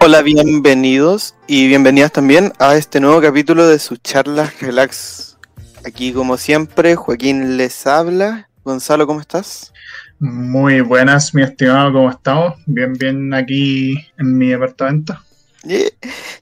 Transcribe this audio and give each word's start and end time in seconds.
Hola, 0.00 0.22
bienvenidos 0.22 1.34
y 1.46 1.68
bienvenidas 1.68 2.12
también 2.12 2.52
a 2.58 2.76
este 2.76 2.98
nuevo 2.98 3.20
capítulo 3.20 3.66
de 3.66 3.78
sus 3.78 4.02
charlas 4.02 4.58
relax. 4.60 5.36
Aquí 5.84 6.12
como 6.12 6.36
siempre, 6.36 6.96
Joaquín 6.96 7.56
les 7.56 7.86
habla. 7.86 8.48
Gonzalo, 8.64 9.06
¿cómo 9.06 9.20
estás? 9.20 9.72
Muy 10.18 10.80
buenas, 10.80 11.34
mi 11.34 11.42
estimado, 11.42 11.92
¿cómo 11.92 12.10
estamos? 12.10 12.54
Bien, 12.66 12.92
bien 12.94 13.32
aquí 13.34 13.94
en 14.18 14.38
mi 14.38 14.48
departamento. 14.48 15.18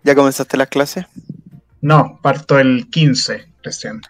¿Ya 0.02 0.14
comenzaste 0.14 0.56
las 0.56 0.68
clases? 0.68 1.06
No, 1.80 2.18
parto 2.22 2.58
el 2.58 2.88
15 2.88 3.48
recién. 3.62 4.00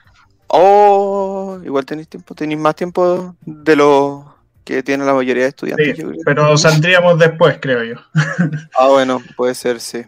Oh, 0.49 1.26
igual 1.65 1.85
tenéis 1.85 2.09
tiempo, 2.09 2.35
tenéis 2.35 2.61
más 2.61 2.75
tiempo 2.75 3.35
de 3.45 3.77
lo 3.77 4.37
que 4.67 4.83
tiene 4.83 5.05
la 5.05 5.15
mayoría 5.15 5.45
de 5.45 5.51
estudiantes. 5.51 5.97
Sí, 5.97 6.05
pero 6.25 6.59
saldríamos 6.59 7.19
después, 7.21 7.59
creo 7.61 7.85
yo. 7.85 7.95
ah, 8.77 8.89
bueno, 8.89 9.23
puede 9.37 9.55
ser, 9.55 9.81
sí. 9.81 10.03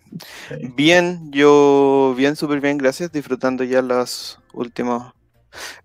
Bien, 0.74 1.30
yo 1.30 2.12
bien, 2.16 2.34
súper 2.34 2.60
bien, 2.60 2.76
gracias. 2.76 3.12
Disfrutando 3.12 3.62
ya 3.62 3.82
las 3.82 4.40
últimas, 4.52 5.12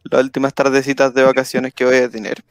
las 0.03 0.23
últimas 0.23 0.55
tardecitas 0.55 1.13
de 1.13 1.21
vacaciones 1.21 1.71
que 1.75 1.85
voy 1.85 1.97
a 1.97 2.09
tener. 2.09 2.43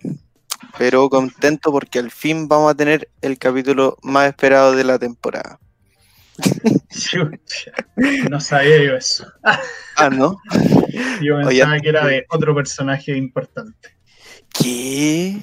Pero 0.78 1.08
contento 1.10 1.72
porque 1.72 1.98
al 1.98 2.12
fin 2.12 2.46
vamos 2.46 2.70
a 2.70 2.76
tener 2.76 3.08
el 3.20 3.36
capítulo 3.36 3.96
más 4.02 4.28
esperado 4.28 4.76
de 4.76 4.84
la 4.84 5.00
temporada. 5.00 5.58
No 8.30 8.40
sabía 8.40 8.84
yo 8.84 8.96
eso. 8.96 9.26
ah, 9.96 10.10
¿no? 10.10 10.38
Yo 11.20 11.40
pensaba 11.40 11.80
que 11.80 11.88
era 11.88 12.06
de 12.06 12.24
otro 12.30 12.54
personaje 12.54 13.16
importante. 13.16 13.96
¿Qué? 14.52 15.40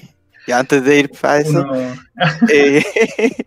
Y 0.47 0.51
antes 0.51 0.83
de 0.83 0.99
ir 0.99 1.09
para 1.11 1.39
eso, 1.39 1.65
eh, 2.51 2.83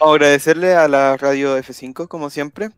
vamos 0.00 0.12
a 0.12 0.16
agradecerle 0.16 0.74
a 0.74 0.88
la 0.88 1.16
radio 1.16 1.56
F5, 1.58 2.08
como 2.08 2.28
siempre, 2.28 2.70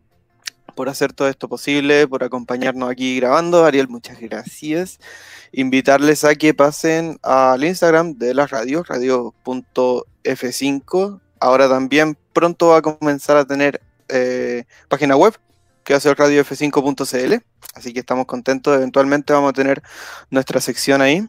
por 0.75 0.91
hacer 0.91 1.15
todo 1.15 1.29
esto 1.29 1.49
posible, 1.49 2.07
por 2.07 2.23
acompañarnos 2.23 2.91
aquí 2.91 3.17
grabando. 3.17 3.65
Ariel, 3.65 3.89
muchas 3.89 4.21
gracias. 4.21 5.01
Invitarles 5.53 6.25
a 6.25 6.35
que 6.35 6.53
pasen 6.53 7.19
al 7.23 7.65
Instagram 7.65 8.19
de 8.19 8.35
la 8.35 8.47
radio, 8.47 8.85
radio.f5. 8.85 11.21
Ahora 11.41 11.67
también 11.69 12.19
pronto 12.35 12.69
va 12.69 12.77
a 12.79 12.83
comenzar 12.83 13.39
a 13.39 13.47
tener 13.47 13.81
eh, 14.09 14.65
página 14.89 15.17
web, 15.17 15.35
que 15.85 15.95
va 15.95 15.99
a 15.99 16.01
ser 16.01 16.17
radiofc5.cl. 16.17 17.35
Así 17.75 17.93
que 17.93 18.01
estamos 18.01 18.27
contentos. 18.27 18.75
Eventualmente 18.77 19.33
vamos 19.33 19.51
a 19.51 19.53
tener 19.53 19.83
nuestra 20.31 20.61
sección 20.61 21.03
ahí. 21.03 21.27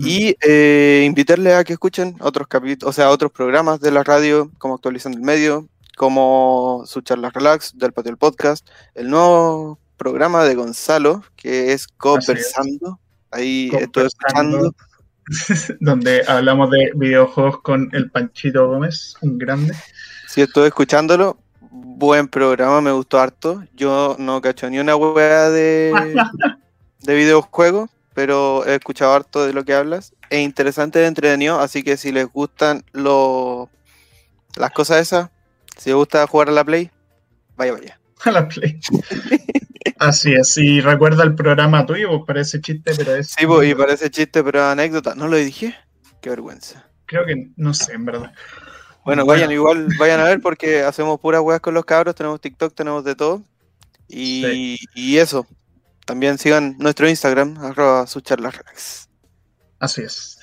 Y 0.00 0.36
eh, 0.42 1.04
invitarle 1.06 1.54
a 1.54 1.64
que 1.64 1.72
escuchen 1.72 2.16
otros 2.20 2.46
capítulos, 2.48 2.90
o 2.90 2.92
sea, 2.92 3.10
otros 3.10 3.32
programas 3.32 3.80
de 3.80 3.90
la 3.90 4.04
radio, 4.04 4.50
como 4.58 4.74
Actualizando 4.74 5.16
el 5.16 5.24
Medio, 5.24 5.68
como 5.96 6.82
su 6.86 7.00
charla 7.00 7.30
relax 7.30 7.76
del 7.78 7.92
Patio 7.92 8.10
del 8.10 8.18
Podcast, 8.18 8.68
el 8.94 9.08
nuevo 9.08 9.78
programa 9.96 10.44
de 10.44 10.54
Gonzalo, 10.54 11.22
que 11.36 11.72
es 11.72 11.86
Conversando. 11.86 13.00
Ahí 13.30 13.70
estoy 13.78 14.06
escuchando. 14.06 14.74
Donde 15.80 16.24
hablamos 16.26 16.70
de 16.70 16.92
videojuegos 16.94 17.60
con 17.60 17.88
el 17.92 18.10
Panchito 18.10 18.66
Gómez, 18.66 19.14
un 19.20 19.38
grande. 19.38 19.74
Sí, 20.26 20.40
estoy 20.40 20.68
escuchándolo. 20.68 21.38
Buen 21.70 22.26
programa, 22.26 22.80
me 22.80 22.90
gustó 22.90 23.20
harto. 23.20 23.62
Yo 23.74 24.16
no 24.18 24.40
cacho 24.40 24.68
ni 24.68 24.78
una 24.80 24.96
hueá 24.96 25.50
de, 25.50 25.92
de 27.00 27.14
videojuegos, 27.14 27.90
pero 28.12 28.66
he 28.66 28.74
escuchado 28.74 29.14
harto 29.14 29.46
de 29.46 29.52
lo 29.52 29.64
que 29.64 29.74
hablas. 29.74 30.12
Es 30.30 30.40
interesante, 30.40 31.06
entretenido, 31.06 31.60
así 31.60 31.82
que 31.82 31.96
si 31.96 32.10
les 32.10 32.26
gustan 32.26 32.84
lo, 32.92 33.70
las 34.56 34.72
cosas 34.72 35.00
esas, 35.00 35.30
si 35.76 35.90
les 35.90 35.96
gusta 35.96 36.26
jugar 36.26 36.48
a 36.48 36.52
la 36.52 36.64
Play, 36.64 36.90
vaya, 37.56 37.72
vaya. 37.72 38.00
A 38.24 38.30
la 38.32 38.48
Play. 38.48 38.78
así 39.98 40.34
es, 40.34 40.58
y 40.58 40.80
recuerda 40.82 41.22
el 41.22 41.34
programa 41.34 41.86
tuyo, 41.86 42.08
pues 42.10 42.22
parece 42.26 42.60
chiste, 42.60 42.92
pero 42.96 43.14
es... 43.14 43.28
Sí, 43.28 43.46
pues, 43.46 43.70
y 43.70 43.74
parece 43.74 44.10
chiste, 44.10 44.44
pero 44.44 44.62
anécdota. 44.66 45.14
¿No 45.14 45.26
lo 45.26 45.36
dije? 45.36 45.74
Qué 46.20 46.28
vergüenza. 46.28 46.84
Creo 47.06 47.24
que, 47.24 47.50
no 47.56 47.72
sé, 47.72 47.94
en 47.94 48.04
verdad. 48.04 48.32
Bueno, 49.04 49.24
vayan 49.24 49.50
igual, 49.50 49.88
vayan 49.98 50.20
a 50.20 50.24
ver 50.24 50.40
porque 50.40 50.82
hacemos 50.82 51.18
puras 51.20 51.40
weas 51.40 51.60
con 51.60 51.74
los 51.74 51.84
cabros, 51.84 52.14
tenemos 52.14 52.40
TikTok, 52.40 52.74
tenemos 52.74 53.04
de 53.04 53.14
todo. 53.14 53.42
Y, 54.08 54.76
y 54.94 55.18
eso, 55.18 55.46
también 56.04 56.38
sigan 56.38 56.76
nuestro 56.78 57.08
Instagram, 57.08 57.56
arroba 57.64 58.06
su 58.06 58.22
Así 59.78 60.02
es. 60.02 60.38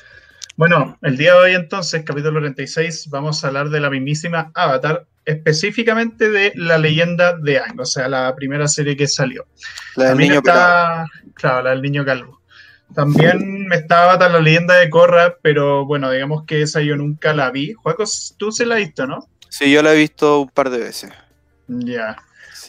Bueno, 0.56 0.97
el 1.03 1.18
día 1.18 1.34
de 1.34 1.40
hoy 1.40 1.56
entonces, 1.56 2.03
capítulo 2.03 2.40
36, 2.40 3.09
vamos 3.09 3.44
a 3.44 3.47
hablar 3.47 3.69
de 3.69 3.79
la 3.79 3.90
mismísima 3.90 4.51
Avatar, 4.56 5.06
específicamente 5.25 6.29
de 6.29 6.53
la 6.56 6.78
leyenda 6.78 7.38
de 7.38 7.59
Aang, 7.59 7.79
o 7.79 7.85
sea, 7.85 8.07
la 8.07 8.34
primera 8.35 8.68
serie 8.68 8.97
que 8.97 9.07
salió. 9.07 9.45
La 9.95 10.09
del 10.09 10.18
niño 10.18 10.35
está, 10.35 11.06
Claro, 11.35 11.62
la 11.62 11.69
del 11.72 11.81
niño 11.81 12.03
calvo. 12.06 12.41
También 12.94 13.68
me 13.68 13.75
está 13.75 14.03
Avatar, 14.03 14.31
la 14.31 14.40
leyenda 14.40 14.75
de 14.75 14.90
Korra, 14.90 15.36
pero 15.42 15.86
bueno, 15.86 16.09
digamos 16.09 16.46
que 16.46 16.62
esa 16.62 16.81
yo 16.81 16.96
nunca 16.96 17.34
la 17.34 17.52
vi. 17.52 17.74
Juegos, 17.74 18.36
tú 18.38 18.52
se 18.52 18.66
la 18.66 18.75
has 18.75 18.81
visto, 18.81 19.06
¿no? 19.06 19.28
Sí, 19.50 19.72
yo 19.72 19.81
la 19.81 19.94
he 19.94 19.98
visto 19.98 20.42
un 20.42 20.50
par 20.50 20.70
de 20.70 20.80
veces. 20.80 21.12
Ya. 21.68 22.18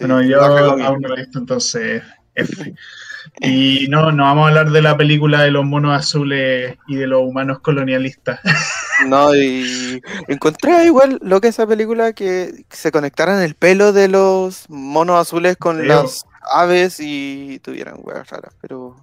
bueno, 0.01 0.23
yo 0.23 0.43
aún 0.43 1.01
no 1.01 1.09
la 1.09 1.15
he 1.15 1.25
visto, 1.25 1.39
entonces 1.39 2.03
y 3.41 3.87
no, 3.89 4.13
no 4.13 4.25
vamos 4.25 4.45
a 4.45 4.49
hablar 4.49 4.71
de 4.71 4.83
la 4.83 4.97
película 4.97 5.43
de 5.43 5.51
los 5.51 5.65
monos 5.65 5.99
azules 5.99 6.77
y 6.87 6.97
de 6.97 7.07
los 7.07 7.23
humanos 7.23 7.61
colonialistas. 7.61 8.41
No, 9.07 9.33
y 9.33 10.03
encontré 10.27 10.85
igual 10.87 11.21
lo 11.23 11.41
que 11.41 11.47
esa 11.47 11.69
película 11.69 12.13
que 12.15 12.65
se 12.69 12.91
conectaran 12.91 13.41
el 13.41 13.55
pelo 13.55 13.93
de 13.93 14.09
los 14.09 14.69
monos 14.69 15.21
azules 15.21 15.57
con 15.57 15.87
las 15.87 16.25
aves 16.53 16.97
y 16.99 17.61
tuvieran 17.63 18.01
huevas 18.03 18.29
raras, 18.29 18.57
pero, 18.61 18.97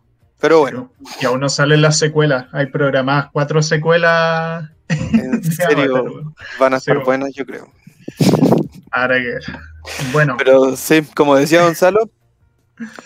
pero 0.46 0.60
bueno. 0.60 0.92
y 1.20 1.26
aún 1.26 1.40
no 1.40 1.50
salen 1.50 1.82
las 1.82 1.98
secuelas, 1.98 2.48
hay 2.52 2.68
programadas 2.68 3.30
cuatro 3.34 3.64
secuelas. 3.64 4.70
En 4.90 5.44
serio, 5.52 6.34
van 6.60 6.74
a 6.76 6.80
ser 6.80 7.00
buenas, 7.00 7.34
yo 7.34 7.46
creo. 7.46 7.72
Ahora 8.92 9.18
que. 9.18 9.40
Bueno. 10.12 10.36
Pero 10.38 10.76
sí, 10.76 11.02
como 11.16 11.36
decía 11.36 11.64
Gonzalo, 11.64 12.10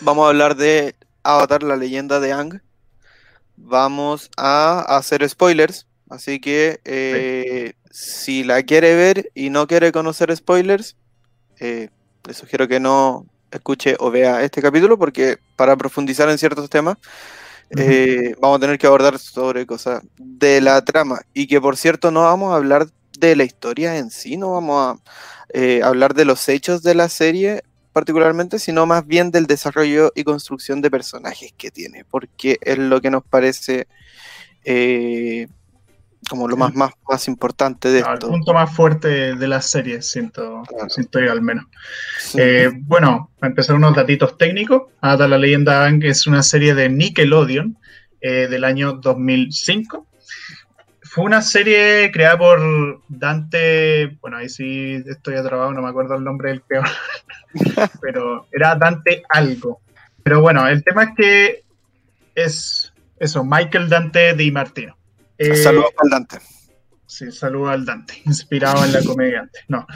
Vamos 0.00 0.26
a 0.26 0.28
hablar 0.30 0.56
de 0.56 0.96
Avatar, 1.22 1.62
la 1.62 1.76
leyenda 1.76 2.18
de 2.18 2.32
Ang. 2.32 2.60
Vamos 3.56 4.30
a 4.36 4.80
hacer 4.96 5.28
spoilers, 5.28 5.86
así 6.08 6.40
que 6.40 6.80
eh, 6.84 7.74
si 7.90 8.42
la 8.42 8.62
quiere 8.62 8.94
ver 8.96 9.30
y 9.34 9.50
no 9.50 9.66
quiere 9.66 9.92
conocer 9.92 10.34
spoilers, 10.34 10.96
eh, 11.60 11.90
le 12.26 12.34
sugiero 12.34 12.66
que 12.66 12.80
no 12.80 13.26
escuche 13.50 13.96
o 13.98 14.10
vea 14.10 14.42
este 14.42 14.62
capítulo 14.62 14.98
porque 14.98 15.38
para 15.56 15.76
profundizar 15.76 16.28
en 16.28 16.38
ciertos 16.38 16.68
temas 16.70 16.96
eh, 17.76 18.34
vamos 18.40 18.58
a 18.58 18.60
tener 18.60 18.78
que 18.78 18.86
abordar 18.86 19.18
sobre 19.18 19.66
cosas 19.66 20.02
de 20.16 20.60
la 20.60 20.84
trama. 20.84 21.20
Y 21.34 21.46
que 21.46 21.60
por 21.60 21.76
cierto 21.76 22.10
no 22.10 22.22
vamos 22.22 22.52
a 22.52 22.56
hablar 22.56 22.86
de 23.18 23.36
la 23.36 23.44
historia 23.44 23.96
en 23.98 24.10
sí, 24.10 24.36
no 24.36 24.52
vamos 24.52 24.98
a 25.54 25.86
hablar 25.86 26.14
de 26.14 26.24
los 26.24 26.48
hechos 26.48 26.82
de 26.82 26.94
la 26.94 27.08
serie 27.08 27.62
particularmente, 27.92 28.58
sino 28.58 28.86
más 28.86 29.06
bien 29.06 29.30
del 29.30 29.46
desarrollo 29.46 30.12
y 30.14 30.24
construcción 30.24 30.80
de 30.80 30.90
personajes 30.90 31.52
que 31.56 31.70
tiene, 31.70 32.04
porque 32.04 32.58
es 32.60 32.78
lo 32.78 33.00
que 33.00 33.10
nos 33.10 33.24
parece 33.24 33.88
eh, 34.64 35.48
como 36.28 36.46
lo 36.48 36.56
más, 36.56 36.74
más, 36.74 36.92
más 37.08 37.28
importante 37.28 37.88
de 37.88 38.00
esto. 38.00 38.12
El 38.12 38.18
punto 38.18 38.52
más 38.52 38.74
fuerte 38.74 39.34
de 39.34 39.48
la 39.48 39.60
serie, 39.60 40.02
siento, 40.02 40.62
siento 40.88 41.20
yo 41.20 41.32
al 41.32 41.42
menos. 41.42 41.66
Eh, 42.34 42.70
bueno, 42.82 43.30
para 43.38 43.50
empezar 43.50 43.76
unos 43.76 43.94
datitos 43.94 44.36
técnicos, 44.36 44.82
Ada 45.00 45.26
la 45.26 45.38
leyenda 45.38 45.90
que 45.98 46.08
es 46.08 46.26
una 46.26 46.42
serie 46.42 46.74
de 46.74 46.88
Nickelodeon 46.88 47.76
eh, 48.20 48.46
del 48.48 48.64
año 48.64 48.92
2005 48.94 50.06
fue 51.10 51.24
una 51.24 51.42
serie 51.42 52.12
creada 52.12 52.38
por 52.38 53.02
Dante, 53.08 54.16
bueno, 54.20 54.36
ahí 54.36 54.48
sí 54.48 55.02
estoy 55.08 55.34
atrapado, 55.34 55.72
no 55.72 55.82
me 55.82 55.88
acuerdo 55.88 56.14
el 56.14 56.22
nombre 56.22 56.50
del 56.50 56.60
peor, 56.60 56.86
pero 58.00 58.46
era 58.52 58.76
Dante 58.76 59.24
algo. 59.28 59.80
Pero 60.22 60.40
bueno, 60.40 60.68
el 60.68 60.84
tema 60.84 61.02
es 61.02 61.10
que 61.16 61.64
es 62.36 62.92
eso, 63.18 63.44
Michael 63.44 63.88
Dante 63.88 64.34
Di 64.34 64.52
Martino. 64.52 64.96
Eh, 65.40 65.56
saludos 65.56 65.90
al 65.96 66.10
Dante. 66.10 66.38
Sí, 67.06 67.32
saludos 67.32 67.70
al 67.70 67.86
Dante, 67.86 68.20
inspirado 68.26 68.84
en 68.84 68.92
la 68.92 69.02
comediante. 69.02 69.60
No. 69.68 69.86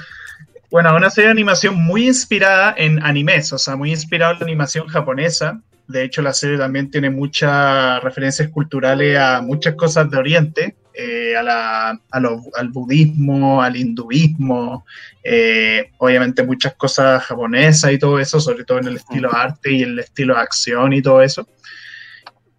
Bueno, 0.70 0.96
una 0.96 1.10
serie 1.10 1.26
de 1.28 1.32
animación 1.32 1.76
muy 1.76 2.06
inspirada 2.06 2.74
en 2.78 3.02
animes, 3.02 3.52
o 3.52 3.58
sea, 3.58 3.76
muy 3.76 3.90
inspirada 3.90 4.32
en 4.32 4.38
la 4.38 4.44
animación 4.46 4.88
japonesa. 4.88 5.60
De 5.86 6.02
hecho, 6.02 6.22
la 6.22 6.32
serie 6.32 6.56
también 6.56 6.90
tiene 6.90 7.10
muchas 7.10 8.02
referencias 8.02 8.48
culturales 8.48 9.18
a 9.18 9.42
muchas 9.42 9.74
cosas 9.74 10.10
de 10.10 10.16
Oriente, 10.16 10.76
eh, 10.94 11.36
al 11.36 12.68
budismo, 12.70 13.60
al 13.60 13.76
hinduismo, 13.76 14.86
eh, 15.22 15.90
obviamente 15.98 16.42
muchas 16.42 16.74
cosas 16.74 17.22
japonesas 17.22 17.92
y 17.92 17.98
todo 17.98 18.18
eso, 18.18 18.40
sobre 18.40 18.64
todo 18.64 18.78
en 18.78 18.86
el 18.86 18.96
estilo 18.96 19.30
arte 19.30 19.72
y 19.72 19.82
el 19.82 19.98
estilo 19.98 20.38
acción 20.38 20.94
y 20.94 21.02
todo 21.02 21.20
eso. 21.20 21.46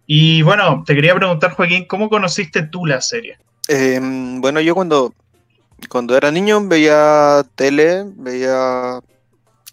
Y 0.06 0.42
bueno, 0.42 0.84
te 0.86 0.94
quería 0.94 1.14
preguntar, 1.14 1.52
Joaquín, 1.52 1.86
¿cómo 1.86 2.08
conociste 2.08 2.62
tú 2.62 2.86
la 2.86 3.00
serie? 3.00 3.38
Em, 3.68 4.40
bueno, 4.40 4.60
yo 4.60 4.74
cuando, 4.74 5.14
cuando 5.88 6.16
era 6.16 6.30
niño 6.30 6.66
veía 6.66 7.44
tele, 7.56 8.04
veía 8.16 9.00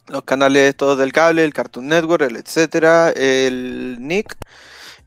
los 0.08 0.24
canales 0.24 0.76
todos 0.76 0.98
del 0.98 1.14
cable, 1.14 1.46
el 1.46 1.54
Cartoon 1.54 1.88
Network, 1.88 2.24
el 2.24 2.38
etcétera, 2.38 3.12
el 3.12 3.98
Nick 4.00 4.36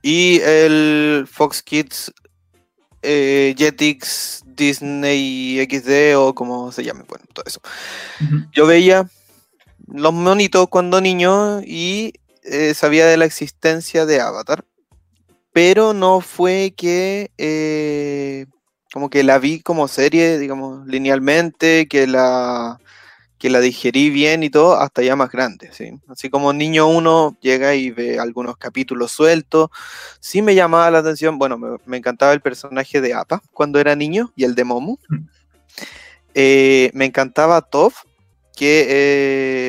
y 0.02 0.40
el 0.40 1.26
Fox 1.30 1.62
Kids 1.62 2.12
eh, 3.02 3.54
Jetix 3.56 4.42
Disney 4.46 5.64
XD 5.70 6.16
o 6.16 6.34
como 6.34 6.72
se 6.72 6.82
llame, 6.82 7.04
bueno, 7.08 7.24
todo 7.32 7.44
eso. 7.46 7.60
Yo 8.52 8.66
veía 8.66 9.08
los 9.86 10.12
monitos 10.12 10.68
cuando 10.68 11.00
niño 11.00 11.60
y 11.62 12.14
eh, 12.42 12.74
sabía 12.74 13.06
de 13.06 13.16
la 13.16 13.24
existencia 13.26 14.06
de 14.06 14.20
Avatar, 14.20 14.64
pero 15.56 15.94
no 15.94 16.20
fue 16.20 16.74
que 16.76 17.30
eh, 17.38 18.44
como 18.92 19.08
que 19.08 19.22
la 19.24 19.38
vi 19.38 19.62
como 19.62 19.88
serie, 19.88 20.38
digamos, 20.38 20.86
linealmente, 20.86 21.88
que 21.88 22.06
la 22.06 22.78
que 23.38 23.48
la 23.48 23.60
digerí 23.60 24.10
bien 24.10 24.42
y 24.42 24.50
todo, 24.50 24.78
hasta 24.78 25.00
ya 25.00 25.16
más 25.16 25.30
grande, 25.30 25.70
¿sí? 25.72 25.98
Así 26.08 26.28
como 26.28 26.52
niño 26.52 26.86
uno 26.88 27.38
llega 27.40 27.74
y 27.74 27.90
ve 27.90 28.18
algunos 28.18 28.58
capítulos 28.58 29.12
sueltos, 29.12 29.70
sí 30.20 30.42
me 30.42 30.54
llamaba 30.54 30.90
la 30.90 30.98
atención, 30.98 31.38
bueno, 31.38 31.56
me, 31.86 31.96
encantaba 31.96 32.34
el 32.34 32.42
personaje 32.42 33.00
de 33.00 33.14
Appa 33.14 33.40
cuando 33.54 33.80
era 33.80 33.96
niño 33.96 34.34
y 34.36 34.44
el 34.44 34.54
de 34.54 34.64
Momu. 34.64 34.98
Mm. 35.08 35.28
Eh, 36.34 36.90
me 36.92 37.06
encantaba 37.06 37.62
Toph, 37.62 38.02
que, 38.54 38.86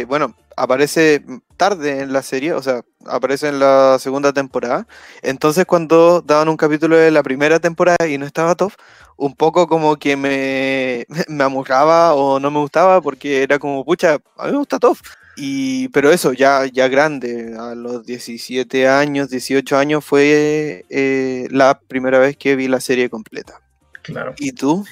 eh, 0.01 0.05
bueno, 0.09 0.35
aparece 0.57 1.23
tarde 1.55 2.01
en 2.01 2.11
la 2.11 2.23
serie, 2.23 2.53
o 2.53 2.61
sea, 2.61 2.81
aparece 3.05 3.47
en 3.47 3.59
la 3.59 3.97
segunda 3.99 4.33
temporada. 4.33 4.87
Entonces 5.21 5.65
cuando 5.65 6.21
daban 6.21 6.49
un 6.49 6.57
capítulo 6.57 6.97
de 6.97 7.11
la 7.11 7.23
primera 7.23 7.59
temporada 7.59 8.07
y 8.07 8.17
no 8.17 8.25
estaba 8.25 8.55
Toph, 8.55 8.75
un 9.15 9.35
poco 9.35 9.67
como 9.67 9.95
que 9.97 10.17
me, 10.17 11.05
me 11.29 11.43
amurraba 11.43 12.15
o 12.15 12.39
no 12.39 12.51
me 12.51 12.59
gustaba 12.59 13.01
porque 13.01 13.43
era 13.43 13.59
como, 13.59 13.85
pucha, 13.85 14.17
a 14.37 14.45
mí 14.47 14.51
me 14.51 14.57
gusta 14.57 14.79
Toph. 14.79 15.01
Y, 15.39 15.89
pero 15.89 16.11
eso, 16.11 16.33
ya, 16.33 16.65
ya 16.65 16.87
grande, 16.87 17.55
a 17.59 17.75
los 17.75 18.03
17 18.07 18.87
años, 18.87 19.29
18 19.29 19.77
años, 19.77 20.03
fue 20.03 20.83
eh, 20.89 21.47
la 21.51 21.79
primera 21.79 22.17
vez 22.17 22.35
que 22.35 22.55
vi 22.55 22.67
la 22.67 22.81
serie 22.81 23.07
completa. 23.11 23.61
Claro. 24.01 24.33
¿Y 24.39 24.53
tú? 24.53 24.83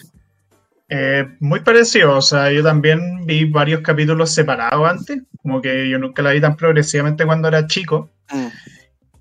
Eh, 0.87 1.27
muy 1.39 1.61
parecido, 1.61 2.17
o 2.17 2.21
sea, 2.21 2.51
yo 2.51 2.61
también 2.61 3.25
vi 3.25 3.45
varios 3.45 3.81
capítulos 3.81 4.31
separados 4.31 4.87
antes, 4.87 5.23
como 5.41 5.61
que 5.61 5.89
yo 5.89 5.97
nunca 5.97 6.21
la 6.21 6.31
vi 6.31 6.41
tan 6.41 6.55
progresivamente 6.55 7.25
cuando 7.25 7.47
era 7.47 7.65
chico. 7.65 8.11
Mm. 8.31 8.47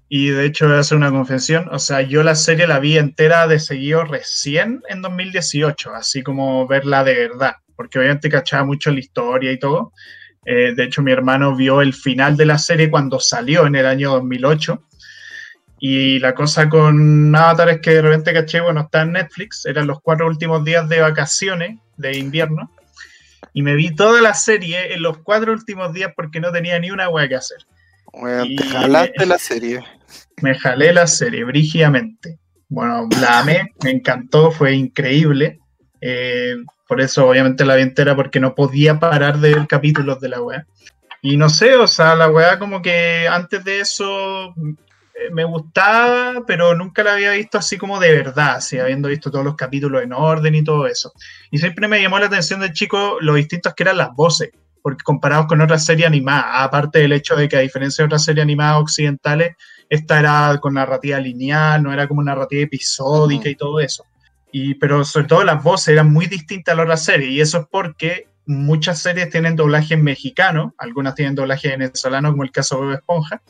Y 0.09 0.29
de 0.29 0.45
hecho 0.45 0.67
voy 0.67 0.77
a 0.77 0.81
hacer 0.81 0.99
una 0.99 1.11
confesión, 1.11 1.69
o 1.73 1.79
sea, 1.79 2.03
yo 2.03 2.23
la 2.23 2.35
serie 2.35 2.67
la 2.67 2.79
vi 2.79 2.99
entera 2.99 3.49
de 3.49 3.59
seguido 3.59 4.05
recién 4.05 4.83
en 4.89 5.01
2018, 5.01 5.95
así 5.95 6.23
como 6.23 6.67
verla 6.67 7.03
de 7.03 7.15
verdad, 7.15 7.55
porque 7.75 7.99
obviamente 7.99 8.29
cachaba 8.29 8.65
mucho 8.65 8.91
la 8.91 9.01
historia 9.01 9.51
y 9.51 9.59
todo. 9.59 9.93
Eh, 10.45 10.75
de 10.77 10.85
hecho, 10.85 11.03
mi 11.03 11.11
hermano 11.11 11.57
vio 11.57 11.81
el 11.81 11.95
final 11.95 12.37
de 12.37 12.45
la 12.45 12.59
serie 12.59 12.91
cuando 12.91 13.19
salió 13.19 13.67
en 13.67 13.77
el 13.77 13.87
año 13.87 14.11
2008 14.11 14.87
y 15.87 16.19
la 16.19 16.35
cosa 16.35 16.67
con 16.71 17.37
Avatar 17.37 17.69
es 17.69 17.81
que 17.83 17.91
de 17.91 18.01
repente 18.01 18.33
caché, 18.33 18.59
bueno, 18.59 18.81
está 18.81 19.03
en 19.03 19.13
Netflix, 19.13 19.67
eran 19.67 19.87
los 19.87 20.01
cuatro 20.01 20.27
últimos 20.27 20.65
días 20.65 20.89
de 20.89 21.03
vacaciones 21.03 21.79
de 21.99 22.17
invierno, 22.17 22.71
y 23.53 23.61
me 23.61 23.75
vi 23.75 23.95
toda 23.95 24.23
la 24.23 24.33
serie 24.33 24.95
en 24.95 25.03
los 25.03 25.19
cuatro 25.19 25.53
últimos 25.53 25.93
días 25.93 26.11
porque 26.17 26.41
no 26.41 26.51
tenía 26.53 26.79
ni 26.79 26.91
una 26.91 27.11
hueá 27.11 27.29
que 27.29 27.35
hacer. 27.35 27.59
Bueno, 28.15 28.47
te 28.57 28.67
jalaste 28.67 29.27
la 29.27 29.37
serie. 29.37 29.85
Me 30.41 30.59
jalé 30.59 30.95
la 30.95 31.07
serie 31.07 31.45
brígidamente. 31.45 32.39
Bueno, 32.71 33.07
la 33.21 33.41
amé, 33.41 33.71
me 33.83 33.91
encantó, 33.91 34.51
fue 34.53 34.73
increíble. 34.73 35.61
Eh, 36.01 36.55
por 36.89 37.03
eso, 37.03 37.29
obviamente, 37.29 37.67
la 37.67 37.75
vi 37.75 37.83
entera 37.83 38.17
porque 38.17 38.41
no 38.41 38.55
podía 38.55 38.99
parar 38.99 39.39
de 39.39 39.55
ver 39.55 39.67
capítulos 39.67 40.19
de 40.19 40.31
la 40.31 40.41
weá. 40.41 40.67
Y 41.21 41.37
no 41.37 41.51
sé, 41.51 41.75
o 41.77 41.87
sea, 41.87 42.15
la 42.15 42.31
weá 42.31 42.59
como 42.59 42.81
que 42.81 43.29
antes 43.29 43.63
de 43.65 43.81
eso 43.81 44.55
me 45.33 45.45
gustaba, 45.45 46.45
pero 46.47 46.75
nunca 46.75 47.03
la 47.03 47.15
había 47.15 47.33
visto 47.33 47.59
así 47.59 47.79
como 47.79 48.01
de 48.01 48.13
verdad, 48.13 48.57
así 48.57 48.79
habiendo 48.79 49.09
visto 49.09 49.31
todos 49.31 49.45
los 49.45 49.57
capítulos 49.57 50.03
en 50.03 50.13
orden 50.13 50.55
y 50.55 50.65
todo 50.65 50.87
eso. 50.87 51.13
Y 51.51 51.59
siempre 51.59 51.89
me 51.89 52.03
llamó 52.03 52.19
la 52.19 52.27
atención 52.27 52.61
del 52.61 52.73
chico 52.73 53.19
lo 53.21 53.35
distintos 53.35 53.75
que 53.75 53.85
eran 53.85 53.99
las 53.99 54.13
voces, 54.15 54.51
porque 54.83 55.03
comparados 55.03 55.47
con 55.47 55.61
otras 55.61 55.85
series 55.85 56.07
animadas, 56.07 56.47
aparte 56.49 56.99
del 57.01 57.13
hecho 57.13 57.37
de 57.37 57.49
que 57.49 57.57
a 57.57 57.61
diferencia 57.61 58.03
de 58.03 58.07
otras 58.07 58.25
series 58.25 58.43
animadas 58.43 58.83
occidentales, 58.83 59.57
esta 59.89 60.19
era 60.19 60.59
con 60.61 60.75
narrativa 60.75 61.19
lineal, 61.19 61.83
no 61.83 61.93
era 61.93 62.09
como 62.09 62.23
narrativa 62.23 62.63
episódica 62.63 63.49
y 63.49 63.55
todo 63.55 63.81
eso. 63.81 64.05
Y, 64.53 64.75
pero 64.75 65.05
sobre 65.05 65.27
todo 65.27 65.45
las 65.45 65.63
voces 65.63 65.89
eran 65.89 66.13
muy 66.13 66.27
distintas 66.27 66.73
a 66.73 66.77
las 66.77 66.85
otras 66.85 67.05
series, 67.05 67.31
y 67.31 67.41
eso 67.41 67.59
es 67.59 67.67
porque 67.71 68.29
muchas 68.47 68.99
series 68.99 69.31
tienen 69.31 69.57
doblaje 69.57 69.97
mexicano, 69.97 70.75
algunas 70.79 71.15
tienen 71.15 71.35
doblaje 71.35 71.71
venezolano, 71.71 72.31
como 72.33 72.43
el 72.43 72.51
caso 72.51 72.77
de 72.77 72.83
Bob 72.83 72.95
Esponja, 72.95 73.43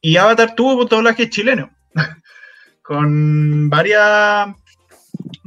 y 0.00 0.16
Avatar 0.16 0.54
tuvo 0.54 0.84
doblaje 0.84 1.28
chileno, 1.28 1.70
con 2.82 3.68
varias, 3.68 4.48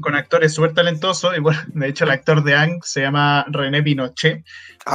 con 0.01 0.15
actores 0.15 0.53
súper 0.53 0.73
talentosos, 0.73 1.35
y 1.37 1.39
bueno, 1.39 1.59
de 1.67 1.87
hecho 1.87 2.05
el 2.05 2.11
actor 2.11 2.43
de 2.43 2.55
Ang 2.55 2.79
se 2.83 3.01
llama 3.01 3.45
René 3.49 3.81
Pinochet, 3.81 4.43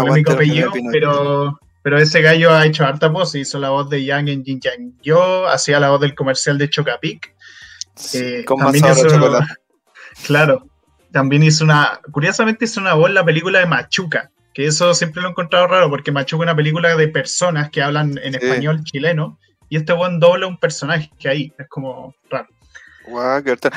único 0.03 0.32
apellido, 0.32 0.73
pero, 0.93 1.58
pero 1.82 1.99
ese 1.99 2.20
gallo 2.20 2.53
ha 2.53 2.67
hecho 2.67 2.85
harta 2.85 3.08
voz, 3.08 3.35
hizo 3.35 3.58
la 3.58 3.70
voz 3.70 3.88
de 3.88 4.05
Yang 4.05 4.29
en 4.29 4.44
Jin 4.44 4.61
Yang 4.61 4.93
Yo, 5.03 5.47
hacía 5.49 5.81
la 5.81 5.91
voz 5.91 6.00
del 6.00 6.14
comercial 6.14 6.58
de 6.58 6.69
Chocapic. 6.69 7.35
Eh, 8.12 8.44
con 8.44 8.75
hizo, 8.76 8.94
Claro, 10.26 10.67
también 11.12 11.43
hizo 11.43 11.64
una, 11.64 12.00
curiosamente 12.12 12.67
hizo 12.67 12.81
una 12.81 12.94
voz 12.94 13.08
en 13.08 13.14
la 13.14 13.25
película 13.25 13.61
de 13.61 13.67
Machuca, 13.67 14.31
que 14.53 14.67
eso 14.67 14.93
siempre 14.94 15.23
lo 15.23 15.29
he 15.29 15.31
encontrado 15.31 15.67
raro, 15.67 15.88
porque 15.88 16.12
Machuca 16.12 16.44
es 16.44 16.49
una 16.49 16.56
película 16.56 16.94
de 16.94 17.08
personas 17.08 17.70
que 17.70 17.82
hablan 17.82 18.19
en 18.23 18.35
español 18.35 18.82
chileno, 18.85 19.38
y 19.68 19.76
este 19.76 19.92
weón 19.92 20.20
dobla 20.20 20.46
un 20.46 20.58
personaje 20.58 21.10
que 21.18 21.28
ahí, 21.28 21.52
es 21.58 21.68
como 21.68 22.14
raro. 22.30 22.48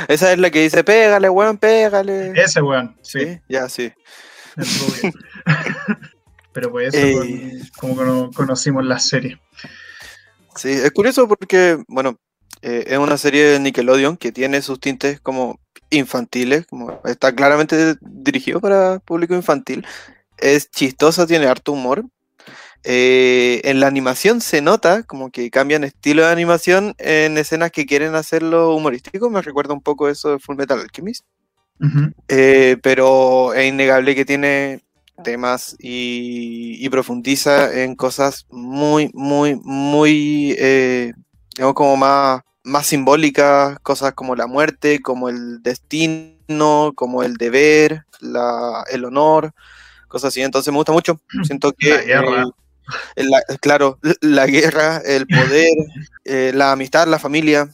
Esa 0.07 0.33
es 0.33 0.39
la 0.39 0.49
que 0.49 0.63
dice, 0.63 0.83
pégale, 0.83 1.29
weón, 1.29 1.57
pégale. 1.57 2.31
Ese 2.35 2.61
weón, 2.61 2.97
sí. 3.01 3.39
Ya, 3.47 3.69
sí. 3.69 3.93
Pero 6.53 6.71
pues 6.71 6.93
eso, 6.93 7.23
eh, 7.23 7.61
como 7.79 8.31
conocimos 8.31 8.83
la 8.83 8.99
serie. 8.99 9.39
Sí, 10.55 10.69
es 10.69 10.91
curioso 10.91 11.27
porque, 11.27 11.81
bueno, 11.87 12.19
eh, 12.61 12.85
es 12.87 12.97
una 12.97 13.17
serie 13.17 13.45
de 13.45 13.59
Nickelodeon 13.59 14.17
que 14.17 14.31
tiene 14.31 14.61
sus 14.61 14.79
tintes 14.79 15.21
como 15.21 15.59
infantiles, 15.91 16.65
como 16.65 16.99
está 17.05 17.33
claramente 17.33 17.95
dirigido 18.01 18.59
para 18.59 18.99
público 18.99 19.35
infantil. 19.35 19.85
Es 20.37 20.69
chistosa, 20.71 21.27
tiene 21.27 21.45
harto 21.45 21.71
humor, 21.71 22.05
eh, 22.83 23.61
en 23.65 23.79
la 23.79 23.87
animación 23.87 24.39
se 24.41 24.61
nota 24.61 25.03
como 25.03 25.31
que 25.31 25.49
cambian 25.51 25.83
estilo 25.83 26.25
de 26.25 26.31
animación 26.31 26.95
en 26.97 27.37
escenas 27.37 27.71
que 27.71 27.85
quieren 27.85 28.15
hacerlo 28.15 28.75
humorístico. 28.75 29.29
Me 29.29 29.41
recuerda 29.41 29.73
un 29.73 29.81
poco 29.81 30.09
eso 30.09 30.31
de 30.31 30.39
Full 30.39 30.55
Metal 30.55 30.79
Alchemist. 30.79 31.25
Eh, 32.27 32.77
pero 32.83 33.53
es 33.53 33.69
innegable 33.69 34.13
que 34.13 34.25
tiene 34.25 34.81
temas 35.23 35.75
y, 35.79 36.87
profundiza 36.89 37.83
en 37.83 37.95
cosas 37.95 38.45
muy, 38.49 39.11
muy, 39.13 39.59
muy, 39.63 40.55
eh, 40.57 41.13
digamos, 41.55 41.75
como 41.75 41.95
más, 41.95 42.41
más 42.63 42.87
simbólicas, 42.87 43.79
cosas 43.79 44.13
como 44.13 44.35
la 44.35 44.47
muerte, 44.47 45.01
como 45.01 45.29
el 45.29 45.61
destino, 45.61 46.91
como 46.95 47.23
el 47.23 47.35
deber, 47.35 48.05
el 48.91 49.05
honor, 49.05 49.53
cosas 50.07 50.29
así. 50.29 50.41
Entonces 50.41 50.71
me 50.71 50.77
gusta 50.77 50.91
mucho. 50.91 51.19
Siento 51.43 51.73
que 51.73 52.13
claro, 53.61 53.99
la 54.21 54.47
guerra, 54.47 54.97
el 55.05 55.27
poder, 55.27 55.73
eh, 56.25 56.51
la 56.53 56.71
amistad, 56.71 57.07
la 57.07 57.19
familia. 57.19 57.69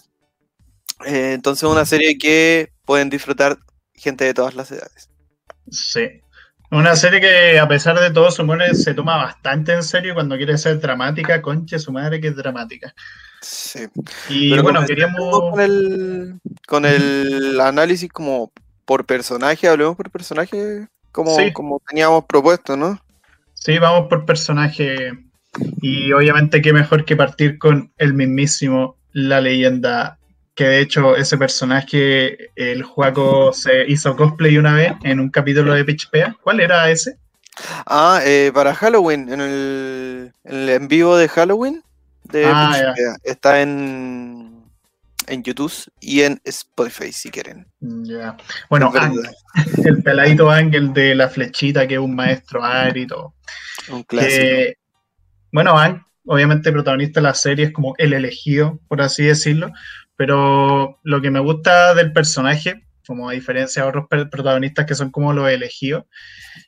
Eh, 1.06 1.34
entonces 1.34 1.64
una 1.64 1.86
serie 1.86 2.18
que 2.18 2.72
pueden 2.86 3.10
disfrutar 3.10 3.58
gente 3.94 4.26
de 4.26 4.34
todas 4.34 4.56
las 4.56 4.72
edades. 4.72 5.10
Sí. 5.70 6.22
Una 6.72 6.96
serie 6.96 7.22
que 7.22 7.60
a 7.60 7.68
pesar 7.68 8.00
de 8.00 8.12
todo 8.12 8.32
se 8.32 8.94
toma 8.94 9.18
bastante 9.18 9.74
en 9.74 9.84
serio 9.84 10.14
cuando 10.14 10.36
quiere 10.36 10.58
ser 10.58 10.80
dramática, 10.80 11.42
conche 11.42 11.80
su 11.80 11.92
madre 11.92 12.20
que 12.20 12.30
es 12.30 12.36
dramática. 12.36 12.94
Sí. 13.42 13.88
Y 14.30 14.60
bueno, 14.60 14.86
queríamos... 14.86 15.52
Con 15.52 15.62
el, 15.62 16.40
con 16.68 16.86
el 16.86 17.60
análisis 17.62 18.10
como 18.12 18.52
por 18.86 19.06
personaje, 19.06 19.68
hablemos 19.68 19.96
por 19.96 20.10
personaje 20.10 20.88
como, 21.12 21.38
como 21.54 21.82
teníamos 21.88 22.26
propuesto, 22.26 22.76
¿no? 22.76 23.00
Sí, 23.66 23.80
vamos 23.80 24.10
por 24.10 24.28
personaje. 24.28 25.12
Y 25.82 26.12
obviamente 26.12 26.62
qué 26.62 26.72
mejor 26.72 27.04
que 27.04 27.16
partir 27.16 27.58
con 27.58 27.92
el 27.98 28.14
mismísimo 28.14 28.96
La 29.12 29.42
Leyenda. 29.42 30.20
Que 30.54 30.66
de 30.66 30.82
hecho 30.82 31.16
ese 31.16 31.36
personaje, 31.36 32.52
el 32.56 32.84
juego 32.84 33.54
se 33.54 33.88
hizo 33.88 34.16
cosplay 34.16 34.60
una 34.60 34.76
vez 34.76 34.94
en 35.04 35.20
un 35.20 35.32
capítulo 35.32 35.74
de 35.74 35.84
Pitchpea. 35.84 36.38
¿Cuál 36.44 36.60
era 36.60 36.92
ese? 36.92 37.18
Ah, 37.88 38.20
eh, 38.24 38.52
para 38.54 38.76
Halloween, 38.76 39.30
en 39.34 39.42
el, 39.42 40.32
en 40.44 40.88
vivo 40.88 41.18
de 41.18 41.28
Halloween 41.28 41.82
de 42.26 42.46
ah, 42.46 42.94
Está 43.24 43.62
en, 43.64 44.45
en 45.28 45.44
YouTube 45.44 45.74
y 46.00 46.22
en 46.22 46.40
Spotify 46.44 47.12
si 47.12 47.30
quieren. 47.30 47.68
Ya. 47.80 48.38
Bueno, 48.70 48.92
el 49.86 50.04
peladito 50.04 50.50
Ángel 50.50 50.94
de 50.94 51.16
la 51.16 51.30
flechita, 51.30 51.88
que 51.88 51.96
es 51.96 52.00
un 52.00 52.16
maestro 52.16 52.64
Ari 52.64 53.04
y 53.04 53.08
todo. 53.08 53.36
Un 53.90 54.04
clásico. 54.04 54.80
bueno, 55.52 55.78
Ángel, 55.78 56.06
obviamente 56.26 56.72
protagonista 56.72 57.20
de 57.20 57.24
la 57.24 57.34
serie 57.34 57.66
es 57.66 57.72
como 57.72 57.96
el 57.98 58.14
elegido, 58.14 58.80
por 58.88 59.02
así 59.02 59.24
decirlo, 59.24 59.72
pero 60.16 61.00
lo 61.04 61.22
que 61.22 61.32
me 61.32 61.40
gusta 61.40 61.94
del 61.94 62.14
personaje, 62.14 62.86
como 63.06 63.30
a 63.30 63.34
diferencia 63.34 63.84
de 63.84 63.90
otros 63.90 64.06
protagonistas 64.10 64.86
que 64.86 64.96
son 64.96 65.12
como 65.12 65.34
los 65.34 65.50
elegidos, 65.50 66.06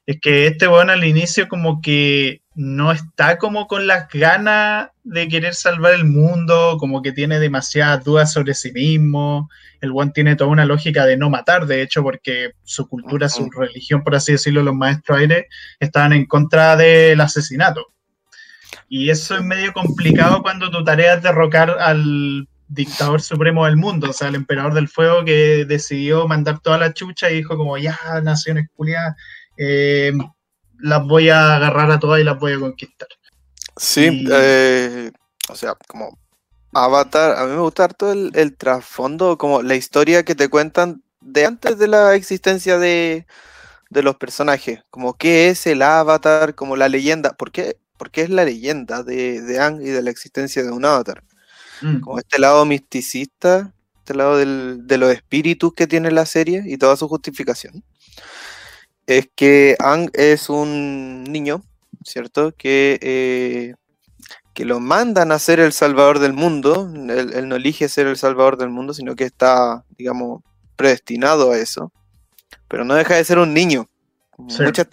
es 0.05 0.19
que 0.21 0.47
este 0.47 0.67
bueno 0.67 0.91
al 0.91 1.03
inicio 1.03 1.47
como 1.47 1.81
que 1.81 2.41
no 2.57 2.91
está 2.91 3.37
como 3.37 3.67
con 3.67 3.85
las 3.85 4.09
ganas 4.09 4.89
de 5.03 5.27
querer 5.27 5.53
salvar 5.53 5.93
el 5.93 6.05
mundo, 6.05 6.77
como 6.79 7.03
que 7.03 7.11
tiene 7.11 7.39
demasiadas 7.39 8.03
dudas 8.03 8.33
sobre 8.33 8.55
sí 8.55 8.71
mismo. 8.71 9.47
El 9.79 9.91
buen 9.91 10.11
tiene 10.11 10.35
toda 10.35 10.49
una 10.49 10.65
lógica 10.65 11.05
de 11.05 11.17
no 11.17 11.29
matar, 11.29 11.67
de 11.67 11.83
hecho, 11.83 12.01
porque 12.01 12.53
su 12.63 12.87
cultura, 12.89 13.29
su 13.29 13.47
religión, 13.51 14.03
por 14.03 14.15
así 14.15 14.31
decirlo, 14.31 14.63
los 14.63 14.73
maestros 14.73 15.19
aire, 15.19 15.47
estaban 15.79 16.13
en 16.13 16.25
contra 16.25 16.75
del 16.75 17.21
asesinato. 17.21 17.93
Y 18.89 19.11
eso 19.11 19.35
es 19.35 19.43
medio 19.43 19.71
complicado 19.71 20.41
cuando 20.41 20.71
tu 20.71 20.83
tarea 20.83 21.13
es 21.13 21.21
derrocar 21.21 21.77
al 21.79 22.47
dictador 22.67 23.21
supremo 23.21 23.65
del 23.65 23.77
mundo, 23.77 24.09
o 24.09 24.13
sea, 24.13 24.29
el 24.29 24.35
emperador 24.35 24.73
del 24.73 24.87
fuego 24.87 25.23
que 25.23 25.65
decidió 25.65 26.27
mandar 26.27 26.59
toda 26.59 26.79
la 26.79 26.91
chucha 26.91 27.29
y 27.29 27.35
dijo 27.35 27.55
como, 27.55 27.77
ya, 27.77 27.95
naciones 28.23 28.67
culiadas, 28.73 29.15
eh, 29.57 30.11
las 30.79 31.05
voy 31.05 31.29
a 31.29 31.55
agarrar 31.55 31.91
a 31.91 31.99
todas 31.99 32.19
y 32.19 32.23
las 32.23 32.39
voy 32.39 32.53
a 32.53 32.59
conquistar. 32.59 33.07
Sí, 33.75 34.25
eh, 34.31 35.11
o 35.49 35.55
sea, 35.55 35.75
como 35.87 36.17
Avatar, 36.73 37.37
a 37.37 37.45
mí 37.45 37.51
me 37.51 37.61
gusta 37.61 37.87
todo 37.89 38.11
el, 38.11 38.57
trasfondo, 38.57 39.37
como 39.37 39.61
la 39.61 39.75
historia 39.75 40.23
que 40.23 40.35
te 40.35 40.49
cuentan 40.49 41.03
de 41.21 41.45
antes 41.45 41.77
de 41.77 41.87
la 41.87 42.15
existencia 42.15 42.77
de, 42.77 43.25
los 43.89 44.15
personajes, 44.17 44.81
como 44.89 45.17
qué 45.17 45.49
es 45.49 45.67
el 45.67 45.81
Avatar, 45.81 46.55
como 46.55 46.75
la 46.75 46.89
leyenda, 46.89 47.33
¿por 47.33 47.51
qué, 47.51 47.77
es 48.13 48.29
la 48.29 48.45
leyenda 48.45 49.03
de, 49.03 49.41
de 49.41 49.59
Ang 49.59 49.81
y 49.81 49.89
de 49.89 50.01
la 50.01 50.09
existencia 50.09 50.63
de 50.63 50.71
un 50.71 50.85
Avatar? 50.85 51.23
Mm. 51.81 52.01
Como 52.01 52.19
este 52.19 52.39
lado 52.39 52.65
misticista, 52.65 53.73
este 53.99 54.13
lado 54.13 54.37
de 54.37 54.97
los 54.97 55.11
espíritus 55.11 55.73
que 55.73 55.87
tiene 55.87 56.11
la 56.11 56.25
serie 56.25 56.63
y 56.65 56.77
toda 56.77 56.95
su 56.95 57.07
justificación 57.07 57.83
es 59.07 59.29
que 59.35 59.75
Ang 59.79 60.09
es 60.13 60.49
un 60.49 61.23
niño, 61.23 61.63
¿cierto? 62.03 62.53
Que, 62.55 62.99
eh, 63.01 63.73
que 64.53 64.65
lo 64.65 64.79
mandan 64.79 65.31
a 65.31 65.39
ser 65.39 65.59
el 65.61 65.71
salvador 65.71 66.19
del 66.19 66.33
mundo. 66.33 66.91
Él, 66.93 67.47
no 67.47 67.55
elige 67.55 67.87
ser 67.87 68.07
el 68.07 68.17
salvador 68.17 68.57
del 68.57 68.69
mundo, 68.69 68.93
sino 68.93 69.15
que 69.15 69.23
está, 69.23 69.85
digamos, 69.97 70.43
predestinado 70.75 71.51
a 71.51 71.57
eso. 71.57 71.91
Pero 72.67 72.83
no 72.83 72.95
deja 72.95 73.15
de 73.15 73.23
ser 73.23 73.39
un 73.39 73.53
niño. 73.53 73.87
Muchas, 74.37 74.87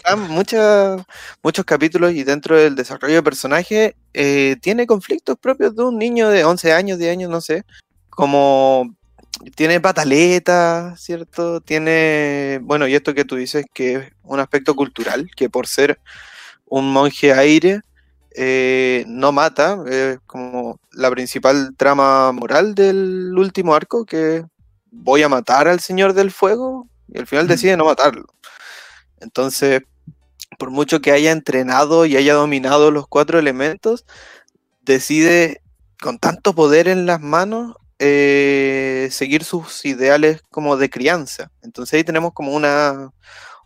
muchos 1.42 1.64
capítulos 1.66 2.12
y 2.12 2.25
dentro 2.25 2.56
del 2.56 2.76
desarrollo 2.76 3.16
de 3.16 3.23
personaje 3.23 3.94
eh, 4.14 4.56
tiene 4.62 4.87
conflictos 4.87 5.37
propios 5.38 5.76
de 5.76 5.83
un 5.83 5.99
niño 5.99 6.30
de 6.30 6.44
11 6.44 6.73
años, 6.73 6.99
10 6.99 7.12
años, 7.12 7.30
no 7.30 7.40
sé. 7.42 7.64
Como 8.09 8.94
tiene 9.55 9.81
pataleta, 9.81 10.95
¿cierto? 10.97 11.61
Tiene, 11.61 12.61
bueno, 12.62 12.87
y 12.87 12.95
esto 12.95 13.14
que 13.14 13.25
tú 13.25 13.37
dices 13.37 13.64
que 13.73 13.95
es 13.95 14.12
un 14.23 14.41
aspecto 14.41 14.75
cultural, 14.75 15.29
que 15.37 15.50
por 15.50 15.67
ser 15.67 16.00
un 16.67 16.93
monje 16.93 17.33
aire, 17.33 17.81
eh, 18.37 19.05
no 19.07 19.33
mata, 19.33 19.79
es 19.88 20.19
como 20.26 20.81
la 20.93 21.11
principal 21.11 21.75
trama 21.76 22.33
moral 22.33 22.75
del 22.75 23.33
último 23.37 23.75
arco, 23.75 24.05
que 24.05 24.45
voy 24.91 25.23
a 25.23 25.29
matar 25.29 25.69
al 25.69 25.81
Señor 25.81 26.14
del 26.14 26.31
Fuego, 26.31 26.88
y 27.09 27.19
al 27.19 27.26
final 27.26 27.47
decide 27.47 27.76
no 27.76 27.85
matarlo. 27.85 28.26
Entonces, 29.21 29.83
por 30.59 30.71
mucho 30.71 31.00
que 31.00 31.12
haya 31.12 31.33
entrenado 31.33 32.07
y 32.07 32.17
haya 32.17 32.35
dominado 32.35 32.91
los 32.91 33.07
cuatro 33.07 33.38
elementos, 33.38 34.05
decide 34.83 35.62
con 36.00 36.19
tanto 36.19 36.55
poder 36.55 36.88
en 36.88 37.07
las 37.07 37.21
manos 37.21 37.76
eh, 38.07 39.09
seguir 39.11 39.45
sus 39.45 39.83
ideales 39.87 40.43
como 40.51 40.77
de 40.77 40.91
crianza. 40.91 41.51
Entonces 41.63 41.95
ahí 41.95 42.05
tenemos 42.05 42.35
como 42.35 42.53
una, 42.53 43.11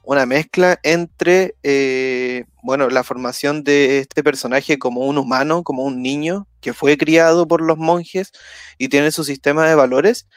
una 0.04 0.26
mezcla 0.26 0.78
entre, 0.84 1.56
eh, 1.64 2.44
bueno, 2.62 2.88
la 2.88 3.02
formación 3.02 3.64
de 3.64 3.98
este 3.98 4.22
personaje 4.22 4.78
como 4.78 5.00
un 5.00 5.18
humano, 5.18 5.64
como 5.64 5.82
un 5.82 6.02
niño 6.02 6.46
que 6.60 6.72
fue 6.72 6.96
criado 6.96 7.48
por 7.48 7.62
los 7.62 7.78
monjes 7.78 8.30
y 8.78 8.88
tiene 8.88 9.10
su 9.10 9.24
sistema 9.24 9.68
de 9.68 9.74
valores, 9.74 10.28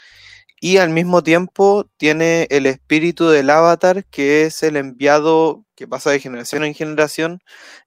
y 0.60 0.78
al 0.78 0.90
mismo 0.90 1.22
tiempo 1.22 1.88
tiene 1.98 2.48
el 2.50 2.66
espíritu 2.66 3.30
del 3.30 3.52
avatar, 3.52 4.06
que 4.06 4.46
es 4.46 4.64
el 4.64 4.78
enviado 4.78 5.64
que 5.76 5.88
pasa 5.88 6.10
de 6.10 6.20
generación 6.20 6.64
en 6.64 6.74
generación, 6.74 7.40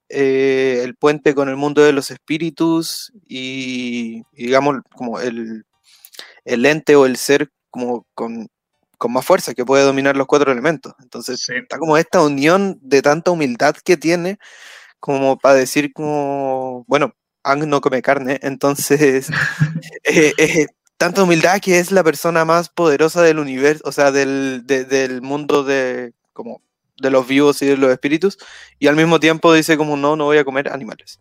eh, 0.08 0.82
el 0.84 0.94
puente 0.94 1.34
con 1.34 1.48
el 1.48 1.56
mundo 1.56 1.82
de 1.82 1.92
los 1.92 2.12
espíritus 2.12 3.12
y 3.26 4.22
digamos, 4.32 4.76
como 4.94 5.18
el, 5.20 5.64
el 6.44 6.66
ente 6.66 6.96
o 6.96 7.06
el 7.06 7.16
ser 7.16 7.50
como 7.70 8.06
con, 8.14 8.48
más 9.06 9.26
fuerza, 9.26 9.52
que 9.52 9.66
puede 9.66 9.84
dominar 9.84 10.16
los 10.16 10.26
cuatro 10.26 10.50
elementos. 10.50 10.94
Entonces, 11.02 11.46
está 11.50 11.78
como 11.78 11.98
esta 11.98 12.22
unión 12.22 12.78
de 12.80 13.02
tanta 13.02 13.32
humildad 13.32 13.76
que 13.84 13.98
tiene, 13.98 14.38
como 14.98 15.36
para 15.38 15.56
decir 15.56 15.92
como, 15.92 16.84
bueno, 16.86 17.14
Ang 17.42 17.68
no 17.68 17.82
come 17.82 18.00
carne, 18.00 18.38
entonces, 18.42 19.28
eh, 20.04 20.32
eh, 20.38 20.66
tanta 20.96 21.22
humildad 21.22 21.60
que 21.60 21.78
es 21.78 21.92
la 21.92 22.02
persona 22.02 22.46
más 22.46 22.70
poderosa 22.70 23.20
del 23.20 23.38
universo, 23.38 23.82
o 23.84 23.92
sea, 23.92 24.10
del, 24.10 24.66
del 24.66 25.20
mundo 25.20 25.64
de, 25.64 26.14
como, 26.32 26.62
de 26.96 27.10
los 27.10 27.26
vivos 27.26 27.60
y 27.60 27.66
de 27.66 27.76
los 27.76 27.90
espíritus, 27.90 28.38
y 28.78 28.86
al 28.86 28.96
mismo 28.96 29.20
tiempo 29.20 29.52
dice 29.52 29.76
como, 29.76 29.98
no, 29.98 30.16
no 30.16 30.24
voy 30.24 30.38
a 30.38 30.44
comer 30.44 30.72
animales. 30.72 31.20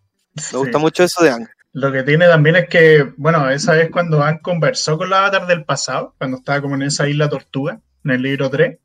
Me 0.54 0.60
gusta 0.60 0.78
mucho 0.78 1.04
eso 1.04 1.22
de 1.24 1.32
Ang. 1.32 1.48
Lo 1.74 1.92
que 1.92 2.04
tiene 2.04 2.28
también 2.28 2.56
es 2.56 2.70
que, 2.70 3.14
bueno, 3.18 3.50
esa 3.50 3.74
vez 3.74 3.90
cuando 3.92 4.24
Han 4.24 4.38
conversó 4.38 4.98
con 4.98 5.10
la 5.10 5.20
avatar 5.20 5.48
del 5.48 5.66
pasado, 5.66 6.14
cuando 6.20 6.38
estaba 6.38 6.62
como 6.62 6.76
en 6.76 6.84
esa 6.84 7.10
isla 7.10 7.30
tortuga, 7.30 7.82
en 8.04 8.12
el 8.12 8.22
libro 8.22 8.50
3, 8.50 8.78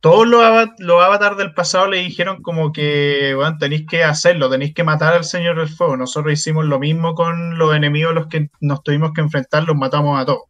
todos 0.00 0.28
los, 0.28 0.42
avatars 0.42 1.38
del 1.38 1.54
pasado 1.54 1.88
le 1.88 1.96
dijeron 1.98 2.42
como 2.42 2.72
que, 2.72 3.32
bueno, 3.34 3.56
tenéis 3.58 3.86
que 3.88 4.04
hacerlo, 4.04 4.50
tenéis 4.50 4.74
que 4.74 4.84
matar 4.84 5.14
al 5.14 5.24
Señor 5.24 5.58
del 5.58 5.68
Fuego. 5.68 5.96
Nosotros 5.96 6.32
hicimos 6.32 6.66
lo 6.66 6.78
mismo 6.78 7.14
con 7.14 7.58
los 7.58 7.74
enemigos 7.74 8.12
a 8.12 8.14
los 8.14 8.26
que 8.28 8.50
nos 8.60 8.82
tuvimos 8.82 9.12
que 9.14 9.22
enfrentar, 9.22 9.64
los 9.64 9.74
matamos 9.74 10.20
a 10.20 10.26
todos. 10.26 10.42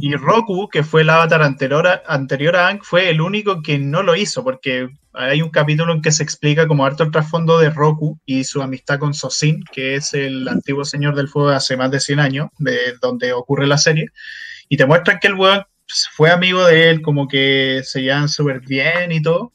Y 0.00 0.14
Roku, 0.14 0.68
que 0.68 0.82
fue 0.82 1.02
el 1.02 1.10
avatar 1.10 1.42
anterior 1.42 1.86
a, 1.86 2.02
anterior 2.06 2.56
a 2.56 2.78
fue 2.82 3.10
el 3.10 3.20
único 3.20 3.62
que 3.62 3.78
no 3.78 4.02
lo 4.02 4.16
hizo, 4.16 4.42
porque 4.42 4.88
hay 5.12 5.42
un 5.42 5.50
capítulo 5.50 5.92
en 5.92 6.02
que 6.02 6.12
se 6.12 6.22
explica 6.22 6.66
como 6.66 6.86
harto 6.86 7.02
el 7.02 7.10
trasfondo 7.10 7.58
de 7.58 7.70
Roku 7.70 8.18
y 8.24 8.44
su 8.44 8.62
amistad 8.62 8.98
con 8.98 9.12
Sosin, 9.12 9.62
que 9.72 9.96
es 9.96 10.14
el 10.14 10.48
antiguo 10.48 10.84
señor 10.84 11.14
del 11.14 11.28
fuego 11.28 11.50
de 11.50 11.56
hace 11.56 11.76
más 11.76 11.90
de 11.90 12.00
100 12.00 12.20
años, 12.20 12.48
de 12.58 12.94
donde 13.00 13.32
ocurre 13.32 13.66
la 13.66 13.78
serie, 13.78 14.06
y 14.68 14.76
te 14.76 14.86
muestran 14.86 15.18
que 15.20 15.28
el 15.28 15.34
weón 15.34 15.64
fue 16.12 16.30
amigo 16.30 16.64
de 16.64 16.90
él, 16.90 17.02
como 17.02 17.26
que 17.26 17.82
se 17.84 18.02
llevan 18.02 18.28
súper 18.28 18.60
bien 18.60 19.12
y 19.12 19.20
todo. 19.20 19.52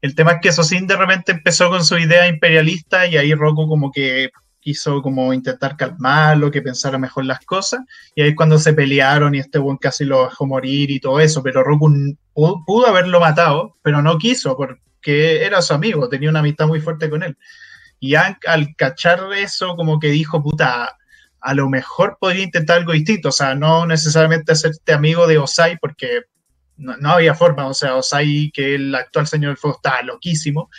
El 0.00 0.14
tema 0.14 0.32
es 0.32 0.38
que 0.42 0.52
Sosin 0.52 0.86
de 0.86 0.96
repente 0.96 1.32
empezó 1.32 1.68
con 1.70 1.84
su 1.84 1.98
idea 1.98 2.28
imperialista 2.28 3.06
y 3.06 3.16
ahí 3.16 3.34
Roku 3.34 3.66
como 3.68 3.90
que 3.90 4.30
quiso 4.64 5.02
como 5.02 5.34
intentar 5.34 5.76
calmarlo, 5.76 6.50
que 6.50 6.62
pensara 6.62 6.96
mejor 6.96 7.26
las 7.26 7.40
cosas, 7.44 7.80
y 8.14 8.22
ahí 8.22 8.34
cuando 8.34 8.58
se 8.58 8.72
pelearon 8.72 9.34
y 9.34 9.38
este 9.38 9.58
buen 9.58 9.76
casi 9.76 10.06
lo 10.06 10.24
dejó 10.24 10.46
morir 10.46 10.90
y 10.90 11.00
todo 11.00 11.20
eso, 11.20 11.42
pero 11.42 11.62
Roku 11.62 11.92
pudo, 12.32 12.86
haberlo 12.86 13.20
matado, 13.20 13.76
pero 13.82 14.00
no 14.00 14.16
quiso 14.16 14.56
porque 14.56 15.44
era 15.44 15.60
su 15.60 15.74
amigo, 15.74 16.08
tenía 16.08 16.30
una 16.30 16.40
amistad 16.40 16.66
muy 16.66 16.80
fuerte 16.80 17.10
con 17.10 17.22
él. 17.22 17.36
Y 18.00 18.14
al 18.14 18.38
cachar 18.76 19.20
eso, 19.36 19.76
como 19.76 20.00
que 20.00 20.08
dijo, 20.08 20.42
puta, 20.42 20.96
a 21.40 21.54
lo 21.54 21.68
mejor 21.68 22.16
podría 22.18 22.44
intentar 22.44 22.78
algo 22.78 22.92
distinto, 22.92 23.28
o 23.28 23.32
sea, 23.32 23.54
no 23.54 23.86
necesariamente 23.86 24.52
hacerte 24.52 24.94
amigo 24.94 25.26
de 25.26 25.36
Osai, 25.36 25.76
porque 25.78 26.22
no, 26.78 26.96
no 26.96 27.10
había 27.10 27.34
forma, 27.34 27.66
o 27.66 27.74
sea, 27.74 27.96
Osai, 27.96 28.50
que 28.54 28.76
el 28.76 28.94
actual 28.94 29.26
Señor 29.26 29.50
del 29.50 29.58
Fuego, 29.58 29.76
estaba 29.76 30.00
loquísimo, 30.02 30.70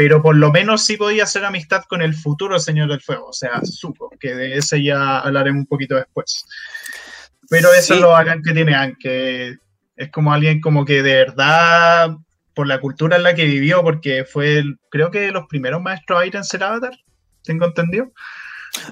pero 0.00 0.22
por 0.22 0.34
lo 0.34 0.50
menos 0.50 0.86
sí 0.86 0.96
podía 0.96 1.24
hacer 1.24 1.44
amistad 1.44 1.84
con 1.86 2.00
el 2.00 2.14
futuro 2.14 2.58
Señor 2.58 2.88
del 2.88 3.02
Fuego, 3.02 3.26
o 3.26 3.32
sea, 3.34 3.60
Zuko, 3.62 4.08
que 4.18 4.34
de 4.34 4.56
ese 4.56 4.82
ya 4.82 5.18
hablaremos 5.18 5.60
un 5.60 5.66
poquito 5.66 5.94
después. 5.94 6.46
Pero 7.50 7.70
eso 7.74 7.96
lo 7.96 8.16
hagan 8.16 8.40
que 8.42 8.54
tiene 8.54 8.96
que 8.98 9.58
es 9.96 10.10
como 10.10 10.32
alguien 10.32 10.62
como 10.62 10.86
que 10.86 11.02
de 11.02 11.16
verdad, 11.16 12.16
por 12.54 12.66
la 12.66 12.80
cultura 12.80 13.18
en 13.18 13.24
la 13.24 13.34
que 13.34 13.44
vivió, 13.44 13.82
porque 13.82 14.24
fue, 14.24 14.64
creo 14.90 15.10
que 15.10 15.30
los 15.32 15.46
primeros 15.48 15.82
maestros 15.82 16.18
aire 16.18 16.38
en 16.38 16.44
ser 16.44 16.64
Avatar, 16.64 16.98
tengo 17.44 17.66
entendido. 17.66 18.10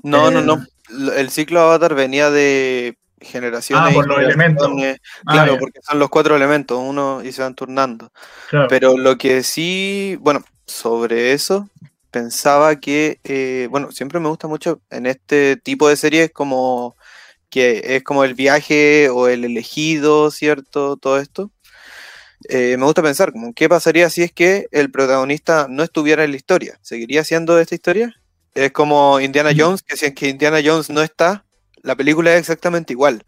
No, 0.03 0.31
no, 0.31 0.43
no. 0.43 0.57
Eh, 0.57 1.21
el 1.21 1.31
ciclo 1.31 1.63
Avatar 1.63 1.95
venía 1.95 2.31
de 2.31 2.99
generaciones. 3.19 3.93
Ah, 3.93 3.95
por 3.95 4.07
los 4.07 4.19
elementos. 4.19 4.71
Ah, 5.25 5.33
claro, 5.33 5.57
porque 5.59 5.81
son 5.83 6.01
los 6.01 6.11
cuatro 6.11 6.37
elementos, 6.37 6.79
uno 6.79 7.23
y 7.25 7.33
se 7.33 7.41
van 7.41 7.55
turnando. 7.55 8.13
Pero 8.69 8.99
lo 8.99 9.17
que 9.17 9.43
sí, 9.43 10.19
bueno, 10.21 10.45
sobre 10.69 11.33
eso, 11.33 11.69
pensaba 12.11 12.77
que, 12.77 13.21
eh, 13.25 13.69
bueno, 13.71 13.93
siempre 13.93 14.21
me 14.21 14.29
gusta 14.29 14.49
mucho 14.49 14.81
en 14.91 15.07
este 15.07 15.57
tipo 15.57 15.89
de 15.89 15.97
series 15.97 16.31
como 16.33 16.97
que 17.51 17.97
es 17.97 18.05
como 18.05 18.25
el 18.25 18.35
viaje 18.35 19.09
o 19.09 19.29
el 19.29 19.45
elegido, 19.45 20.31
¿cierto? 20.31 20.97
Todo 20.97 21.19
esto. 21.19 21.51
Eh, 22.49 22.77
me 22.79 22.85
gusta 22.85 23.03
pensar, 23.03 23.33
como, 23.33 23.53
¿qué 23.55 23.69
pasaría 23.69 24.11
si 24.11 24.23
es 24.23 24.33
que 24.33 24.69
el 24.71 24.91
protagonista 24.91 25.67
no 25.69 25.83
estuviera 25.83 26.25
en 26.25 26.31
la 26.31 26.37
historia? 26.37 26.79
¿Seguiría 26.83 27.25
siendo 27.25 27.59
esta 27.59 27.75
historia? 27.75 28.15
Es 28.55 28.73
como 28.73 29.21
Indiana 29.21 29.51
Jones, 29.57 29.83
que 29.83 29.97
si 29.97 30.07
es 30.07 30.15
que 30.15 30.29
Indiana 30.29 30.61
Jones 30.65 30.91
no 30.91 31.03
está, 31.03 31.45
la 31.83 31.97
película 31.97 32.33
es 32.35 32.41
exactamente 32.41 32.93
igual. 32.93 33.25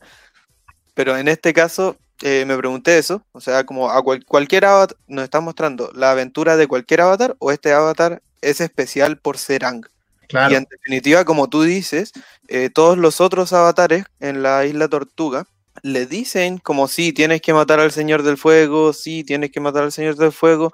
Pero 0.95 1.17
en 1.17 1.29
este 1.29 1.53
caso, 1.53 1.97
eh, 2.23 2.45
me 2.47 2.57
pregunté 2.57 2.99
eso, 2.99 3.23
o 3.33 3.41
sea, 3.41 3.65
como 3.65 3.91
a 3.91 4.03
cualquier 4.03 4.67
avatar 4.67 4.97
nos 5.07 5.25
está 5.25 5.41
mostrando 5.41 5.91
la 5.95 6.11
aventura 6.11 6.57
de 6.57 6.67
cualquier 6.67 7.00
avatar 7.00 7.37
o 7.39 7.50
este 7.50 7.73
avatar 7.73 8.23
es 8.43 8.61
especial 8.61 9.19
por 9.19 9.39
ser 9.39 9.65
Ang. 9.65 9.87
Y 10.29 10.55
en 10.55 10.67
definitiva, 10.71 11.25
como 11.25 11.49
tú 11.49 11.62
dices, 11.62 12.12
eh, 12.49 12.71
todos 12.73 12.97
los 12.97 13.21
otros 13.21 13.53
avatares 13.53 14.05
en 14.21 14.43
la 14.43 14.65
isla 14.65 14.89
Tortuga 14.89 15.47
le 15.83 16.07
dicen 16.07 16.59
como 16.59 16.89
si 16.89 17.12
tienes 17.12 17.41
que 17.41 17.55
matar 17.55 17.81
al 17.81 17.91
Señor 17.91 18.23
del 18.23 18.37
Fuego, 18.37 18.93
sí, 18.93 19.25
tienes 19.25 19.50
que 19.50 19.61
matar 19.61 19.85
al 19.85 19.93
Señor 19.93 20.17
del 20.17 20.33
Fuego, 20.33 20.73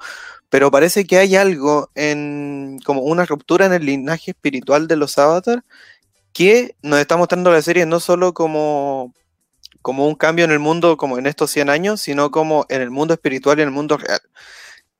pero 0.51 0.71
parece 0.71 1.07
que 1.07 1.19
hay 1.19 1.37
algo 1.37 1.91
en 1.95 2.79
como 2.85 3.03
una 3.03 3.25
ruptura 3.25 3.67
en 3.67 3.73
el 3.73 3.87
linaje 3.87 4.33
espiritual 4.33 4.89
de 4.89 4.97
los 4.97 5.17
avatars 5.17 5.63
que 6.33 6.77
nos 6.83 6.99
está 7.01 7.17
mostrando 7.17 7.51
la 7.51 7.63
serie 7.63 7.87
no 7.87 8.01
solo 8.01 8.35
como 8.35 9.15
como 9.87 10.09
un 10.09 10.17
cambio 10.17 10.45
en 10.45 10.51
el 10.51 10.59
mundo 10.59 10.97
como 10.97 11.17
en 11.17 11.29
estos 11.29 11.53
100 11.53 11.71
años, 11.71 12.01
sino 12.01 12.33
como 12.33 12.67
en 12.69 12.83
el 12.83 12.91
mundo 12.91 13.15
espiritual 13.15 13.57
y 13.57 13.63
en 13.63 13.69
el 13.69 13.73
mundo 13.73 13.97
real. 13.97 14.19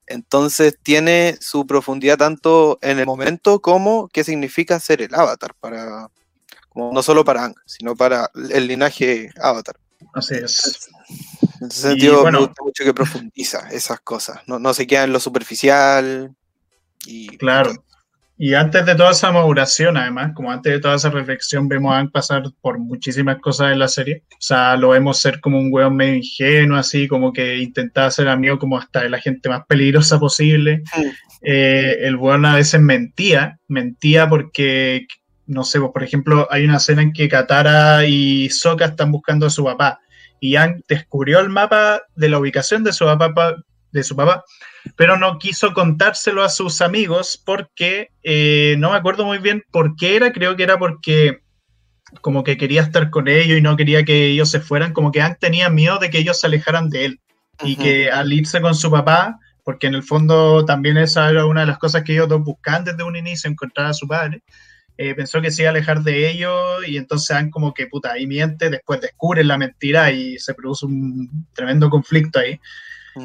Entonces 0.05 0.77
tiene 0.81 1.37
su 1.41 1.67
profundidad 1.67 2.17
tanto 2.17 2.79
en 2.81 2.97
el 2.97 3.05
momento 3.05 3.59
como 3.59 4.07
qué 4.07 4.23
significa 4.23 4.79
ser 4.79 5.01
el 5.01 5.13
avatar, 5.13 5.53
para, 5.59 6.07
como 6.69 6.93
no 6.93 7.03
solo 7.03 7.25
para 7.25 7.43
Ang, 7.43 7.55
sino 7.65 7.97
para 7.97 8.31
el 8.49 8.67
linaje 8.67 9.29
avatar. 9.41 9.75
Así 10.13 10.35
es. 10.35 10.87
En 11.59 11.67
ese 11.67 11.81
sentido, 11.81 12.23
me 12.23 12.39
gusta 12.39 12.63
mucho 12.63 12.85
que 12.85 12.93
profundiza 12.93 13.67
esas 13.71 13.99
cosas. 13.99 14.39
No, 14.47 14.57
no 14.57 14.73
se 14.73 14.87
queda 14.87 15.03
en 15.03 15.11
lo 15.11 15.19
superficial. 15.19 16.33
Y, 17.05 17.35
claro. 17.35 17.73
Y 18.39 18.53
antes 18.53 18.85
de 18.85 18.93
toda 18.93 19.11
esa 19.11 19.31
maduración, 19.31 19.97
además, 19.97 20.31
como 20.35 20.51
antes 20.51 20.71
de 20.71 20.79
toda 20.79 20.95
esa 20.95 21.09
reflexión, 21.09 21.67
vemos 21.67 21.95
a 21.95 22.05
pasar 22.05 22.43
por 22.61 22.77
muchísimas 22.77 23.39
cosas 23.39 23.71
en 23.71 23.79
la 23.79 23.87
serie. 23.87 24.23
O 24.31 24.35
sea, 24.39 24.77
lo 24.77 24.89
vemos 24.89 25.19
ser 25.19 25.39
como 25.39 25.57
un 25.57 25.73
weón 25.73 25.95
medio 25.95 26.17
ingenuo, 26.17 26.77
así, 26.77 27.07
como 27.07 27.33
que 27.33 27.57
intentaba 27.57 28.11
ser 28.11 28.27
amigo 28.27 28.59
como 28.59 28.77
hasta 28.77 29.01
de 29.01 29.09
la 29.09 29.19
gente 29.19 29.49
más 29.49 29.65
peligrosa 29.65 30.19
posible. 30.19 30.83
Eh, 31.41 31.97
el 32.01 32.15
weón 32.15 32.45
a 32.45 32.53
veces 32.53 32.79
mentía, 32.79 33.57
mentía 33.67 34.29
porque, 34.29 35.07
no 35.47 35.63
sé, 35.63 35.79
pues, 35.79 35.91
por 35.91 36.03
ejemplo, 36.03 36.47
hay 36.51 36.65
una 36.65 36.77
escena 36.77 37.01
en 37.01 37.13
que 37.13 37.27
Katara 37.27 38.05
y 38.05 38.51
Sokka 38.51 38.85
están 38.85 39.11
buscando 39.11 39.47
a 39.47 39.49
su 39.49 39.63
papá. 39.63 39.99
Y 40.39 40.51
Yang 40.51 40.83
descubrió 40.87 41.39
el 41.39 41.49
mapa 41.49 42.03
de 42.15 42.29
la 42.29 42.37
ubicación 42.37 42.83
de 42.83 42.93
su 42.93 43.05
papá, 43.05 43.55
de 43.91 44.03
su 44.03 44.15
papá 44.15 44.43
pero 44.95 45.17
no 45.17 45.39
quiso 45.39 45.73
contárselo 45.73 46.43
a 46.43 46.49
sus 46.49 46.81
amigos 46.81 47.41
porque 47.43 48.09
eh, 48.23 48.75
no 48.77 48.91
me 48.91 48.97
acuerdo 48.97 49.25
muy 49.25 49.39
bien 49.39 49.63
por 49.71 49.95
qué 49.95 50.15
era, 50.15 50.31
creo 50.31 50.55
que 50.55 50.63
era 50.63 50.77
porque 50.77 51.39
como 52.21 52.43
que 52.43 52.57
quería 52.57 52.81
estar 52.81 53.09
con 53.09 53.27
ellos 53.27 53.57
y 53.57 53.61
no 53.61 53.75
quería 53.75 54.03
que 54.03 54.27
ellos 54.27 54.49
se 54.49 54.59
fueran, 54.59 54.93
como 54.93 55.11
que 55.11 55.21
Ang 55.21 55.37
tenía 55.39 55.69
miedo 55.69 55.99
de 55.99 56.09
que 56.09 56.19
ellos 56.19 56.39
se 56.39 56.47
alejaran 56.47 56.89
de 56.89 57.05
él 57.05 57.19
y 57.63 57.75
que 57.75 58.09
al 58.11 58.31
irse 58.31 58.61
con 58.61 58.75
su 58.75 58.91
papá, 58.91 59.39
porque 59.63 59.87
en 59.87 59.95
el 59.95 60.03
fondo 60.03 60.63
también 60.63 60.97
esa 60.97 61.29
era 61.29 61.45
una 61.45 61.61
de 61.61 61.67
las 61.67 61.79
cosas 61.79 62.03
que 62.03 62.13
ellos 62.13 62.29
dos 62.29 62.43
buscaban 62.43 62.83
desde 62.83 63.03
un 63.03 63.15
inicio, 63.15 63.49
encontrar 63.49 63.87
a 63.87 63.93
su 63.93 64.07
padre, 64.07 64.41
eh, 64.97 65.13
pensó 65.13 65.41
que 65.41 65.51
se 65.51 65.63
iba 65.63 65.69
a 65.69 65.71
alejar 65.71 66.01
de 66.01 66.29
ellos 66.29 66.87
y 66.87 66.97
entonces 66.97 67.31
han 67.35 67.49
como 67.49 67.73
que 67.73 67.87
puta, 67.87 68.13
ahí 68.13 68.25
miente, 68.25 68.69
después 68.69 69.01
descubren 69.01 69.47
la 69.47 69.57
mentira 69.57 70.11
y 70.11 70.39
se 70.39 70.53
produce 70.53 70.85
un 70.85 71.47
tremendo 71.53 71.89
conflicto 71.89 72.39
ahí. 72.39 72.59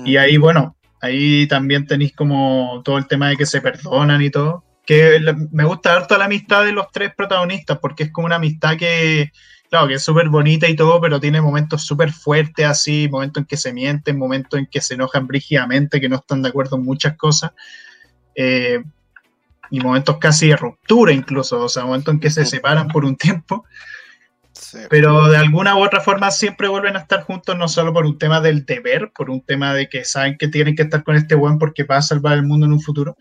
Y 0.05 0.17
ahí, 0.17 0.39
bueno, 0.39 0.77
Ahí 1.03 1.49
también 1.49 1.85
tenéis 1.85 2.15
como 2.15 2.81
todo 2.85 2.97
el 2.97 3.09
tema 3.09 3.29
de 3.29 3.37
que 3.37 3.45
se 3.45 3.61
perdonan 3.61 4.23
y 4.23 4.31
todo. 4.31 4.65
Que 4.87 5.21
me 5.51 5.65
gusta 5.65 5.95
harto 5.95 6.17
la 6.17 6.27
amistad 6.27 6.65
de 6.65 6.73
los 6.73 6.91
tres 6.93 7.13
protagonistas, 7.15 7.79
porque 7.81 8.05
es 8.05 8.13
como 8.13 8.27
una 8.27 8.37
amistad 8.37 8.77
que, 8.77 9.33
claro, 9.69 9.89
que 9.89 9.95
es 9.95 10.03
súper 10.03 10.29
bonita 10.29 10.69
y 10.69 10.77
todo, 10.77 11.01
pero 11.01 11.19
tiene 11.19 11.41
momentos 11.41 11.85
súper 11.85 12.13
fuertes 12.13 12.67
así, 12.67 13.09
momentos 13.11 13.43
en 13.43 13.47
que 13.47 13.57
se 13.57 13.73
mienten, 13.73 14.17
momentos 14.17 14.61
en 14.61 14.67
que 14.67 14.81
se 14.81 14.95
enojan 14.95 15.27
brígidamente, 15.27 16.01
que 16.01 16.09
no 16.09 16.17
están 16.17 16.41
de 16.41 16.51
acuerdo 16.51 16.77
en 16.77 16.85
muchas 16.85 17.17
cosas. 17.17 17.51
Eh, 18.37 18.81
y 19.71 19.81
momentos 19.81 20.19
casi 20.19 20.49
de 20.49 20.57
ruptura 20.57 21.13
incluso, 21.13 21.63
o 21.65 21.69
sea, 21.69 21.85
momentos 21.85 22.15
en 22.15 22.21
que 22.21 22.31
se 22.31 22.45
separan 22.45 22.87
por 22.89 23.05
un 23.05 23.17
tiempo. 23.17 23.65
Pero 24.89 25.29
de 25.29 25.37
alguna 25.37 25.77
u 25.77 25.85
otra 25.85 26.01
forma 26.01 26.31
siempre 26.31 26.69
vuelven 26.69 26.97
a 26.97 27.01
estar 27.01 27.23
juntos, 27.23 27.57
no 27.57 27.69
solo 27.69 27.93
por 27.93 28.07
un 28.07 28.19
tema 28.19 28.41
del 28.41 28.65
deber, 28.65 29.11
por 29.15 29.31
un 29.31 29.45
tema 29.45 29.75
de 29.75 29.89
que 29.89 30.05
saben 30.05 30.37
que 30.39 30.49
tienen 30.49 30.77
que 30.77 30.83
estar 30.83 31.03
con 31.03 31.17
este 31.17 31.35
buen 31.35 31.59
porque 31.59 31.85
va 31.85 31.97
a 31.97 32.03
salvar 32.03 32.35
el 32.35 32.45
mundo 32.45 32.67
en 32.67 32.73
un 32.73 32.81
futuro, 32.81 33.17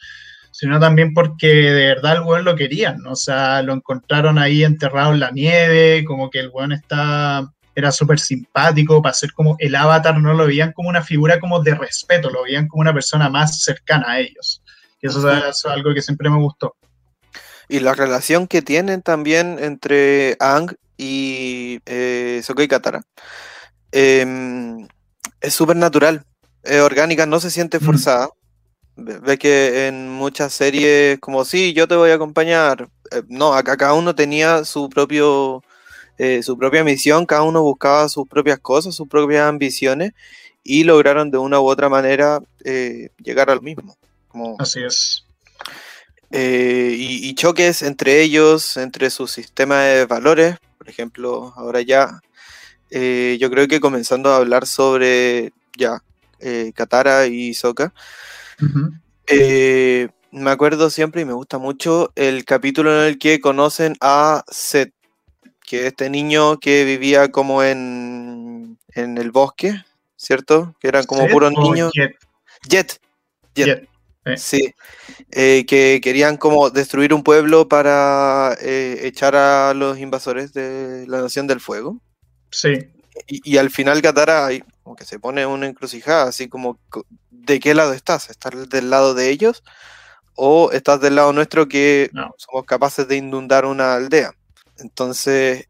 sino 0.52 0.80
también 0.80 1.14
porque 1.14 1.48
de 1.48 1.86
verdad 1.88 2.18
el 2.18 2.22
buen 2.22 2.44
lo 2.44 2.56
querían. 2.56 3.06
O 3.08 3.16
sea, 3.16 3.62
lo 3.62 3.74
encontraron 3.74 4.38
ahí 4.38 4.64
enterrado 4.64 5.14
en 5.14 5.20
la 5.20 5.32
nieve, 5.32 6.04
como 6.06 6.30
que 6.30 6.40
el 6.40 6.50
buen 6.50 6.72
está, 6.72 7.50
era 7.74 7.92
súper 7.92 8.20
simpático, 8.20 9.02
para 9.02 9.14
ser 9.14 9.34
como 9.34 9.56
el 9.60 9.76
avatar, 9.76 10.20
no 10.20 10.34
lo 10.34 10.48
veían 10.48 10.74
como 10.74 10.90
una 10.90 11.02
figura 11.02 11.40
como 11.40 11.62
de 11.62 11.76
respeto, 11.76 12.30
lo 12.30 12.44
veían 12.44 12.68
como 12.68 12.82
una 12.82 12.94
persona 12.94 13.30
más 13.30 13.62
cercana 13.62 14.12
a 14.12 14.20
ellos. 14.20 14.62
Y 15.02 15.08
eso 15.08 15.32
es 15.32 15.66
algo 15.66 15.94
que 15.94 16.02
siempre 16.02 16.30
me 16.30 16.38
gustó. 16.38 16.76
Y 17.68 17.80
la 17.80 17.94
relación 17.94 18.48
que 18.48 18.62
tienen 18.62 19.02
también 19.02 19.58
entre 19.60 20.36
Ang 20.42 20.76
y 21.02 21.82
eh, 21.88 22.42
Sokoi 22.44 22.68
Katara. 22.68 23.04
Em, 23.92 24.88
es 25.42 25.54
súper 25.54 25.76
natural, 25.76 26.24
es 26.62 26.80
orgánica, 26.80 27.26
no 27.26 27.40
se 27.40 27.50
siente 27.50 27.80
mm. 27.80 27.82
forzada. 27.82 28.30
Ve 28.96 29.40
que 29.40 29.88
en 29.88 30.10
muchas 30.10 30.54
series, 30.54 31.20
como 31.20 31.44
sí, 31.44 31.74
yo 31.74 31.88
te 31.88 31.96
voy 31.96 32.12
a 32.12 32.16
acompañar. 32.16 32.88
Eh, 33.12 33.24
no, 33.30 33.54
acá 33.54 33.78
cada 33.78 33.94
uno 33.94 34.14
tenía 34.14 34.64
su 34.64 34.90
propio, 34.90 35.64
eh, 36.20 36.44
su 36.44 36.56
propia 36.56 36.84
misión, 36.84 37.26
cada 37.26 37.42
uno 37.44 37.64
buscaba 37.64 38.08
sus 38.08 38.28
propias 38.28 38.60
cosas, 38.60 38.94
sus 38.94 39.08
propias 39.08 39.48
ambiciones, 39.48 40.12
y 40.64 40.84
lograron 40.84 41.32
de 41.32 41.40
una 41.40 41.60
u 41.60 41.68
otra 41.68 41.90
manera 41.90 42.40
llegar 43.18 43.50
al 43.50 43.62
mismo. 43.64 43.98
Así 44.60 44.84
es. 44.84 45.26
Y, 46.34 47.30
y, 47.30 47.36
choques 47.36 47.82
entre 47.82 48.22
ellos, 48.22 48.78
entre 48.78 49.10
su 49.10 49.28
sistema 49.28 49.82
de 49.82 50.06
valores, 50.06 50.58
por 50.82 50.90
ejemplo, 50.90 51.54
ahora 51.58 51.82
ya, 51.82 52.22
eh, 52.90 53.38
yo 53.40 53.52
creo 53.52 53.68
que 53.68 53.80
comenzando 53.80 54.32
a 54.32 54.38
hablar 54.38 54.66
sobre 54.66 55.54
ya 55.78 56.02
eh, 56.40 56.72
Katara 56.74 57.28
y 57.28 57.54
Soka, 57.54 57.94
eh, 59.28 60.10
me 60.32 60.50
acuerdo 60.50 60.90
siempre 60.90 61.22
y 61.22 61.26
me 61.26 61.34
gusta 61.34 61.60
mucho 61.60 62.12
el 62.16 62.46
capítulo 62.46 63.00
en 63.00 63.10
el 63.10 63.20
que 63.20 63.40
conocen 63.40 63.96
a 64.02 64.44
Seth, 64.50 64.92
que 65.64 65.82
es 65.82 65.86
este 65.86 66.10
niño 66.10 66.60
que 66.60 66.84
vivía 66.84 67.30
como 67.30 67.62
en, 67.62 68.80
en 68.96 69.20
el 69.20 69.30
bosque, 69.30 69.84
¿cierto? 70.16 70.76
Que 70.80 70.88
eran 70.88 71.06
como 71.06 71.28
puros 71.28 71.52
niños. 71.52 71.92
Jet. 72.68 73.00
Jet. 73.54 73.88
Eh. 74.26 74.38
Sí, 74.38 74.76
eh, 75.32 75.66
que 75.68 76.00
querían 76.04 76.38
como 76.38 76.70
destruir 76.70 77.14
un 77.14 77.24
pueblo 77.24 77.68
para 77.68 78.56
eh, 78.62 79.00
echar 79.04 79.36
a 79.36 79.74
los 79.74 79.98
invasores 79.98 80.54
de 80.54 81.06
la 81.08 81.22
Nación 81.22 81.48
del 81.48 81.60
Fuego. 81.60 82.00
Sí. 82.52 82.74
Y, 83.28 83.58
al 83.58 83.70
final 83.70 84.02
Katara 84.02 84.50
como 84.84 84.96
que 84.96 85.06
se 85.06 85.20
pone 85.20 85.46
una 85.46 85.68
encrucijada, 85.68 86.24
así 86.30 86.48
como 86.48 86.80
¿de 87.30 87.60
qué 87.60 87.74
lado 87.74 87.94
estás? 87.94 88.30
¿Estás 88.30 88.70
del 88.70 88.90
lado 88.90 89.14
de 89.14 89.30
ellos? 89.30 89.64
¿O 90.36 90.72
estás 90.72 91.02
del 91.02 91.16
lado 91.16 91.34
nuestro 91.34 91.68
que 91.68 92.10
somos 92.38 92.66
capaces 92.66 93.08
de 93.08 93.18
inundar 93.18 93.66
una 93.66 93.96
aldea? 93.96 94.34
Entonces, 94.78 95.68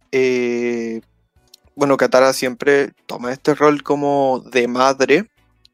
bueno, 1.76 1.98
Katara 1.98 2.32
siempre 2.34 2.94
toma 3.06 3.34
este 3.34 3.56
rol 3.56 3.82
como 3.82 4.44
de 4.52 4.68
madre 4.68 5.31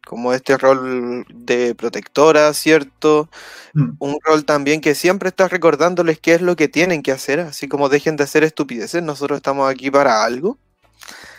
como 0.08 0.34
este 0.34 0.58
rol 0.58 1.26
de 1.28 1.76
protectora, 1.76 2.54
¿cierto? 2.54 3.30
Mm. 3.74 3.90
Un 4.00 4.18
rol 4.24 4.46
también 4.46 4.80
que 4.80 4.96
siempre 4.96 5.30
está 5.30 5.50
recordándoles 5.50 6.20
qué 6.20 6.36
es 6.36 6.42
lo 6.42 6.56
que 6.56 6.70
tienen 6.70 7.04
que 7.04 7.12
hacer, 7.12 7.42
así 7.42 7.68
como 7.68 7.90
dejen 7.90 8.16
de 8.16 8.24
hacer 8.24 8.46
estupideces, 8.46 9.04
nosotros 9.04 9.38
estamos 9.38 9.70
aquí 9.70 9.92
para 9.92 10.24
algo. 10.24 10.58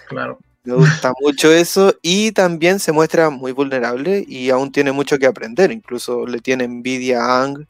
Claro. 0.09 0.39
Me 0.65 0.75
gusta 0.75 1.15
mucho 1.21 1.51
eso 1.51 1.95
y 2.03 2.33
también 2.33 2.79
se 2.79 2.93
muestra 2.93 3.31
muy 3.31 3.53
vulnerable 3.53 4.23
y 4.29 4.51
aún 4.51 4.71
tiene 4.71 4.93
mucho 4.93 5.19
que 5.19 5.27
aprender, 5.27 5.73
incluso 5.73 6.27
le 6.27 6.41
tiene 6.41 6.65
envidia 6.65 7.25
a 7.25 7.45
Ang 7.45 7.67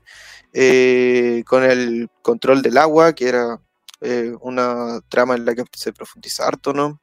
eh, 0.52 1.44
con 1.46 1.62
el 1.62 2.08
control 2.22 2.60
del 2.60 2.76
agua, 2.76 3.12
que 3.12 3.28
era 3.28 3.60
eh, 4.00 4.32
una 4.40 5.00
trama 5.08 5.36
en 5.36 5.44
la 5.44 5.54
que 5.54 5.62
se 5.76 5.92
profundiza 5.92 6.48
harto, 6.48 6.72
¿no? 6.72 7.00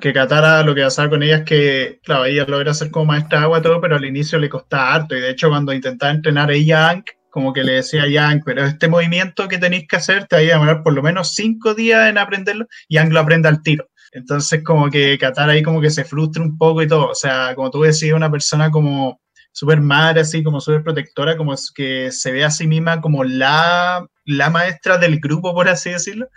Que 0.00 0.12
Katara 0.12 0.62
lo 0.62 0.74
que 0.74 0.82
pasaba 0.82 1.10
con 1.10 1.22
ella 1.22 1.38
es 1.38 1.44
que, 1.44 2.00
claro, 2.04 2.26
ella 2.26 2.44
logra 2.46 2.74
ser 2.74 2.90
como 2.90 3.06
maestra 3.06 3.38
de 3.38 3.44
agua 3.44 3.62
todo, 3.62 3.80
pero 3.80 3.96
al 3.96 4.04
inicio 4.04 4.38
le 4.38 4.48
costaba 4.48 4.94
harto. 4.94 5.16
Y 5.16 5.20
de 5.20 5.30
hecho, 5.30 5.48
cuando 5.48 5.72
intentaba 5.72 6.12
entrenar 6.12 6.50
ella 6.50 6.90
Ank, 6.90 7.10
como 7.30 7.52
que 7.52 7.64
le 7.64 7.72
decía 7.72 8.06
Yang, 8.06 8.42
pero 8.46 8.64
este 8.64 8.88
movimiento 8.88 9.46
que 9.46 9.58
tenéis 9.58 9.86
que 9.86 9.96
hacer 9.96 10.26
te 10.26 10.36
va 10.36 10.40
a 10.40 10.44
demorar 10.44 10.82
por 10.82 10.94
lo 10.94 11.02
menos 11.02 11.34
cinco 11.34 11.74
días 11.74 12.08
en 12.08 12.16
aprenderlo, 12.16 12.66
y 12.88 12.94
Yang 12.94 13.12
lo 13.12 13.20
aprende 13.20 13.48
al 13.48 13.62
tiro. 13.62 13.88
Entonces, 14.12 14.62
como 14.64 14.88
que 14.88 15.18
Katara 15.18 15.52
ahí 15.52 15.62
como 15.62 15.82
que 15.82 15.90
se 15.90 16.04
frustra 16.04 16.42
un 16.42 16.56
poco 16.56 16.80
y 16.80 16.88
todo. 16.88 17.08
O 17.08 17.14
sea, 17.14 17.54
como 17.54 17.70
tú 17.70 17.82
decías, 17.82 18.16
una 18.16 18.30
persona 18.30 18.70
como 18.70 19.20
súper 19.52 19.82
madre, 19.82 20.20
así 20.20 20.42
como 20.42 20.62
súper 20.62 20.82
protectora, 20.82 21.36
como 21.36 21.54
que 21.74 22.10
se 22.10 22.32
ve 22.32 22.42
a 22.42 22.50
sí 22.50 22.66
misma 22.66 23.02
como 23.02 23.22
la, 23.24 24.06
la 24.24 24.48
maestra 24.48 24.96
del 24.96 25.20
grupo, 25.20 25.52
por 25.52 25.68
así 25.68 25.90
decirlo. 25.90 26.28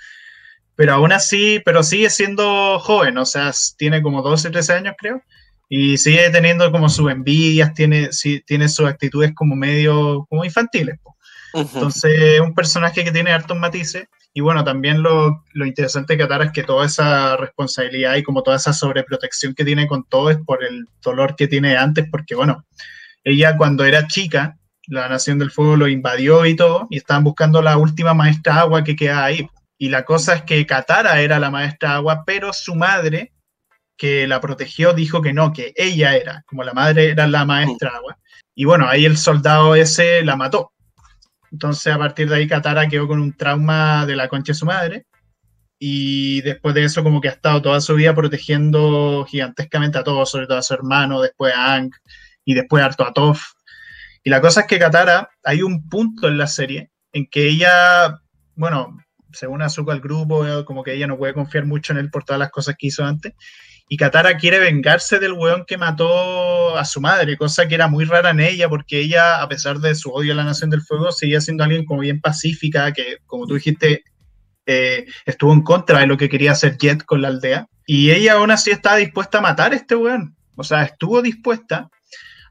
Pero 0.79 0.93
aún 0.93 1.11
así, 1.11 1.61
pero 1.65 1.83
sigue 1.83 2.09
siendo 2.09 2.79
joven, 2.79 3.17
o 3.17 3.25
sea, 3.25 3.51
tiene 3.77 4.01
como 4.01 4.21
12, 4.21 4.49
13 4.49 4.73
años, 4.75 4.95
creo. 4.97 5.21
Y 5.67 5.97
sigue 5.97 6.29
teniendo 6.29 6.71
como 6.71 6.87
sus 6.87 7.11
envidias, 7.11 7.73
tiene, 7.73 8.13
sí, 8.13 8.41
tiene 8.47 8.69
sus 8.69 8.87
actitudes 8.87 9.33
como 9.35 9.57
medio, 9.57 10.25
como 10.29 10.45
infantiles. 10.45 10.97
Entonces, 11.53 12.13
es 12.17 12.39
un 12.39 12.55
personaje 12.55 13.03
que 13.03 13.11
tiene 13.11 13.33
hartos 13.33 13.59
matices. 13.59 14.05
Y 14.33 14.39
bueno, 14.39 14.63
también 14.63 15.03
lo, 15.03 15.43
lo, 15.51 15.65
interesante 15.65 16.13
de 16.13 16.19
Katara 16.19 16.45
es 16.45 16.53
que 16.53 16.63
toda 16.63 16.85
esa 16.85 17.35
responsabilidad 17.35 18.15
y 18.15 18.23
como 18.23 18.41
toda 18.41 18.55
esa 18.55 18.71
sobreprotección 18.71 19.55
que 19.55 19.65
tiene 19.65 19.85
con 19.85 20.05
todo 20.05 20.29
es 20.29 20.37
por 20.37 20.63
el 20.63 20.85
dolor 21.03 21.35
que 21.35 21.49
tiene 21.49 21.75
antes, 21.75 22.05
porque 22.09 22.35
bueno, 22.35 22.63
ella 23.25 23.57
cuando 23.57 23.83
era 23.83 24.07
chica, 24.07 24.57
la 24.87 25.09
Nación 25.09 25.39
del 25.39 25.51
Fuego 25.51 25.75
lo 25.75 25.89
invadió 25.89 26.45
y 26.45 26.55
todo, 26.55 26.87
y 26.89 26.95
estaban 26.95 27.25
buscando 27.25 27.61
la 27.61 27.75
última 27.75 28.13
maestra 28.13 28.61
agua 28.61 28.85
que 28.85 28.95
queda 28.95 29.25
ahí. 29.25 29.45
Y 29.81 29.89
la 29.89 30.03
cosa 30.03 30.35
es 30.35 30.43
que 30.43 30.65
Katara 30.67 31.21
era 31.21 31.39
la 31.39 31.49
maestra 31.49 31.95
agua, 31.95 32.23
pero 32.25 32.51
su 32.51 32.75
madre 32.75 33.31
que 33.97 34.27
la 34.27 34.41
protegió 34.41 34.93
dijo 34.93 35.21
que 35.21 35.33
no, 35.33 35.53
que 35.53 35.73
ella 35.75 36.15
era, 36.15 36.43
como 36.45 36.63
la 36.63 36.73
madre 36.73 37.11
era 37.11 37.27
la 37.27 37.45
maestra 37.45 37.95
agua. 37.95 38.19
Y 38.53 38.65
bueno, 38.65 38.87
ahí 38.87 39.05
el 39.05 39.17
soldado 39.17 39.75
ese 39.75 40.23
la 40.23 40.35
mató. 40.35 40.73
Entonces 41.49 41.93
a 41.93 41.97
partir 41.97 42.29
de 42.29 42.35
ahí 42.35 42.47
Katara 42.47 42.89
quedó 42.89 43.07
con 43.07 43.19
un 43.21 43.35
trauma 43.35 44.05
de 44.05 44.17
la 44.17 44.27
concha 44.27 44.51
de 44.51 44.59
su 44.59 44.65
madre. 44.65 45.05
Y 45.79 46.41
después 46.41 46.75
de 46.75 46.83
eso 46.83 47.01
como 47.01 47.21
que 47.21 47.29
ha 47.29 47.31
estado 47.31 47.61
toda 47.61 47.79
su 47.79 47.95
vida 47.95 48.13
protegiendo 48.13 49.25
gigantescamente 49.29 49.97
a 49.97 50.03
todos, 50.03 50.29
sobre 50.29 50.45
todo 50.47 50.57
a 50.57 50.61
su 50.61 50.73
hermano, 50.73 51.21
después 51.21 51.53
a 51.53 51.73
Aang 51.73 51.91
y 52.43 52.53
después 52.53 52.83
a 52.83 53.13
Toph. 53.13 53.43
Y 54.25 54.29
la 54.29 54.41
cosa 54.41 54.61
es 54.61 54.67
que 54.67 54.77
Katara, 54.77 55.29
hay 55.41 55.61
un 55.61 55.87
punto 55.87 56.27
en 56.27 56.37
la 56.37 56.47
serie 56.47 56.91
en 57.13 57.27
que 57.27 57.47
ella, 57.47 58.21
bueno, 58.55 58.97
según 59.31 59.61
Azuka 59.61 59.93
el 59.93 60.01
grupo, 60.01 60.45
como 60.65 60.83
que 60.83 60.93
ella 60.93 61.07
no 61.07 61.17
puede 61.17 61.33
confiar 61.33 61.65
mucho 61.65 61.93
en 61.93 61.99
él 61.99 62.09
por 62.09 62.23
todas 62.23 62.39
las 62.39 62.51
cosas 62.51 62.75
que 62.77 62.87
hizo 62.87 63.03
antes. 63.05 63.33
Y 63.91 63.97
Katara 63.97 64.37
quiere 64.37 64.59
vengarse 64.59 65.17
del 65.17 65.33
weón 65.33 65.65
que 65.65 65.77
mató 65.77 66.77
a 66.77 66.85
su 66.85 67.01
madre, 67.01 67.37
cosa 67.37 67.67
que 67.67 67.73
era 67.73 67.87
muy 67.87 68.05
rara 68.05 68.29
en 68.29 68.39
ella, 68.39 68.69
porque 68.69 68.99
ella, 68.99 69.41
a 69.41 69.49
pesar 69.49 69.79
de 69.79 69.95
su 69.95 70.11
odio 70.11 70.33
a 70.33 70.35
la 70.35 70.43
Nación 70.43 70.69
del 70.69 70.83
Fuego, 70.83 71.11
seguía 71.11 71.41
siendo 71.41 71.63
alguien 71.63 71.85
como 71.85 72.01
bien 72.01 72.21
pacífica, 72.21 72.93
que, 72.93 73.17
como 73.25 73.47
tú 73.47 73.55
dijiste, 73.55 74.03
eh, 74.67 75.07
estuvo 75.25 75.51
en 75.53 75.63
contra 75.63 76.01
de 76.01 76.05
lo 76.05 76.17
que 76.17 76.29
quería 76.29 76.51
hacer 76.51 76.77
Jet 76.77 77.03
con 77.03 77.23
la 77.23 77.29
aldea. 77.29 77.67
Y 77.87 78.11
ella 78.11 78.33
aún 78.33 78.51
así 78.51 78.69
estaba 78.69 78.97
dispuesta 78.97 79.39
a 79.39 79.41
matar 79.41 79.73
a 79.73 79.75
este 79.75 79.95
weón. 79.95 80.35
O 80.55 80.63
sea, 80.63 80.83
estuvo 80.83 81.23
dispuesta 81.23 81.89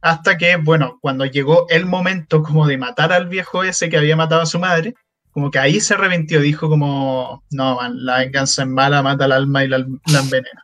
hasta 0.01 0.37
que, 0.37 0.57
bueno, 0.57 0.99
cuando 1.01 1.25
llegó 1.25 1.69
el 1.69 1.87
momento 1.87 2.43
como 2.43 2.67
de 2.67 2.79
matar 2.79 3.12
al 3.12 3.29
viejo 3.29 3.62
ese 3.62 3.88
que 3.88 3.97
había 3.97 4.17
matado 4.17 4.43
a 4.43 4.47
su 4.47 4.59
madre, 4.59 4.95
como 5.38 5.53
que 5.53 5.61
ahí 5.61 5.81
se 5.81 5.96
reventió, 5.96 6.40
dijo 6.40 6.68
como, 6.68 7.44
no, 7.53 7.77
man, 7.77 8.05
la 8.05 8.18
venganza 8.18 8.62
es 8.62 8.68
mala, 8.68 9.03
mata 9.03 9.27
al 9.27 9.31
alma 9.31 9.62
y 9.62 9.68
la, 9.68 9.79
la 9.79 10.18
envenena. 10.18 10.61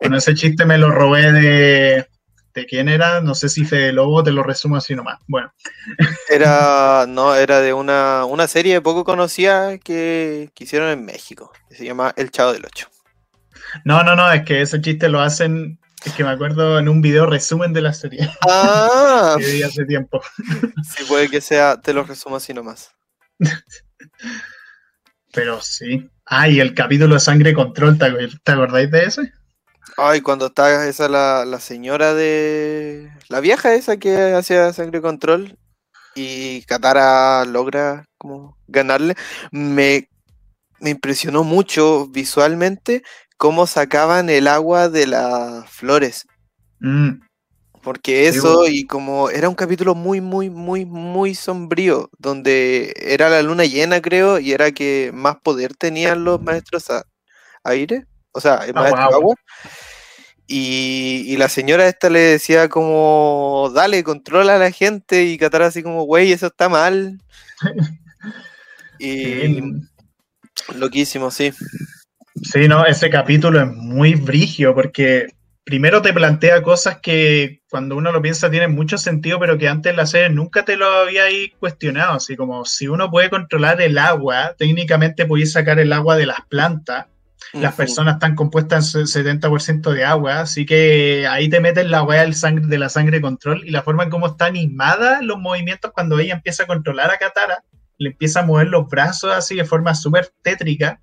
Bueno, 0.00 0.16
ese 0.16 0.34
chiste 0.34 0.64
me 0.64 0.78
lo 0.78 0.90
robé 0.90 1.30
de. 1.30 2.08
¿De 2.52 2.66
quién 2.66 2.88
era? 2.88 3.20
No 3.20 3.36
sé 3.36 3.48
si 3.48 3.64
Fede 3.64 3.92
Lobo, 3.92 4.24
te 4.24 4.32
lo 4.32 4.42
resumo 4.42 4.74
así 4.74 4.96
nomás. 4.96 5.20
Bueno. 5.28 5.52
Era, 6.28 7.06
no, 7.08 7.36
era 7.36 7.60
de 7.60 7.72
una, 7.72 8.24
una 8.24 8.48
serie 8.48 8.80
poco 8.80 9.04
conocida 9.04 9.78
que, 9.78 10.50
que 10.56 10.64
hicieron 10.64 10.88
en 10.88 11.04
México, 11.04 11.52
que 11.68 11.76
se 11.76 11.84
llama 11.84 12.12
El 12.16 12.32
Chavo 12.32 12.52
del 12.52 12.66
Ocho. 12.66 12.88
No, 13.84 14.02
no, 14.02 14.16
no, 14.16 14.32
es 14.32 14.42
que 14.42 14.60
ese 14.60 14.80
chiste 14.80 15.08
lo 15.08 15.20
hacen, 15.20 15.78
es 16.04 16.12
que 16.14 16.24
me 16.24 16.30
acuerdo 16.30 16.80
en 16.80 16.88
un 16.88 17.00
video 17.00 17.26
resumen 17.26 17.72
de 17.72 17.82
la 17.82 17.92
serie. 17.92 18.28
Ah. 18.48 19.36
que 19.38 19.52
vi 19.52 19.62
hace 19.62 19.84
tiempo. 19.84 20.20
Sí, 20.82 21.04
puede 21.06 21.28
que 21.28 21.40
sea, 21.40 21.80
te 21.80 21.94
lo 21.94 22.02
resumo 22.02 22.34
así 22.34 22.52
nomás. 22.52 22.90
Pero 25.32 25.60
sí. 25.60 26.08
Ah, 26.26 26.48
y 26.48 26.60
el 26.60 26.74
capítulo 26.74 27.14
de 27.14 27.20
Sangre 27.20 27.54
Control, 27.54 27.98
¿te 27.98 28.52
acordáis 28.52 28.90
de 28.90 29.04
ese? 29.04 29.32
Ay, 29.96 30.20
cuando 30.20 30.46
está 30.46 30.86
esa 30.86 31.08
la, 31.08 31.44
la 31.44 31.60
señora 31.60 32.14
de. 32.14 33.10
La 33.28 33.40
vieja 33.40 33.74
esa 33.74 33.96
que 33.96 34.32
hacía 34.34 34.72
sangre 34.72 35.00
control 35.00 35.58
y 36.14 36.62
Katara 36.62 37.44
logra 37.44 38.04
como 38.18 38.56
ganarle. 38.66 39.14
Me, 39.50 40.08
me 40.80 40.90
impresionó 40.90 41.44
mucho 41.44 42.06
visualmente 42.08 43.02
cómo 43.36 43.66
sacaban 43.66 44.30
el 44.30 44.48
agua 44.48 44.88
de 44.88 45.06
las 45.06 45.68
flores. 45.70 46.26
Mm. 46.80 47.20
Porque 47.82 48.28
eso, 48.28 48.66
y 48.68 48.86
como 48.86 49.30
era 49.30 49.48
un 49.48 49.54
capítulo 49.54 49.94
muy, 49.94 50.20
muy, 50.20 50.50
muy, 50.50 50.84
muy 50.84 51.34
sombrío, 51.34 52.10
donde 52.18 52.92
era 52.96 53.30
la 53.30 53.42
luna 53.42 53.64
llena, 53.64 54.02
creo, 54.02 54.38
y 54.38 54.52
era 54.52 54.70
que 54.72 55.10
más 55.14 55.36
poder 55.36 55.74
tenían 55.74 56.24
los 56.24 56.42
maestros 56.42 56.90
a 56.90 57.04
aire, 57.64 58.04
o 58.32 58.40
sea, 58.40 58.56
el 58.66 58.76
Ah, 58.76 58.82
maestro 58.82 59.04
wow. 59.06 59.14
agua. 59.14 59.34
Y, 60.46 61.24
y 61.26 61.36
la 61.36 61.48
señora 61.48 61.86
esta 61.86 62.10
le 62.10 62.18
decía 62.18 62.68
como, 62.68 63.70
dale, 63.74 64.02
controla 64.04 64.56
a 64.56 64.58
la 64.58 64.72
gente, 64.72 65.24
y 65.24 65.38
Katara 65.38 65.66
así 65.66 65.82
como, 65.82 66.04
güey, 66.04 66.32
eso 66.32 66.48
está 66.48 66.68
mal. 66.68 67.18
Y 69.02 69.62
loquísimo, 70.74 71.30
sí. 71.30 71.52
Sí, 72.42 72.68
no, 72.68 72.84
ese 72.84 73.08
capítulo 73.08 73.62
es 73.62 73.66
muy 73.68 74.14
brigio 74.14 74.74
porque 74.74 75.28
primero 75.70 76.02
te 76.02 76.12
plantea 76.12 76.64
cosas 76.64 76.98
que 77.00 77.62
cuando 77.70 77.94
uno 77.96 78.10
lo 78.10 78.20
piensa 78.20 78.50
tienen 78.50 78.74
mucho 78.74 78.98
sentido, 78.98 79.38
pero 79.38 79.56
que 79.56 79.68
antes 79.68 79.94
la 79.94 80.04
serie 80.04 80.28
nunca 80.28 80.64
te 80.64 80.76
lo 80.76 80.84
había 80.90 81.22
ahí 81.24 81.50
cuestionado. 81.60 82.14
Así 82.14 82.34
como 82.34 82.64
si 82.64 82.88
uno 82.88 83.08
puede 83.08 83.30
controlar 83.30 83.80
el 83.80 83.96
agua, 83.96 84.56
técnicamente 84.58 85.26
podéis 85.26 85.52
sacar 85.52 85.78
el 85.78 85.92
agua 85.92 86.16
de 86.16 86.26
las 86.26 86.40
plantas. 86.48 87.06
Las 87.52 87.74
personas 87.74 88.14
están 88.14 88.34
compuestas 88.34 88.94
en 88.96 89.06
70% 89.06 89.92
de 89.92 90.04
agua, 90.04 90.40
así 90.40 90.66
que 90.66 91.26
ahí 91.28 91.48
te 91.48 91.60
meten 91.60 91.90
la 91.90 92.02
weá 92.02 92.24
de 92.24 92.78
la 92.78 92.88
sangre 92.88 93.20
control 93.20 93.62
y 93.64 93.70
la 93.70 93.82
forma 93.82 94.02
en 94.04 94.10
cómo 94.10 94.26
está 94.26 94.46
animada 94.46 95.22
los 95.22 95.38
movimientos 95.38 95.92
cuando 95.92 96.18
ella 96.18 96.34
empieza 96.34 96.64
a 96.64 96.66
controlar 96.66 97.10
a 97.12 97.18
Katara, 97.18 97.64
le 97.98 98.10
empieza 98.10 98.40
a 98.40 98.46
mover 98.46 98.68
los 98.68 98.88
brazos 98.88 99.32
así 99.32 99.54
de 99.54 99.64
forma 99.64 99.94
súper 99.94 100.30
tétrica. 100.42 101.00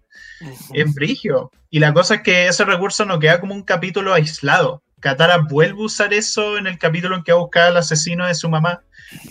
Es 0.73 0.93
brigio. 0.93 1.51
Y 1.69 1.79
la 1.79 1.93
cosa 1.93 2.15
es 2.15 2.21
que 2.21 2.47
ese 2.47 2.65
recurso 2.65 3.05
no 3.05 3.19
queda 3.19 3.39
como 3.39 3.53
un 3.53 3.63
capítulo 3.63 4.13
aislado. 4.13 4.83
Katara 4.99 5.37
vuelve 5.37 5.81
a 5.81 5.85
usar 5.85 6.13
eso 6.13 6.57
en 6.57 6.67
el 6.67 6.79
capítulo 6.79 7.15
en 7.15 7.23
que 7.23 7.31
va 7.31 7.39
a 7.39 7.41
buscar 7.41 7.67
al 7.67 7.77
asesino 7.77 8.25
de 8.25 8.33
su 8.35 8.49
mamá 8.49 8.81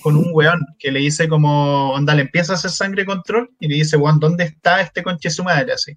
con 0.01 0.16
un 0.16 0.31
weón 0.33 0.64
que 0.79 0.90
le 0.90 1.01
dice 1.01 1.29
como, 1.29 1.92
onda, 1.92 2.14
le 2.14 2.23
empieza 2.23 2.53
a 2.53 2.57
hacer 2.57 2.71
sangre 2.71 3.05
control 3.05 3.51
y 3.61 3.69
le 3.69 3.77
dice, 3.77 3.97
weón, 3.97 4.21
¿dónde 4.21 4.45
está 4.45 4.81
este 4.81 5.03
conche 5.03 5.31
su 5.31 5.45
madre? 5.45 5.73
Así. 5.73 5.97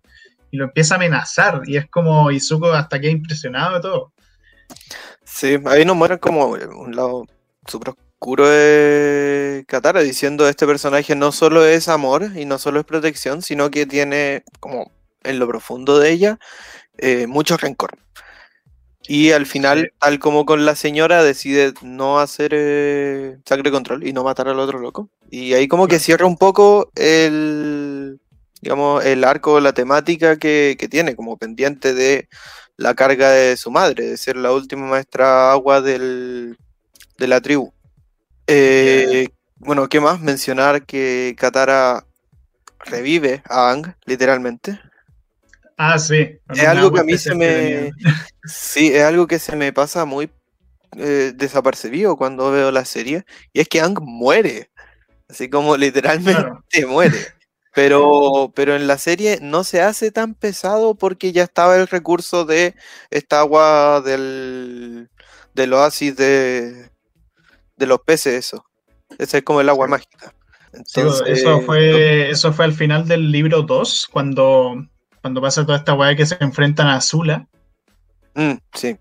Y 0.52 0.58
lo 0.58 0.65
empieza 0.65 0.95
a 0.95 0.98
amenazar 0.98 1.62
y 1.65 1.78
es 1.78 1.88
como 1.88 2.32
Izuko 2.32 2.72
hasta 2.72 3.00
queda 3.00 3.12
impresionado 3.12 3.76
de 3.76 3.82
todo. 3.82 4.13
Sí, 5.24 5.58
ahí 5.65 5.86
nos 5.86 5.95
muestran 5.95 6.19
como 6.19 6.48
un 6.48 6.95
lado 6.95 7.26
súper 7.67 7.93
oscuro 8.19 8.50
de 8.50 9.63
Katara, 9.67 10.02
diciendo 10.02 10.50
este 10.50 10.65
personaje 10.65 11.15
no 11.15 11.32
solo 11.32 11.65
es 11.65 11.88
amor 11.88 12.32
y 12.36 12.45
no 12.45 12.58
solo 12.58 12.80
es 12.80 12.86
protección, 12.86 13.41
sino 13.41 13.69
que 13.69 13.86
tiene 13.86 14.43
como 14.60 14.91
en 15.24 15.40
lo 15.40 15.48
profundo 15.48 16.00
de 16.00 16.12
ella 16.12 16.40
eh, 16.98 17.28
mucho 17.28 17.58
rencor. 17.58 17.98
Y 19.08 19.32
al 19.32 19.46
final, 19.48 19.94
tal 20.00 20.20
como 20.20 20.46
con 20.46 20.66
la 20.66 20.76
señora, 20.76 21.24
decide 21.24 21.74
no 21.82 22.20
hacer 22.20 22.52
eh, 22.54 23.38
sangre 23.46 23.72
control 23.72 24.06
y 24.06 24.14
no 24.14 24.24
matar 24.24 24.48
al 24.50 24.60
otro 24.60 24.80
loco. 24.80 25.10
Y 25.32 25.54
ahí 25.54 25.68
como 25.68 25.88
que 25.88 26.00
cierra 26.00 26.28
un 26.28 26.38
poco 26.38 26.92
el, 26.96 28.20
digamos, 28.62 29.04
el 29.06 29.24
arco, 29.24 29.60
la 29.62 29.74
temática 29.74 30.38
que, 30.38 30.76
que 30.80 30.88
tiene 30.88 31.16
como 31.16 31.38
pendiente 31.38 31.94
de 31.94 32.30
la 32.78 32.94
carga 32.94 33.32
de 33.32 33.58
su 33.58 33.72
madre, 33.72 34.06
de 34.06 34.18
ser 34.18 34.38
la 34.38 34.52
última 34.54 34.86
maestra 34.86 35.52
agua 35.52 35.82
del, 35.82 36.58
de 37.18 37.28
la 37.28 37.42
tribu. 37.42 37.74
Eh, 38.48 39.28
Bueno, 39.62 39.90
¿qué 39.90 40.00
más? 40.00 40.22
Mencionar 40.22 40.86
que 40.86 41.36
Katara 41.38 42.06
revive 42.80 43.44
a 43.50 43.70
Aang, 43.70 43.96
literalmente. 44.06 44.80
Ah, 45.82 45.98
sí. 45.98 46.38
Es 46.54 46.63
algo 46.65 46.92
que 46.92 47.00
a 47.00 47.04
mí 47.06 47.18
se 47.18 47.34
me. 47.34 47.92
Sí, 48.44 48.88
es 48.94 49.04
algo 49.04 49.28
que 49.28 49.39
se 49.39 49.56
me 49.56 49.72
pasa 49.72 50.04
muy 50.04 50.30
eh, 50.98 51.32
desapercibido 51.36 52.18
cuando 52.18 52.52
veo 52.52 52.70
la 52.72 52.84
serie. 52.84 53.26
Y 53.54 53.62
es 53.62 53.70
que 53.70 53.80
Aang 53.80 53.98
muere. 54.02 54.70
Así 55.30 55.50
como 55.50 55.78
literalmente 55.78 56.34
Claro. 56.42 56.63
muere. 56.89 57.18
Pero, 57.74 58.52
pero 58.56 58.76
en 58.76 58.88
la 58.88 58.98
serie 58.98 59.39
no 59.42 59.63
se 59.63 59.82
hace 59.82 60.12
tan 60.12 60.34
pesado 60.34 60.96
porque 60.96 61.32
ya 61.32 61.44
estaba 61.44 61.78
el 61.78 61.88
recurso 61.88 62.44
de 62.44 62.76
esta 63.10 63.39
agua 63.39 64.02
del, 64.02 65.10
del 65.54 65.74
oasis 65.74 66.15
de, 66.18 66.89
de 67.78 67.86
los 67.88 68.00
peces, 68.02 68.34
eso. 68.34 68.65
Ese 69.18 69.38
es 69.38 69.44
como 69.44 69.62
el 69.62 69.70
agua 69.70 69.86
Sí. 69.86 69.92
mágica. 69.92 70.34
eso, 71.26 71.62
fue, 71.62 72.30
eso 72.32 72.52
fue 72.52 72.65
al 72.65 72.74
final 72.74 73.08
del 73.08 73.32
libro 73.32 73.62
2, 73.62 74.10
cuando, 74.12 74.76
cuando 75.22 75.42
pasa 75.42 75.66
toda 75.66 75.78
esta 75.78 75.94
weá 75.94 76.16
que 76.16 76.26
se 76.26 76.38
enfrentan 76.40 76.88
a 76.88 76.96
Azula. 76.96 77.48
Mm, 78.36 78.54
sí. 78.74 78.98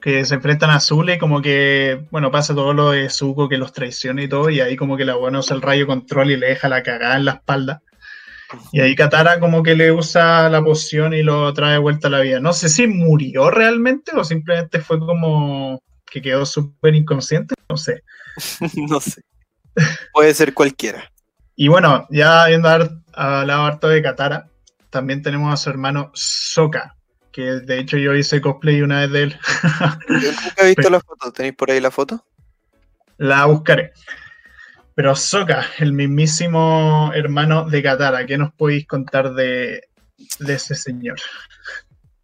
Que 0.00 0.24
se 0.24 0.34
enfrentan 0.34 0.70
a 0.70 0.76
Azula 0.76 1.14
y 1.14 1.18
como 1.18 1.42
que, 1.42 2.06
bueno, 2.10 2.30
pasa 2.30 2.54
todo 2.54 2.72
lo 2.72 2.90
de 2.90 3.10
Zuko 3.10 3.48
que 3.48 3.58
los 3.58 3.72
traiciona 3.72 4.22
y 4.22 4.28
todo, 4.28 4.50
y 4.50 4.60
ahí 4.60 4.76
como 4.76 4.96
que 4.96 5.04
la 5.04 5.16
buena 5.16 5.40
usa 5.40 5.56
el 5.56 5.62
rayo 5.62 5.86
control 5.86 6.30
y 6.30 6.36
le 6.36 6.48
deja 6.48 6.68
la 6.68 6.82
cagada 6.82 7.16
en 7.16 7.24
la 7.24 7.32
espalda. 7.32 7.82
Y 8.72 8.80
ahí 8.80 8.94
Katara 8.94 9.40
como 9.40 9.62
que 9.62 9.74
le 9.74 9.92
usa 9.92 10.48
la 10.48 10.62
poción 10.62 11.12
y 11.12 11.22
lo 11.22 11.52
trae 11.52 11.72
de 11.72 11.78
vuelta 11.78 12.08
a 12.08 12.10
la 12.10 12.20
vida. 12.20 12.40
No 12.40 12.52
sé 12.52 12.68
si 12.68 12.86
murió 12.86 13.50
realmente 13.50 14.12
o 14.14 14.24
simplemente 14.24 14.80
fue 14.80 14.98
como 14.98 15.82
que 16.10 16.22
quedó 16.22 16.46
súper 16.46 16.94
inconsciente, 16.94 17.54
no 17.68 17.76
sé. 17.76 18.02
no 18.88 19.00
sé. 19.00 19.22
Puede 20.12 20.32
ser 20.34 20.54
cualquiera. 20.54 21.12
Y 21.54 21.68
bueno, 21.68 22.06
ya 22.10 22.44
habiendo 22.44 22.68
hablado 23.12 23.64
harto 23.64 23.88
de 23.88 24.02
Katara, 24.02 24.48
también 24.90 25.22
tenemos 25.22 25.52
a 25.52 25.56
su 25.56 25.70
hermano 25.70 26.10
Soka, 26.14 26.96
que 27.32 27.42
de 27.42 27.78
hecho 27.78 27.96
yo 27.96 28.14
hice 28.14 28.40
cosplay 28.40 28.82
una 28.82 29.00
vez 29.00 29.12
de 29.12 29.22
él. 29.24 29.38
yo 30.08 30.32
nunca 30.32 30.62
he 30.62 30.66
visto 30.74 30.90
la 30.90 31.00
foto, 31.00 31.32
¿tenéis 31.32 31.54
por 31.54 31.70
ahí 31.70 31.80
la 31.80 31.90
foto? 31.90 32.24
La 33.16 33.46
buscaré. 33.46 33.92
Pero 34.94 35.14
Soka, 35.14 35.64
el 35.78 35.92
mismísimo 35.92 37.12
hermano 37.14 37.68
de 37.68 37.82
Katara, 37.82 38.26
¿qué 38.26 38.36
nos 38.36 38.52
podéis 38.52 38.86
contar 38.86 39.32
de, 39.34 39.88
ese 40.40 40.74
señor? 40.74 41.20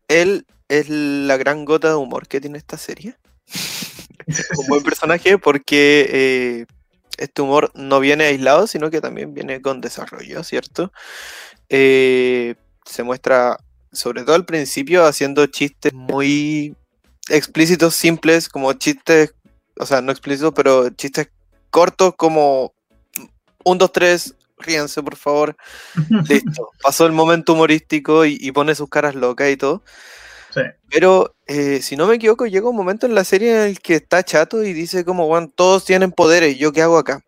Él 0.08 0.46
es 0.68 0.88
la 0.88 1.36
gran 1.36 1.64
gota 1.64 1.88
de 1.88 1.94
humor 1.94 2.26
que 2.26 2.40
tiene 2.40 2.58
esta 2.58 2.76
serie. 2.76 3.16
Un 4.58 4.66
buen 4.66 4.82
personaje 4.82 5.38
porque 5.38 6.08
eh, 6.10 6.66
este 7.18 7.42
humor 7.42 7.70
no 7.74 8.00
viene 8.00 8.24
aislado, 8.24 8.66
sino 8.66 8.90
que 8.90 9.00
también 9.00 9.34
viene 9.34 9.62
con 9.62 9.80
desarrollo, 9.80 10.42
¿cierto? 10.42 10.92
Eh, 11.68 12.54
se 12.84 13.02
muestra, 13.02 13.56
sobre 13.92 14.22
todo 14.22 14.36
al 14.36 14.44
principio, 14.44 15.04
haciendo 15.04 15.46
chistes 15.46 15.92
muy 15.92 16.76
explícitos, 17.28 17.94
simples, 17.94 18.48
como 18.48 18.72
chistes, 18.74 19.34
o 19.78 19.86
sea, 19.86 20.00
no 20.00 20.12
explícitos, 20.12 20.52
pero 20.54 20.90
chistes 20.90 21.28
cortos 21.70 22.14
como 22.16 22.74
un, 23.64 23.78
dos, 23.78 23.92
tres, 23.92 24.34
ríense 24.58 25.02
por 25.02 25.16
favor. 25.16 25.56
Listo. 26.28 26.70
Pasó 26.82 27.06
el 27.06 27.12
momento 27.12 27.54
humorístico 27.54 28.24
y, 28.24 28.50
pone 28.52 28.74
sus 28.74 28.88
caras 28.88 29.14
locas 29.14 29.50
y 29.50 29.56
todo. 29.56 29.82
Pero 30.88 31.34
eh, 31.48 31.80
si 31.82 31.96
no 31.96 32.06
me 32.06 32.14
equivoco, 32.14 32.46
llega 32.46 32.68
un 32.68 32.76
momento 32.76 33.06
en 33.06 33.14
la 33.16 33.24
serie 33.24 33.50
en 33.50 33.68
el 33.70 33.80
que 33.80 33.96
está 33.96 34.22
chato 34.22 34.62
y 34.62 34.72
dice 34.72 35.04
como, 35.04 35.26
bueno, 35.26 35.50
todos 35.52 35.84
tienen 35.84 36.12
poderes, 36.12 36.56
¿yo 36.58 36.72
qué 36.72 36.82
hago 36.82 36.96
acá? 36.96 37.24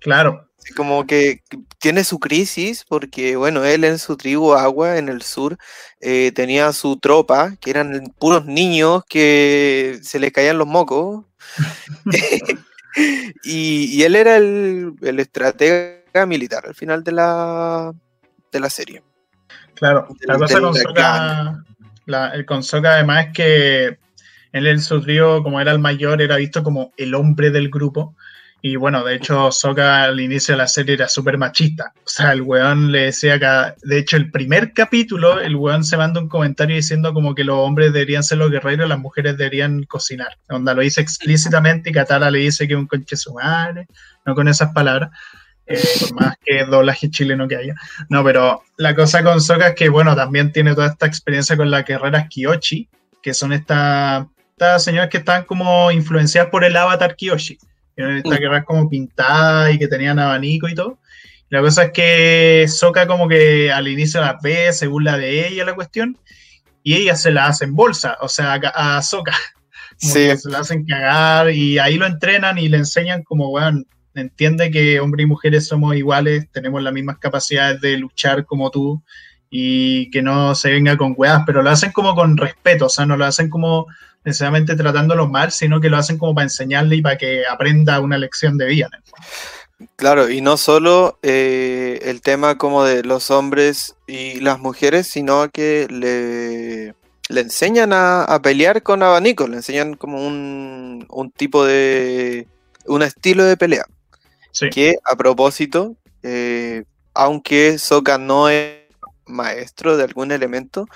Claro. 0.00 0.45
Como 0.74 1.06
que 1.06 1.42
tiene 1.78 2.02
su 2.02 2.18
crisis 2.18 2.84
porque, 2.88 3.36
bueno, 3.36 3.64
él 3.64 3.84
en 3.84 3.98
su 3.98 4.16
tribu 4.16 4.54
Agua, 4.54 4.98
en 4.98 5.08
el 5.08 5.22
sur, 5.22 5.56
eh, 6.00 6.32
tenía 6.34 6.72
su 6.72 6.98
tropa, 6.98 7.54
que 7.60 7.70
eran 7.70 8.12
puros 8.18 8.46
niños 8.46 9.04
que 9.08 9.98
se 10.02 10.18
le 10.18 10.32
caían 10.32 10.58
los 10.58 10.66
mocos. 10.66 11.24
y, 13.44 14.02
él 14.02 14.16
era 14.16 14.36
el, 14.36 14.94
estratega 15.02 16.26
militar 16.26 16.64
al 16.66 16.74
final 16.74 17.04
de 17.04 17.12
la, 17.12 17.92
de 18.52 18.60
la 18.60 18.70
serie. 18.70 19.02
Claro, 19.74 20.08
la 20.20 20.38
cosa 20.38 20.60
con 20.60 20.74
Soka, 20.74 21.64
el 22.32 22.46
con 22.46 22.62
además 22.86 23.26
es 23.26 23.32
que 23.34 23.98
él 24.52 24.66
en 24.66 24.80
su 24.80 25.02
trío, 25.02 25.42
como 25.42 25.60
era 25.60 25.72
el 25.72 25.78
mayor, 25.78 26.22
era 26.22 26.36
visto 26.36 26.62
como 26.62 26.92
el 26.96 27.14
hombre 27.14 27.50
del 27.50 27.68
grupo. 27.68 28.16
Y 28.62 28.76
bueno, 28.76 29.04
de 29.04 29.14
hecho, 29.14 29.52
Soka 29.52 30.04
al 30.04 30.18
inicio 30.18 30.54
de 30.54 30.58
la 30.58 30.66
serie 30.66 30.94
era 30.94 31.08
súper 31.08 31.38
machista. 31.38 31.92
O 31.98 32.08
sea, 32.08 32.32
el 32.32 32.42
weón 32.42 32.90
le 32.90 33.02
decía 33.02 33.38
que, 33.38 33.74
de 33.86 33.98
hecho, 33.98 34.16
el 34.16 34.30
primer 34.30 34.72
capítulo, 34.72 35.40
el 35.40 35.54
weón 35.54 35.84
se 35.84 35.96
manda 35.96 36.20
un 36.20 36.28
comentario 36.28 36.74
diciendo 36.74 37.12
como 37.12 37.34
que 37.34 37.44
los 37.44 37.56
hombres 37.58 37.92
deberían 37.92 38.24
ser 38.24 38.38
los 38.38 38.50
guerreros 38.50 38.86
y 38.86 38.88
las 38.88 38.98
mujeres 38.98 39.36
deberían 39.36 39.84
cocinar. 39.84 40.38
Onda 40.48 40.74
lo 40.74 40.82
dice 40.82 41.00
explícitamente 41.00 41.90
y 41.90 41.92
Katara 41.92 42.30
le 42.30 42.40
dice 42.40 42.66
que 42.66 42.74
un 42.74 42.86
conche 42.86 43.16
su 43.16 43.36
no 44.24 44.34
con 44.34 44.48
esas 44.48 44.72
palabras. 44.72 45.10
Eh, 45.68 45.80
por 46.00 46.14
más 46.14 46.36
que 46.44 46.64
doblaje 46.64 47.10
chileno 47.10 47.48
que 47.48 47.56
haya. 47.56 47.74
No, 48.08 48.22
pero 48.22 48.62
la 48.76 48.94
cosa 48.94 49.22
con 49.22 49.40
Soka 49.40 49.68
es 49.68 49.74
que, 49.74 49.88
bueno, 49.88 50.14
también 50.14 50.52
tiene 50.52 50.74
toda 50.74 50.88
esta 50.88 51.06
experiencia 51.06 51.56
con 51.56 51.70
las 51.70 51.84
guerreras 51.84 52.28
Kyoshi, 52.28 52.88
que 53.22 53.34
son 53.34 53.52
estas 53.52 54.26
señoras 54.78 55.10
que 55.10 55.18
están 55.18 55.44
como 55.44 55.90
influenciadas 55.90 56.50
por 56.50 56.64
el 56.64 56.76
avatar 56.76 57.16
Kyoshi. 57.16 57.58
Esta 57.96 58.36
guerra 58.36 58.64
como 58.64 58.88
pintada 58.90 59.70
y 59.72 59.78
que 59.78 59.88
tenían 59.88 60.18
abanico 60.18 60.68
y 60.68 60.74
todo. 60.74 60.98
La 61.48 61.60
cosa 61.60 61.84
es 61.84 61.92
que 61.92 62.66
Soka 62.68 63.06
como 63.06 63.28
que 63.28 63.72
al 63.72 63.88
inicio 63.88 64.20
la 64.20 64.38
ve, 64.42 64.72
según 64.72 65.04
la 65.04 65.16
de 65.16 65.48
ella 65.48 65.64
la 65.64 65.74
cuestión, 65.74 66.18
y 66.82 66.94
ella 66.94 67.16
se 67.16 67.30
la 67.30 67.46
hace 67.46 67.64
en 67.64 67.74
bolsa, 67.74 68.16
o 68.20 68.28
sea, 68.28 68.54
a, 68.54 69.02
Soka. 69.02 69.34
se 69.96 70.36
la 70.44 70.58
hacen 70.58 70.84
cagar 70.84 71.50
y 71.50 71.78
ahí 71.78 71.96
lo 71.96 72.06
entrenan 72.06 72.58
y 72.58 72.68
le 72.68 72.78
enseñan 72.78 73.22
como, 73.22 73.48
bueno, 73.48 73.82
entiende 74.14 74.70
que 74.70 75.00
hombres 75.00 75.24
y 75.24 75.28
mujeres 75.28 75.66
somos 75.66 75.96
iguales, 75.96 76.50
tenemos 76.50 76.82
las 76.82 76.92
mismas 76.92 77.18
capacidades 77.18 77.80
de 77.80 77.96
luchar 77.96 78.44
como 78.44 78.70
tú 78.70 79.02
y 79.48 80.10
que 80.10 80.22
no 80.22 80.54
se 80.54 80.70
venga 80.70 80.96
con 80.96 81.14
weas, 81.16 81.42
pero 81.46 81.62
lo 81.62 81.70
hacen 81.70 81.92
como 81.92 82.14
con 82.14 82.36
respeto, 82.36 82.86
o 82.86 82.88
sea, 82.88 83.06
no 83.06 83.16
lo 83.16 83.24
hacen 83.24 83.48
como 83.48 83.86
necesariamente 84.26 84.74
tratándolo 84.74 85.28
mal, 85.28 85.52
sino 85.52 85.80
que 85.80 85.88
lo 85.88 85.96
hacen 85.96 86.18
como 86.18 86.34
para 86.34 86.46
enseñarle 86.46 86.96
y 86.96 87.02
para 87.02 87.16
que 87.16 87.44
aprenda 87.48 88.00
una 88.00 88.18
lección 88.18 88.58
de 88.58 88.66
vida. 88.66 88.90
Claro, 89.94 90.28
y 90.28 90.40
no 90.40 90.56
solo 90.56 91.18
eh, 91.22 92.00
el 92.02 92.20
tema 92.20 92.58
como 92.58 92.84
de 92.84 93.04
los 93.04 93.30
hombres 93.30 93.94
y 94.06 94.40
las 94.40 94.58
mujeres, 94.58 95.06
sino 95.06 95.48
que 95.50 95.86
le, 95.88 96.94
le 97.32 97.40
enseñan 97.40 97.90
a, 97.92 98.40
pelear 98.42 98.82
con 98.82 99.02
abanico, 99.04 99.46
le 99.46 99.56
enseñan 99.56 99.94
como 99.94 100.26
un, 100.26 101.06
un 101.08 101.30
tipo 101.30 101.64
de, 101.64 102.48
un 102.86 103.02
estilo 103.02 103.44
de 103.44 103.56
pelea. 103.56 103.86
Que 104.72 104.96
a 105.04 105.14
propósito, 105.16 105.96
eh, 106.22 106.84
aunque 107.12 107.78
Soka 107.78 108.16
no 108.16 108.48
es 108.48 108.78
maestro 109.26 109.98
de 109.98 110.04
algún 110.04 110.32
elemento, 110.32 110.88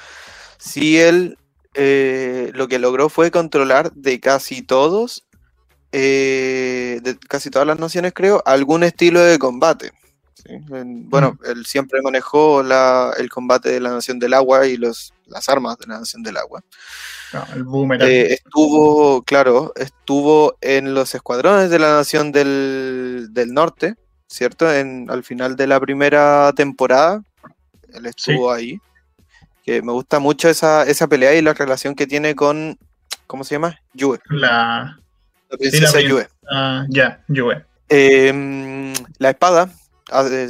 sí 0.59 0.99
él 0.99 1.37
eh, 1.75 2.51
lo 2.55 2.69
que 2.69 2.79
logró 2.79 3.09
fue 3.09 3.31
controlar 3.31 3.93
de 3.93 4.21
casi 4.21 4.63
todos, 4.63 5.25
eh, 5.93 7.01
de 7.03 7.19
casi 7.19 7.51
todas 7.51 7.67
las 7.67 7.79
naciones 7.79 8.13
creo, 8.15 8.43
algún 8.47 8.83
estilo 8.83 9.21
de 9.21 9.39
combate. 9.39 9.93
Bueno, 10.79 11.39
mm. 11.41 11.51
él 11.51 11.67
siempre 11.67 12.01
manejó 12.03 12.61
el 12.61 13.29
combate 13.31 13.71
de 13.71 13.81
la 13.81 13.91
Nación 13.91 14.19
del 14.19 14.35
Agua 14.35 14.67
y 14.67 14.77
los, 14.77 15.13
las 15.27 15.49
armas 15.49 15.79
de 15.79 15.87
la 15.87 15.99
Nación 15.99 16.23
del 16.23 16.37
Agua. 16.37 16.63
Ah, 17.33 17.47
el 17.55 17.65
boomerang. 17.65 18.09
Eh, 18.09 18.33
estuvo, 18.33 19.23
claro, 19.23 19.73
estuvo 19.77 20.57
en 20.61 20.95
los 20.95 21.15
escuadrones 21.15 21.71
de 21.71 21.79
la 21.79 21.95
Nación 21.95 22.33
del, 22.33 23.31
Norte, 23.49 23.95
¿cierto? 24.27 24.73
En, 24.73 25.09
al 25.11 25.23
final 25.23 25.57
de 25.57 25.67
la 25.67 25.79
primera 25.79 26.53
temporada, 26.55 27.23
él 27.93 28.07
estuvo 28.07 28.51
ahí. 28.51 28.81
Que 29.65 29.83
me 29.83 29.93
gusta 29.93 30.19
mucho 30.19 30.49
esa, 30.49 30.85
esa 30.85 31.07
pelea 31.09 31.35
y 31.35 31.43
la 31.43 31.55
relación 31.55 31.95
que 31.95 32.07
tiene 32.07 32.35
con, 32.35 32.79
¿cómo 33.27 33.45
se 33.45 33.55
llama? 33.55 33.79
Yue. 33.95 34.19
La, 34.29 34.99
la 35.49 35.57
princesa 35.57 36.01
Yue. 36.01 36.29
Ah, 36.51 36.87
ya, 36.89 37.23
Yue. 37.29 37.65
Em, 37.89 38.93
la 39.19 39.31
espada, 39.31 39.71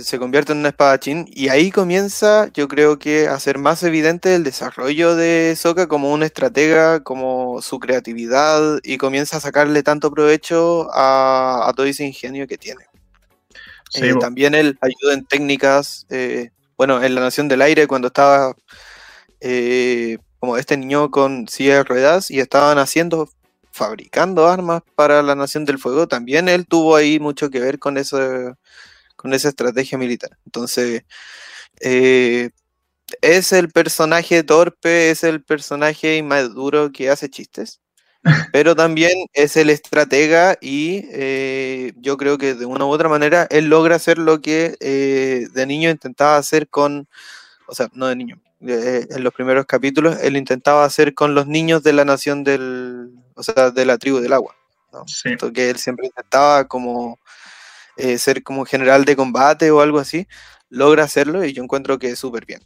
se 0.03 0.19
convierte 0.19 0.53
en 0.53 0.59
un 0.59 0.67
espadachín 0.67 1.27
y 1.29 1.49
ahí 1.49 1.71
comienza, 1.71 2.49
yo 2.55 2.69
creo 2.69 2.99
que 2.99 3.29
a 3.29 3.39
ser 3.39 3.59
más 3.59 3.83
evidente 3.83 4.35
el 4.35 4.45
desarrollo 4.45 5.17
de 5.17 5.55
Soka 5.57 5.87
como 5.87 6.13
un 6.13 6.23
estratega, 6.23 7.01
como 7.01 7.61
su 7.61 7.79
creatividad 7.79 8.79
y 8.83 8.97
comienza 8.97 9.37
a 9.37 9.41
sacarle 9.41 9.83
tanto 9.83 10.11
provecho 10.11 10.89
a, 10.93 11.73
todo 11.77 11.87
ese 11.87 12.05
ingenio 12.05 12.47
que 12.47 12.59
tiene. 12.59 12.85
Eh, 13.95 14.15
también 14.21 14.55
él 14.55 14.79
ayuda 14.81 15.15
en 15.15 15.25
técnicas, 15.25 16.07
eh, 16.11 16.51
bueno, 16.77 17.03
en 17.03 17.15
la 17.15 17.21
Nación 17.21 17.49
del 17.49 17.63
Aire 17.63 17.87
cuando 17.87 18.09
estaba 18.09 18.55
eh, 19.41 20.19
como 20.39 20.57
este 20.57 20.77
niño 20.77 21.11
con 21.11 21.49
silla 21.49 21.77
de 21.77 21.85
ruedas 21.85 22.31
y 22.31 22.41
estaban 22.41 22.79
haciendo, 22.79 23.29
fabricando 23.73 24.49
armas 24.49 24.83
para 24.95 25.23
la 25.23 25.35
Nación 25.35 25.65
del 25.65 25.79
Fuego, 25.79 26.09
también 26.09 26.49
él 26.49 26.67
tuvo 26.67 26.97
ahí 26.97 27.21
mucho 27.21 27.51
que 27.51 27.61
ver 27.61 27.79
con 27.79 27.99
eso 27.99 28.19
con 29.17 29.35
esa 29.35 29.51
estrategia 29.51 29.99
militar. 29.99 30.39
Entonces, 30.47 31.03
eh, 31.81 32.51
es 33.23 33.53
el 33.53 33.71
personaje 33.71 34.43
torpe, 34.45 35.11
es 35.11 35.25
el 35.25 35.43
personaje 35.45 36.17
inmaduro 36.19 36.93
que 36.93 37.11
hace 37.11 37.31
chistes, 37.31 37.81
pero 38.53 38.77
también 38.77 39.13
es 39.35 39.57
el 39.57 39.71
estratega 39.71 40.59
y 40.61 41.05
eh, 41.13 41.93
yo 41.97 42.17
creo 42.19 42.39
que 42.39 42.55
de 42.55 42.67
una 42.67 42.87
u 42.87 42.91
otra 42.91 43.09
manera 43.09 43.47
él 43.51 43.67
logra 43.69 43.97
hacer 43.97 44.19
lo 44.19 44.41
que 44.41 44.77
eh, 44.81 45.49
de 45.53 45.67
niño 45.67 45.91
intentaba 45.91 46.37
hacer 46.37 46.69
con, 46.69 47.09
o 47.69 47.75
sea, 47.75 47.89
no 47.95 48.07
de 48.09 48.17
niño, 48.17 48.41
en 48.61 49.25
los 49.25 49.33
primeros 49.33 49.67
capítulos 49.67 50.19
él 50.23 50.37
intentaba 50.37 50.85
hacer 50.85 51.15
con 51.15 51.35
los 51.35 51.47
niños 51.47 51.83
de 51.83 51.93
la 51.93 52.05
nación 52.05 52.45
del, 52.45 53.11
o 53.35 53.43
sea, 53.43 53.71
de 53.71 53.85
la 53.85 53.99
tribu 53.99 54.19
del 54.21 54.33
agua. 54.33 54.55
¿no? 54.93 55.05
que 55.53 55.71
él 55.71 55.77
siempre 55.77 56.07
intentaba 56.07 56.67
como 56.67 57.21
eh, 57.97 58.19
ser 58.19 58.43
como 58.43 58.65
general 58.65 59.05
de 59.05 59.17
combate 59.17 59.71
o 59.71 59.81
algo 59.81 59.99
así, 59.99 60.27
logra 60.69 61.05
hacerlo 61.05 61.45
y 61.45 61.53
yo 61.53 61.63
encuentro 61.63 61.99
que 61.99 62.11
es 62.11 62.19
súper 62.19 62.47
bien. 62.47 62.61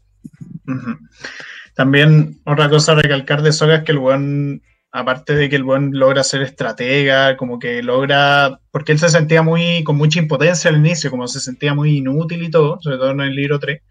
También 1.74 2.40
otra 2.44 2.70
cosa 2.70 2.92
a 2.92 2.96
recalcar 2.96 3.42
de 3.42 3.52
Soga 3.52 3.76
es 3.76 3.84
que 3.84 3.92
el 3.92 3.98
buen, 3.98 4.62
aparte 4.92 5.34
de 5.34 5.48
que 5.48 5.56
el 5.56 5.64
buen 5.64 5.90
logra 5.92 6.22
ser 6.22 6.42
estratega, 6.42 7.36
como 7.36 7.58
que 7.58 7.82
logra, 7.82 8.60
porque 8.70 8.92
él 8.92 8.98
se 8.98 9.08
sentía 9.08 9.42
muy 9.42 9.82
con 9.82 9.96
mucha 9.96 10.20
impotencia 10.20 10.70
al 10.70 10.76
inicio, 10.76 11.10
como 11.10 11.26
se 11.26 11.40
sentía 11.40 11.74
muy 11.74 11.98
inútil 11.98 12.42
y 12.42 12.50
todo, 12.50 12.78
sobre 12.80 12.98
todo 12.98 13.10
en 13.10 13.20
el 13.20 13.34
libro 13.34 13.58
3, 13.58 13.82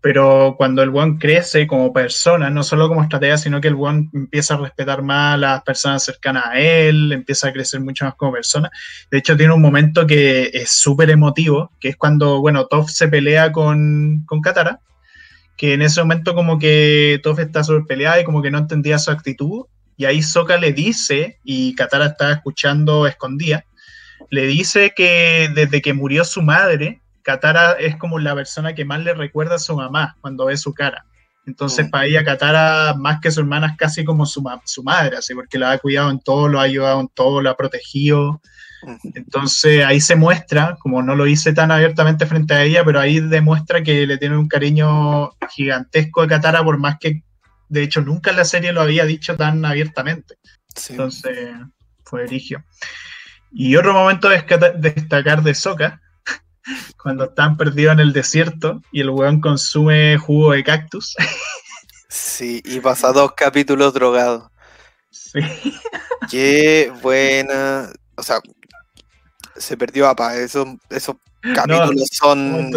pero 0.00 0.54
cuando 0.56 0.82
el 0.82 0.90
buen 0.90 1.18
crece 1.18 1.66
como 1.66 1.92
persona, 1.92 2.48
no 2.48 2.62
solo 2.62 2.88
como 2.88 3.02
estratega, 3.02 3.36
sino 3.36 3.60
que 3.60 3.68
el 3.68 3.74
buen 3.74 4.10
empieza 4.14 4.54
a 4.54 4.58
respetar 4.58 5.02
más 5.02 5.34
a 5.34 5.36
las 5.36 5.62
personas 5.62 6.02
cercanas 6.02 6.44
a 6.46 6.58
él, 6.58 7.12
empieza 7.12 7.48
a 7.48 7.52
crecer 7.52 7.80
mucho 7.80 8.06
más 8.06 8.14
como 8.14 8.32
persona. 8.32 8.70
De 9.10 9.18
hecho, 9.18 9.36
tiene 9.36 9.52
un 9.52 9.60
momento 9.60 10.06
que 10.06 10.50
es 10.54 10.70
súper 10.70 11.10
emotivo, 11.10 11.72
que 11.78 11.88
es 11.90 11.96
cuando, 11.96 12.40
bueno, 12.40 12.66
Toph 12.66 12.88
se 12.88 13.08
pelea 13.08 13.52
con, 13.52 14.24
con 14.26 14.40
Katara, 14.40 14.80
que 15.58 15.74
en 15.74 15.82
ese 15.82 16.00
momento 16.00 16.34
como 16.34 16.58
que 16.58 17.20
Toph 17.22 17.40
está 17.40 17.62
súper 17.62 17.84
peleada 17.84 18.20
y 18.20 18.24
como 18.24 18.40
que 18.40 18.50
no 18.50 18.58
entendía 18.58 18.98
su 18.98 19.10
actitud, 19.10 19.66
y 19.98 20.06
ahí 20.06 20.22
Sokka 20.22 20.56
le 20.56 20.72
dice, 20.72 21.38
y 21.44 21.74
Katara 21.74 22.06
está 22.06 22.32
escuchando 22.32 23.06
escondida, 23.06 23.66
le 24.30 24.46
dice 24.46 24.94
que 24.96 25.50
desde 25.54 25.82
que 25.82 25.92
murió 25.92 26.24
su 26.24 26.40
madre, 26.40 27.02
Katara 27.22 27.72
es 27.72 27.96
como 27.96 28.18
la 28.18 28.34
persona 28.34 28.74
que 28.74 28.84
más 28.84 29.00
le 29.00 29.14
recuerda 29.14 29.56
a 29.56 29.58
su 29.58 29.76
mamá 29.76 30.16
cuando 30.20 30.46
ve 30.46 30.56
su 30.56 30.72
cara. 30.74 31.04
Entonces, 31.46 31.86
mm. 31.86 31.90
para 31.90 32.06
ella, 32.06 32.24
Katara, 32.24 32.94
más 32.94 33.20
que 33.20 33.30
su 33.30 33.40
hermana, 33.40 33.68
es 33.68 33.76
casi 33.76 34.04
como 34.04 34.26
su, 34.26 34.42
su 34.64 34.82
madre, 34.82 35.16
así, 35.16 35.34
porque 35.34 35.58
la 35.58 35.72
ha 35.72 35.78
cuidado 35.78 36.10
en 36.10 36.20
todo, 36.20 36.48
lo 36.48 36.60
ha 36.60 36.64
ayudado 36.64 37.00
en 37.00 37.08
todo, 37.08 37.40
lo 37.40 37.50
ha 37.50 37.56
protegido. 37.56 38.40
Entonces, 39.14 39.84
ahí 39.84 40.00
se 40.00 40.16
muestra, 40.16 40.76
como 40.80 41.02
no 41.02 41.14
lo 41.14 41.26
hice 41.26 41.52
tan 41.52 41.70
abiertamente 41.70 42.26
frente 42.26 42.54
a 42.54 42.62
ella, 42.62 42.84
pero 42.84 43.00
ahí 43.00 43.20
demuestra 43.20 43.82
que 43.82 44.06
le 44.06 44.16
tiene 44.16 44.36
un 44.36 44.48
cariño 44.48 45.30
gigantesco 45.50 46.22
a 46.22 46.28
Katara, 46.28 46.62
por 46.62 46.78
más 46.78 46.96
que, 46.98 47.22
de 47.68 47.82
hecho, 47.82 48.00
nunca 48.00 48.30
en 48.30 48.36
la 48.36 48.44
serie 48.44 48.72
lo 48.72 48.80
había 48.80 49.04
dicho 49.04 49.36
tan 49.36 49.64
abiertamente. 49.64 50.36
Entonces, 50.88 51.50
fue 52.04 52.24
erigio. 52.24 52.64
Y 53.52 53.76
otro 53.76 53.92
momento 53.92 54.28
de 54.28 54.44
destacar 54.78 55.42
de 55.42 55.54
Soka 55.54 56.00
cuando 57.02 57.24
están 57.24 57.56
perdidos 57.56 57.94
en 57.94 58.00
el 58.00 58.12
desierto 58.12 58.82
y 58.92 59.00
el 59.00 59.10
weón 59.10 59.40
consume 59.40 60.18
jugo 60.18 60.52
de 60.52 60.64
cactus. 60.64 61.16
Sí, 62.08 62.60
y 62.64 62.80
pasa 62.80 63.12
dos 63.12 63.32
capítulos 63.36 63.94
drogados. 63.94 64.50
Sí. 65.10 65.40
Qué 66.30 66.92
buena. 67.02 67.92
O 68.16 68.22
sea, 68.22 68.40
se 69.56 69.76
perdió 69.76 70.08
APA. 70.08 70.36
Esos, 70.36 70.66
esos 70.88 71.16
capítulos 71.54 72.08
son. 72.12 72.72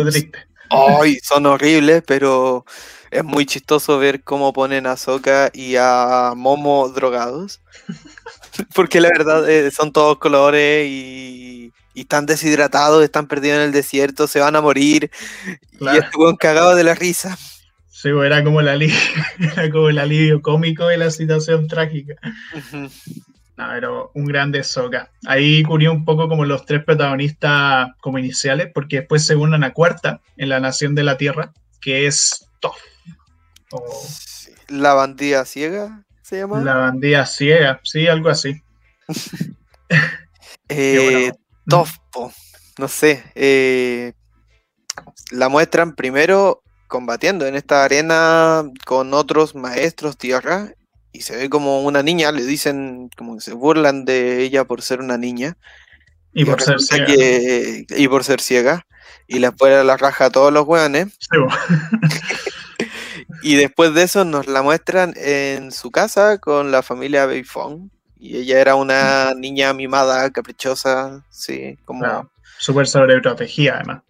Ay, 0.70 1.20
son 1.22 1.46
horribles, 1.46 2.04
pero 2.06 2.66
es 3.12 3.24
muy 3.24 3.46
chistoso 3.46 4.00
ver 4.00 4.24
cómo 4.24 4.54
ponen 4.54 4.88
a 4.88 4.98
Soka 4.98 5.52
y 5.54 5.76
a 5.78 6.34
Momo 6.36 6.90
drogados. 6.90 7.62
Porque 8.76 9.02
la 9.02 9.10
verdad 9.10 9.50
eh, 9.50 9.72
son 9.72 9.92
todos 9.92 10.18
colores 10.18 10.88
y 10.88 11.72
y 11.94 12.02
están 12.02 12.26
deshidratados, 12.26 13.04
están 13.04 13.28
perdidos 13.28 13.58
en 13.58 13.64
el 13.66 13.72
desierto, 13.72 14.28
se 14.28 14.40
van 14.40 14.56
a 14.56 14.62
morir. 14.62 15.12
Y 15.80 15.98
estuvo 15.98 16.36
cagado 16.38 16.76
de 16.76 16.84
la 16.84 16.96
risa. 16.96 17.38
Sí, 17.90 18.10
era 18.10 18.44
como, 18.44 18.60
el 18.60 18.68
alivio, 18.68 18.96
era 19.40 19.70
como 19.70 19.90
el 19.90 20.00
alivio 20.00 20.42
cómico 20.42 20.88
de 20.88 20.98
la 20.98 21.10
situación 21.10 21.68
trágica. 21.68 22.16
No, 23.56 23.68
pero 23.70 24.12
un 24.16 24.26
grande 24.26 24.64
soca. 24.64 25.12
Ahí 25.26 25.64
curió 25.64 25.92
un 25.92 26.04
poco 26.04 26.28
como 26.28 26.44
los 26.44 26.66
tres 26.66 26.84
protagonistas 26.84 27.90
como 28.02 28.18
iniciales, 28.18 28.70
porque 28.74 28.98
después 29.02 29.26
se 29.26 29.36
unen 29.36 29.64
a 29.64 29.74
cuarta 29.74 30.22
en 30.38 30.50
la 30.50 30.60
Nación 30.60 30.96
de 30.96 31.04
la 31.04 31.18
Tierra, 31.18 31.54
que 31.80 32.08
es 32.08 32.50
Toff. 32.60 32.78
La 34.68 34.94
bandida 34.94 35.46
ciega 35.46 36.04
se 36.24 36.40
llama. 36.40 36.62
La 36.62 36.76
bandida 36.76 37.26
ciega, 37.26 37.80
sí, 37.84 38.08
algo 38.08 38.30
así. 38.30 38.62
eh, 40.70 41.32
Tofpo, 41.68 42.32
no 42.78 42.88
sé. 42.88 43.24
Eh, 43.36 44.14
la 45.32 45.50
muestran 45.50 45.96
primero 45.96 46.62
combatiendo 46.88 47.48
en 47.48 47.56
esta 47.56 47.84
arena 47.84 48.64
con 48.86 49.14
otros 49.14 49.56
maestros 49.56 50.18
tierra 50.18 50.74
y 51.12 51.22
se 51.22 51.36
ve 51.36 51.50
como 51.50 51.84
una 51.84 52.04
niña, 52.04 52.32
le 52.32 52.44
dicen 52.44 53.10
como 53.18 53.36
que 53.36 53.42
se 53.42 53.54
burlan 53.54 54.06
de 54.06 54.42
ella 54.42 54.66
por 54.66 54.82
ser 54.82 55.00
una 55.00 55.18
niña. 55.18 55.58
Y, 56.34 56.46
por 56.46 56.62
ser 56.62 56.82
ciega. 56.82 57.06
y 57.08 58.08
por 58.08 58.24
ser 58.24 58.42
ciega. 58.42 58.86
Y 59.28 59.40
la 59.40 59.52
fuera 59.52 59.84
la 59.84 59.98
raja 59.98 60.26
a 60.26 60.30
todos 60.32 60.52
los 60.52 60.68
hueones. 60.68 61.18
y 63.44 63.56
después 63.56 63.94
de 63.94 64.04
eso 64.04 64.26
nos 64.26 64.48
la 64.48 64.64
muestran 64.64 65.14
en 65.16 65.72
su 65.72 65.92
casa 65.92 66.40
con 66.40 66.72
la 66.72 66.82
familia 66.82 67.28
Beifong 67.28 67.92
y 68.24 68.38
ella 68.38 68.62
era 68.62 68.76
una 68.76 69.34
niña 69.34 69.74
mimada, 69.74 70.32
caprichosa, 70.32 71.26
sí, 71.30 71.78
como... 71.84 72.32
Súper 72.58 72.88
sobreprotegida 72.88 73.76
además. 73.76 74.04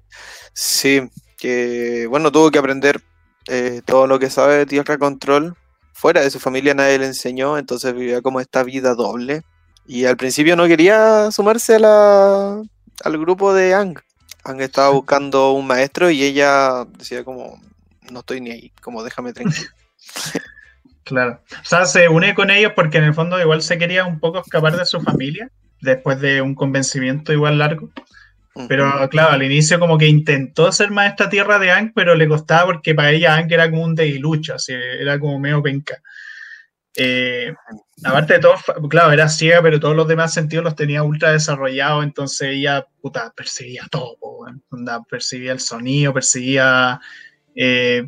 Sí, 0.53 1.09
que 1.35 2.05
bueno, 2.07 2.31
tuvo 2.31 2.51
que 2.51 2.59
aprender 2.59 3.01
eh, 3.47 3.81
todo 3.83 4.05
lo 4.05 4.19
que 4.19 4.29
sabe 4.29 4.57
de 4.57 4.65
Tierra 4.67 4.99
Control. 4.99 5.57
Fuera 5.93 6.21
de 6.21 6.29
su 6.29 6.39
familia 6.39 6.75
nadie 6.75 6.99
le 6.99 7.07
enseñó, 7.07 7.57
entonces 7.57 7.95
vivía 7.95 8.21
como 8.21 8.39
esta 8.39 8.61
vida 8.61 8.93
doble. 8.93 9.41
Y 9.87 10.05
al 10.05 10.15
principio 10.15 10.55
no 10.55 10.67
quería 10.67 11.31
sumarse 11.31 11.77
a 11.77 11.79
la, 11.79 12.61
al 13.03 13.17
grupo 13.17 13.51
de 13.51 13.73
Ang. 13.73 13.97
Ang 14.43 14.61
estaba 14.61 14.89
buscando 14.89 15.53
un 15.53 15.65
maestro 15.65 16.11
y 16.11 16.21
ella 16.21 16.85
decía 16.99 17.23
como, 17.23 17.59
no 18.11 18.19
estoy 18.19 18.41
ni 18.41 18.51
ahí, 18.51 18.71
como 18.79 19.03
déjame 19.03 19.33
tranquilo. 19.33 19.71
Claro. 21.03 21.41
O 21.51 21.65
sea, 21.65 21.85
se 21.85 22.07
une 22.07 22.33
con 22.33 22.49
ellos 22.49 22.73
porque 22.75 22.97
en 22.97 23.05
el 23.05 23.13
fondo 23.13 23.39
igual 23.39 23.61
se 23.61 23.77
quería 23.77 24.05
un 24.05 24.19
poco 24.19 24.39
escapar 24.39 24.77
de 24.77 24.85
su 24.85 25.01
familia 25.01 25.49
después 25.81 26.19
de 26.19 26.41
un 26.41 26.55
convencimiento 26.55 27.33
igual 27.33 27.57
largo. 27.59 27.89
Pero 28.67 29.09
claro, 29.09 29.31
al 29.31 29.43
inicio 29.43 29.79
como 29.79 29.97
que 29.97 30.07
intentó 30.07 30.71
ser 30.71 30.91
maestra 30.91 31.27
tierra 31.27 31.57
de 31.57 31.71
Ang, 31.71 31.91
pero 31.95 32.13
le 32.13 32.27
costaba 32.27 32.65
porque 32.65 32.93
para 32.93 33.09
ella 33.09 33.35
Ang 33.35 33.51
era 33.51 33.69
como 33.69 33.83
un 33.83 33.95
debilucho, 33.95 34.53
así, 34.53 34.73
era 34.73 35.19
como 35.19 35.39
medio 35.39 35.61
penca. 35.63 35.99
Eh, 36.95 37.51
aparte 38.03 38.33
de 38.33 38.39
todo, 38.39 38.53
claro, 38.89 39.11
era 39.11 39.27
ciega, 39.27 39.59
pero 39.63 39.79
todos 39.79 39.95
los 39.95 40.07
demás 40.07 40.33
sentidos 40.33 40.63
los 40.63 40.75
tenía 40.75 41.01
ultra 41.01 41.31
desarrollados, 41.31 42.03
entonces 42.03 42.49
ella, 42.49 42.85
puta, 43.01 43.33
percibía 43.35 43.87
todo, 43.89 44.17
percibía 45.09 45.51
el 45.51 45.59
sonido, 45.59 46.13
percibía 46.13 46.99
eh, 47.55 48.07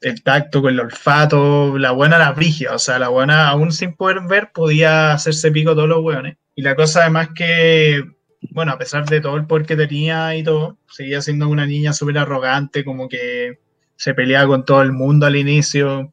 el 0.00 0.22
tacto, 0.22 0.62
con 0.62 0.72
el 0.72 0.80
olfato, 0.80 1.76
la 1.78 1.92
buena 1.92 2.18
la 2.18 2.32
brigia, 2.32 2.74
o 2.74 2.78
sea, 2.78 2.98
la 2.98 3.08
buena 3.08 3.48
aún 3.48 3.72
sin 3.72 3.94
poder 3.94 4.20
ver 4.28 4.50
podía 4.52 5.12
hacerse 5.12 5.50
pico 5.50 5.74
todos 5.74 5.88
los 5.88 6.02
hueones. 6.02 6.36
Y 6.54 6.62
la 6.62 6.74
cosa 6.74 7.02
además 7.02 7.28
que, 7.34 8.02
bueno, 8.50 8.72
a 8.72 8.78
pesar 8.78 9.04
de 9.06 9.20
todo 9.20 9.36
el 9.36 9.46
poder 9.46 9.66
que 9.66 9.76
tenía 9.76 10.34
y 10.36 10.42
todo, 10.42 10.78
seguía 10.88 11.20
siendo 11.20 11.48
una 11.48 11.66
niña 11.66 11.92
súper 11.92 12.18
arrogante, 12.18 12.84
como 12.84 13.08
que 13.08 13.60
se 13.96 14.14
peleaba 14.14 14.48
con 14.48 14.64
todo 14.64 14.80
el 14.82 14.92
mundo 14.92 15.26
al 15.26 15.36
inicio. 15.36 16.12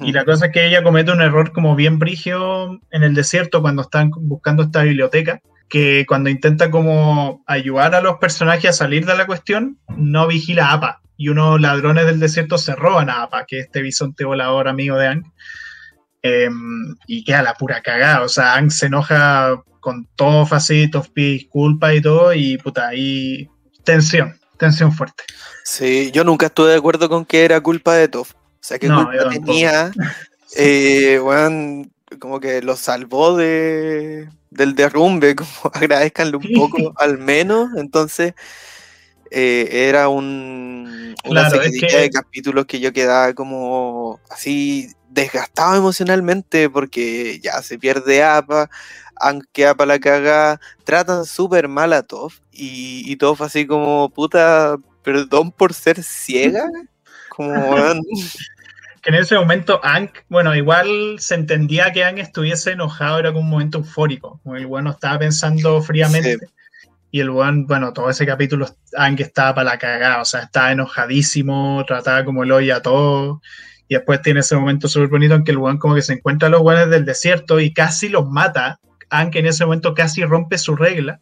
Y 0.00 0.12
la 0.12 0.24
cosa 0.24 0.46
es 0.46 0.52
que 0.52 0.66
ella 0.66 0.82
comete 0.82 1.12
un 1.12 1.20
error 1.20 1.52
como 1.52 1.76
bien 1.76 1.98
brigio 1.98 2.80
en 2.90 3.02
el 3.02 3.14
desierto 3.14 3.60
cuando 3.60 3.82
están 3.82 4.10
buscando 4.10 4.62
esta 4.62 4.82
biblioteca, 4.82 5.42
que 5.68 6.06
cuando 6.08 6.30
intenta 6.30 6.70
como 6.70 7.44
ayudar 7.46 7.94
a 7.94 8.00
los 8.00 8.16
personajes 8.16 8.70
a 8.70 8.72
salir 8.72 9.04
de 9.04 9.14
la 9.14 9.26
cuestión, 9.26 9.78
no 9.94 10.26
vigila 10.26 10.68
a 10.68 10.72
APA 10.72 11.02
y 11.18 11.28
unos 11.28 11.60
ladrones 11.60 12.06
del 12.06 12.20
desierto 12.20 12.56
se 12.56 12.76
roban 12.76 13.10
a 13.10 13.24
Apa, 13.24 13.44
que 13.44 13.58
es 13.58 13.66
este 13.66 13.82
bisonte 13.82 14.24
volador 14.24 14.68
amigo 14.68 14.96
de 14.96 15.08
Ang, 15.08 15.24
em, 16.22 16.94
y 17.08 17.24
queda 17.24 17.42
la 17.42 17.54
pura 17.54 17.82
cagada. 17.82 18.22
O 18.22 18.28
sea, 18.28 18.54
Ang 18.54 18.70
se 18.70 18.86
enoja 18.86 19.60
con 19.80 20.08
todo 20.14 20.46
así, 20.52 20.88
Toff 20.88 21.08
pide 21.10 21.32
disculpas 21.32 21.94
y 21.96 22.00
todo, 22.00 22.32
y 22.32 22.56
puta, 22.58 22.88
ahí 22.88 23.48
tensión, 23.82 24.38
tensión 24.58 24.92
fuerte. 24.92 25.24
Sí, 25.64 26.10
yo 26.12 26.22
nunca 26.22 26.46
estuve 26.46 26.70
de 26.70 26.76
acuerdo 26.76 27.08
con 27.08 27.26
que 27.26 27.44
era 27.44 27.60
culpa 27.60 27.94
de 27.94 28.06
Toff. 28.06 28.34
O 28.34 28.36
sea, 28.60 28.78
que 28.78 28.88
culpa 28.88 29.28
tenía. 29.30 29.90
Eh, 30.56 31.20
como 32.18 32.40
que 32.40 32.62
lo 32.62 32.74
salvó 32.74 33.36
de, 33.36 34.30
del 34.48 34.74
derrumbe, 34.74 35.36
como 35.36 35.50
agradezcanle 35.74 36.38
un 36.38 36.48
poco 36.54 36.94
al 36.96 37.18
menos. 37.18 37.68
Entonces, 37.76 38.32
eh, 39.30 39.68
era 39.88 40.08
un, 40.08 41.14
una 41.24 41.50
serie 41.50 42.00
de 42.00 42.10
capítulos 42.10 42.66
que 42.66 42.80
yo 42.80 42.92
quedaba 42.92 43.32
como 43.34 44.20
así 44.30 44.88
desgastado 45.08 45.76
emocionalmente 45.76 46.70
porque 46.70 47.40
ya 47.40 47.62
se 47.62 47.78
pierde 47.78 48.22
APA, 48.22 48.70
aunque 49.16 49.66
APA 49.66 49.86
la 49.86 49.98
caga, 49.98 50.60
tratan 50.84 51.24
súper 51.24 51.68
mal 51.68 51.92
a 51.92 52.02
Toff 52.02 52.38
y, 52.52 53.02
y 53.10 53.16
Toff 53.16 53.40
así 53.42 53.66
como 53.66 54.10
puta, 54.10 54.76
perdón 55.02 55.50
por 55.50 55.74
ser 55.74 56.02
ciega, 56.02 56.66
como 57.28 57.54
que 59.02 59.10
en 59.10 59.14
ese 59.14 59.36
momento 59.36 59.80
Ank, 59.82 60.10
bueno, 60.28 60.54
igual 60.54 61.16
se 61.18 61.34
entendía 61.34 61.92
que 61.92 62.04
Ank 62.04 62.18
estuviese 62.18 62.72
enojado, 62.72 63.18
era 63.18 63.32
como 63.32 63.44
un 63.44 63.50
momento 63.50 63.78
eufórico, 63.78 64.40
como 64.42 64.56
el 64.56 64.66
bueno 64.66 64.90
estaba 64.90 65.18
pensando 65.20 65.80
fríamente 65.82 66.38
y 67.10 67.20
el 67.20 67.30
weón, 67.30 67.66
bueno, 67.66 67.92
todo 67.92 68.10
ese 68.10 68.26
capítulo, 68.26 68.66
Ang 68.96 69.20
estaba 69.20 69.54
para 69.54 69.70
la 69.70 69.78
cagada, 69.78 70.20
o 70.20 70.24
sea, 70.24 70.42
estaba 70.42 70.72
enojadísimo, 70.72 71.82
trataba 71.86 72.24
como 72.24 72.42
el 72.42 72.52
hoy 72.52 72.70
a 72.70 72.82
todo. 72.82 73.40
Y 73.88 73.94
después 73.94 74.20
tiene 74.20 74.40
ese 74.40 74.54
momento 74.56 74.88
súper 74.88 75.08
bonito 75.08 75.34
en 75.34 75.44
que 75.44 75.52
el 75.52 75.58
weón 75.58 75.78
como 75.78 75.94
que 75.94 76.02
se 76.02 76.12
encuentra 76.12 76.48
a 76.48 76.50
los 76.50 76.60
weones 76.60 76.90
del 76.90 77.06
desierto 77.06 77.60
y 77.60 77.72
casi 77.72 78.10
los 78.10 78.28
mata. 78.28 78.80
Ang 79.08 79.30
en 79.34 79.46
ese 79.46 79.64
momento 79.64 79.94
casi 79.94 80.22
rompe 80.24 80.58
su 80.58 80.76
regla. 80.76 81.20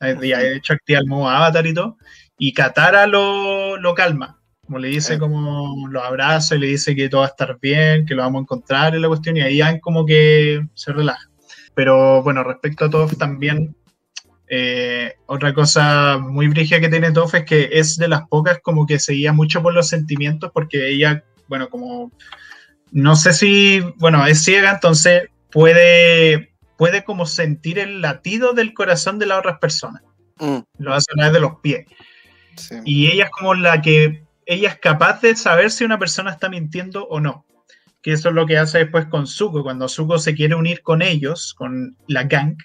Eh, 0.00 0.14
de 0.14 0.56
hecho, 0.56 0.72
activa 0.72 0.98
el 0.98 1.06
modo 1.06 1.28
avatar 1.28 1.66
y 1.66 1.74
todo. 1.74 1.96
Y 2.36 2.52
Katara 2.52 3.06
lo, 3.06 3.76
lo 3.76 3.94
calma. 3.94 4.40
Como 4.66 4.80
le 4.80 4.88
dice, 4.88 5.18
como 5.18 5.88
lo 5.88 6.02
abraza 6.02 6.56
y 6.56 6.58
le 6.58 6.66
dice 6.66 6.94
que 6.96 7.08
todo 7.08 7.20
va 7.20 7.28
a 7.28 7.30
estar 7.30 7.58
bien, 7.60 8.04
que 8.04 8.14
lo 8.14 8.22
vamos 8.22 8.40
a 8.40 8.42
encontrar 8.42 8.94
en 8.96 9.02
la 9.02 9.08
cuestión. 9.08 9.36
Y 9.36 9.40
ahí 9.42 9.60
Ang 9.60 9.78
como 9.78 10.04
que 10.04 10.66
se 10.74 10.92
relaja. 10.92 11.30
Pero 11.74 12.22
bueno, 12.24 12.42
respecto 12.42 12.86
a 12.86 12.90
todo 12.90 13.06
también, 13.06 13.76
eh, 14.50 15.14
otra 15.26 15.52
cosa 15.52 16.18
muy 16.18 16.48
brígida 16.48 16.80
que 16.80 16.88
tiene 16.88 17.12
Toff 17.12 17.34
es 17.34 17.44
que 17.44 17.68
es 17.72 17.96
de 17.96 18.08
las 18.08 18.26
pocas 18.28 18.60
como 18.62 18.86
que 18.86 18.98
seguía 18.98 19.32
mucho 19.32 19.62
por 19.62 19.74
los 19.74 19.88
sentimientos 19.88 20.50
porque 20.52 20.88
ella, 20.88 21.22
bueno, 21.48 21.68
como 21.68 22.12
no 22.90 23.16
sé 23.16 23.32
si, 23.32 23.80
bueno, 23.96 24.24
es 24.26 24.42
ciega, 24.42 24.70
entonces 24.70 25.28
puede, 25.50 26.54
puede 26.76 27.04
como 27.04 27.26
sentir 27.26 27.78
el 27.78 28.00
latido 28.00 28.54
del 28.54 28.72
corazón 28.72 29.18
de 29.18 29.26
las 29.26 29.38
otras 29.38 29.58
personas. 29.58 30.02
Mm. 30.38 30.58
Lo 30.78 30.94
hace 30.94 31.12
a 31.12 31.16
través 31.16 31.32
de 31.34 31.40
los 31.40 31.60
pies. 31.60 31.86
Y 32.84 33.08
ella 33.08 33.24
es 33.24 33.30
como 33.30 33.54
la 33.54 33.80
que, 33.82 34.24
ella 34.46 34.70
es 34.70 34.78
capaz 34.78 35.20
de 35.20 35.36
saber 35.36 35.70
si 35.70 35.84
una 35.84 35.98
persona 35.98 36.30
está 36.30 36.48
mintiendo 36.48 37.06
o 37.06 37.20
no. 37.20 37.44
Que 38.02 38.12
eso 38.12 38.30
es 38.30 38.34
lo 38.34 38.46
que 38.46 38.56
hace 38.56 38.78
después 38.78 39.06
con 39.06 39.26
Zuko, 39.26 39.62
cuando 39.62 39.88
Zuko 39.88 40.18
se 40.18 40.34
quiere 40.34 40.54
unir 40.54 40.82
con 40.82 41.02
ellos, 41.02 41.54
con 41.54 41.96
la 42.06 42.24
gang. 42.24 42.56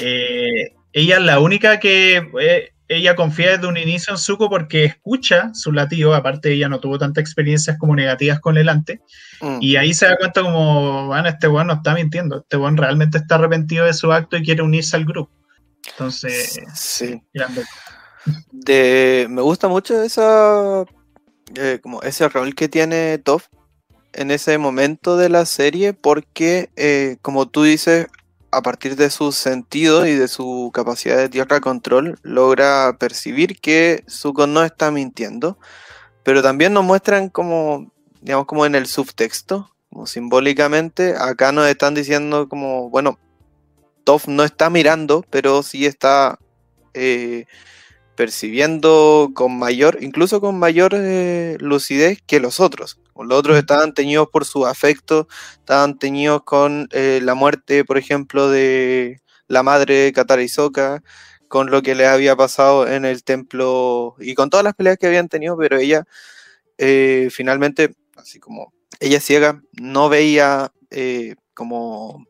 Eh, 0.00 0.74
ella 0.94 1.16
es 1.16 1.22
la 1.22 1.40
única 1.40 1.80
que 1.80 2.30
eh, 2.40 2.70
ella 2.86 3.16
confía 3.16 3.50
desde 3.50 3.66
un 3.66 3.76
inicio 3.76 4.12
en 4.12 4.18
Zuko 4.18 4.48
porque 4.48 4.84
escucha 4.84 5.50
su 5.52 5.72
latido, 5.72 6.14
aparte 6.14 6.52
ella 6.52 6.68
no 6.68 6.78
tuvo 6.78 6.98
tantas 6.98 7.22
experiencias 7.22 7.76
como 7.78 7.96
negativas 7.96 8.38
con 8.38 8.56
el 8.56 8.68
ante, 8.68 9.00
mm. 9.40 9.58
y 9.60 9.74
ahí 9.76 9.92
se 9.92 10.06
da 10.06 10.16
cuenta 10.16 10.42
como, 10.42 11.08
bueno, 11.08 11.28
este 11.28 11.48
weón 11.48 11.66
no 11.66 11.74
está 11.74 11.94
mintiendo, 11.94 12.38
este 12.38 12.56
weón 12.56 12.76
realmente 12.76 13.18
está 13.18 13.34
arrepentido 13.34 13.86
de 13.86 13.92
su 13.92 14.12
acto 14.12 14.36
y 14.36 14.44
quiere 14.44 14.62
unirse 14.62 14.96
al 14.96 15.04
grupo. 15.04 15.32
Entonces, 15.90 16.60
sí. 16.74 17.20
De, 18.52 19.26
me 19.28 19.42
gusta 19.42 19.66
mucho 19.66 20.00
esa, 20.00 20.84
eh, 21.56 21.80
como 21.82 22.02
ese 22.02 22.28
rol 22.28 22.54
que 22.54 22.68
tiene 22.68 23.18
Toph 23.18 23.46
en 24.12 24.30
ese 24.30 24.58
momento 24.58 25.16
de 25.16 25.28
la 25.28 25.44
serie 25.44 25.92
porque, 25.92 26.70
eh, 26.76 27.16
como 27.20 27.48
tú 27.48 27.64
dices, 27.64 28.06
a 28.56 28.62
partir 28.62 28.96
de 28.96 29.10
sus 29.10 29.36
sentidos 29.36 30.06
y 30.06 30.12
de 30.12 30.28
su 30.28 30.70
capacidad 30.72 31.16
de 31.16 31.28
tierra 31.28 31.60
control, 31.60 32.18
logra 32.22 32.96
percibir 32.98 33.60
que 33.60 34.04
Zuko 34.08 34.46
no 34.46 34.64
está 34.64 34.90
mintiendo, 34.90 35.58
pero 36.22 36.42
también 36.42 36.72
nos 36.72 36.84
muestran 36.84 37.28
como, 37.28 37.92
digamos, 38.20 38.46
como 38.46 38.66
en 38.66 38.74
el 38.74 38.86
subtexto, 38.86 39.70
como 39.90 40.06
simbólicamente, 40.06 41.14
acá 41.16 41.52
nos 41.52 41.68
están 41.68 41.94
diciendo 41.94 42.48
como, 42.48 42.90
bueno, 42.90 43.18
Toph 44.04 44.28
no 44.28 44.44
está 44.44 44.70
mirando, 44.70 45.24
pero 45.30 45.62
sí 45.62 45.86
está 45.86 46.38
eh, 46.92 47.46
percibiendo 48.16 49.30
con 49.34 49.58
mayor, 49.58 49.98
incluso 50.00 50.40
con 50.40 50.58
mayor 50.58 50.92
eh, 50.94 51.56
lucidez 51.60 52.22
que 52.26 52.40
los 52.40 52.60
otros. 52.60 52.98
Los 53.16 53.38
otros 53.38 53.56
estaban 53.56 53.94
teñidos 53.94 54.28
por 54.28 54.44
su 54.44 54.66
afecto, 54.66 55.28
estaban 55.58 55.98
teñidos 55.98 56.42
con 56.44 56.88
eh, 56.92 57.20
la 57.22 57.34
muerte, 57.34 57.84
por 57.84 57.98
ejemplo, 57.98 58.48
de 58.50 59.20
la 59.46 59.62
madre 59.62 60.12
Katara 60.12 60.42
con 61.48 61.70
lo 61.70 61.82
que 61.82 61.94
le 61.94 62.06
había 62.06 62.34
pasado 62.36 62.88
en 62.88 63.04
el 63.04 63.22
templo 63.22 64.16
y 64.18 64.34
con 64.34 64.50
todas 64.50 64.64
las 64.64 64.74
peleas 64.74 64.96
que 64.98 65.06
habían 65.06 65.28
tenido, 65.28 65.56
pero 65.56 65.76
ella 65.78 66.04
eh, 66.78 67.28
finalmente, 67.30 67.94
así 68.16 68.40
como 68.40 68.72
ella 69.00 69.20
ciega, 69.20 69.62
no 69.72 70.08
veía 70.08 70.72
como 71.54 72.24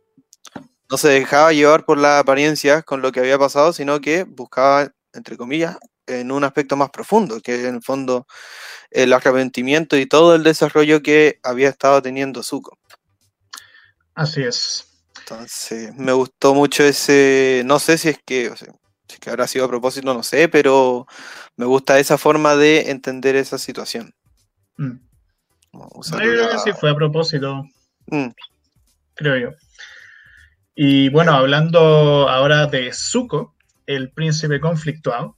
no 0.91 0.99
se 0.99 1.09
dejaba 1.09 1.53
llevar 1.53 1.85
por 1.85 1.99
la 1.99 2.19
apariencia 2.19 2.83
con 2.83 3.03
lo 3.03 3.13
que 3.13 3.21
había 3.21 3.39
pasado, 3.39 3.73
sino 3.73 4.01
que 4.01 4.25
buscaba 4.25 4.93
entre 5.15 5.37
comillas, 5.37 5.79
en 6.07 6.33
un 6.33 6.45
aspecto 6.45 6.77
más 6.77 6.91
profundo, 6.91 7.41
que 7.41 7.67
en 7.67 7.77
el 7.77 7.83
fondo 7.83 8.27
el 8.91 9.13
arrepentimiento 9.13 9.97
y 9.97 10.07
todo 10.07 10.35
el 10.35 10.43
desarrollo 10.43 11.03
que 11.03 11.41
había 11.43 11.69
estado 11.69 12.01
teniendo 12.03 12.43
Zuko. 12.43 12.79
Así 14.15 14.43
es. 14.43 14.91
Entonces, 15.21 15.95
me 15.97 16.13
gustó 16.13 16.55
mucho 16.55 16.85
ese, 16.85 17.63
no 17.65 17.79
sé 17.79 17.99
si 17.99 18.11
es 18.11 18.19
que, 18.25 18.51
o 18.51 18.57
sea, 18.57 18.69
si 19.09 19.15
es 19.15 19.21
que 19.21 19.31
habrá 19.31 19.47
sido 19.47 19.65
a 19.65 19.69
propósito, 19.69 20.13
no 20.13 20.23
sé, 20.23 20.49
pero 20.49 21.07
me 21.57 21.65
gusta 21.65 21.99
esa 21.99 22.19
forma 22.19 22.57
de 22.57 22.91
entender 22.91 23.35
esa 23.37 23.59
situación. 23.59 24.15
Mm. 24.77 24.99
creo 26.17 26.51
que 26.51 26.59
sí 26.59 26.73
fue 26.79 26.91
a 26.91 26.95
propósito. 26.95 27.65
Mm. 28.07 28.29
Creo 29.15 29.37
yo. 29.39 29.57
Y 30.75 31.09
bueno, 31.09 31.33
hablando 31.33 32.29
ahora 32.29 32.67
de 32.67 32.93
Zuko, 32.93 33.55
el 33.87 34.11
príncipe 34.11 34.61
conflictuado, 34.61 35.37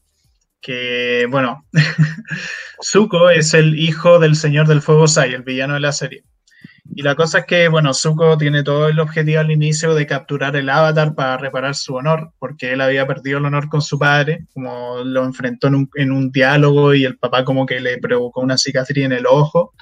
que, 0.60 1.26
bueno, 1.30 1.66
Zuko 2.82 3.30
es 3.30 3.54
el 3.54 3.78
hijo 3.78 4.18
del 4.18 4.36
señor 4.36 4.66
del 4.66 4.82
fuego 4.82 5.08
Sai, 5.08 5.34
el 5.34 5.42
villano 5.42 5.74
de 5.74 5.80
la 5.80 5.92
serie. 5.92 6.24
Y 6.94 7.02
la 7.02 7.14
cosa 7.14 7.40
es 7.40 7.46
que, 7.46 7.68
bueno, 7.68 7.92
Zuko 7.92 8.38
tiene 8.38 8.62
todo 8.62 8.88
el 8.88 9.00
objetivo 9.00 9.40
al 9.40 9.50
inicio 9.50 9.94
de 9.94 10.06
capturar 10.06 10.56
el 10.56 10.68
avatar 10.68 11.14
para 11.14 11.36
reparar 11.36 11.74
su 11.74 11.94
honor, 11.94 12.32
porque 12.38 12.72
él 12.72 12.80
había 12.80 13.06
perdido 13.06 13.38
el 13.38 13.44
honor 13.44 13.68
con 13.68 13.82
su 13.82 13.98
padre, 13.98 14.46
como 14.54 14.98
lo 15.04 15.24
enfrentó 15.24 15.66
en 15.66 16.12
un, 16.12 16.30
diálogo 16.30 16.94
y 16.94 17.04
el 17.04 17.18
papá 17.18 17.44
como 17.44 17.66
que 17.66 17.80
le 17.80 17.98
provocó 17.98 18.40
una 18.40 18.56
cicatriz 18.56 19.04
en 19.04 19.12
el 19.12 19.26
ojo. 19.26 19.74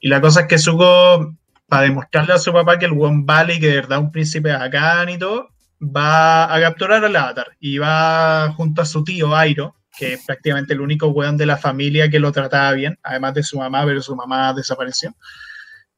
Y 0.00 0.08
la 0.08 0.20
cosa 0.20 0.42
es 0.42 0.46
que 0.46 0.58
Zuko, 0.58 1.34
para 1.66 1.82
demostrarle 1.82 2.32
a 2.34 2.38
su 2.38 2.52
papá 2.52 2.78
que 2.78 2.86
el 2.86 2.92
buen 2.92 3.26
vale 3.26 3.56
y 3.56 3.60
que 3.60 3.68
de 3.68 3.74
verdad 3.74 3.98
un 3.98 4.12
príncipe 4.12 4.52
bacán 4.52 5.08
y 5.08 5.18
todo, 5.18 5.48
va 5.80 6.52
a 6.52 6.60
capturar 6.60 7.04
al 7.04 7.16
avatar 7.16 7.56
y 7.60 7.78
va 7.78 8.52
junto 8.56 8.82
a 8.82 8.86
su 8.86 9.04
tío 9.04 9.36
Airo, 9.36 9.76
que 9.96 10.14
es 10.14 10.24
prácticamente 10.24 10.74
el 10.74 10.80
único 10.80 11.08
weón 11.08 11.36
de 11.36 11.46
la 11.46 11.56
familia 11.56 12.08
que 12.08 12.20
lo 12.20 12.32
trataba 12.32 12.72
bien, 12.72 12.98
además 13.02 13.34
de 13.34 13.42
su 13.42 13.58
mamá, 13.58 13.84
pero 13.84 14.02
su 14.02 14.14
mamá 14.14 14.52
desapareció. 14.54 15.14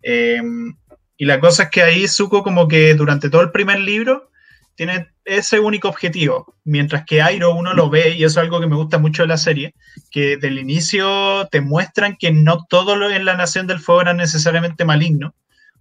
Em, 0.02 0.74
y 1.16 1.24
la 1.26 1.40
cosa 1.40 1.64
es 1.64 1.70
que 1.70 1.82
ahí 1.82 2.08
Zuko 2.08 2.42
como 2.42 2.66
que 2.68 2.94
durante 2.94 3.28
todo 3.28 3.42
el 3.42 3.50
primer 3.50 3.80
libro 3.80 4.30
tiene 4.74 5.08
ese 5.26 5.60
único 5.60 5.88
objetivo, 5.88 6.54
mientras 6.64 7.04
que 7.04 7.20
Airo 7.20 7.54
uno 7.54 7.74
lo 7.74 7.90
ve, 7.90 8.16
y 8.16 8.24
eso 8.24 8.40
es 8.40 8.44
algo 8.44 8.60
que 8.60 8.66
me 8.66 8.76
gusta 8.76 8.98
mucho 8.98 9.22
de 9.22 9.28
la 9.28 9.36
serie, 9.36 9.74
que 10.10 10.38
del 10.38 10.58
inicio 10.58 11.46
te 11.50 11.60
muestran 11.60 12.16
que 12.18 12.32
no 12.32 12.64
todo 12.68 12.96
lo 12.96 13.10
en 13.10 13.26
la 13.26 13.36
Nación 13.36 13.66
del 13.66 13.80
Fuego 13.80 14.00
era 14.00 14.14
necesariamente 14.14 14.86
maligno, 14.86 15.34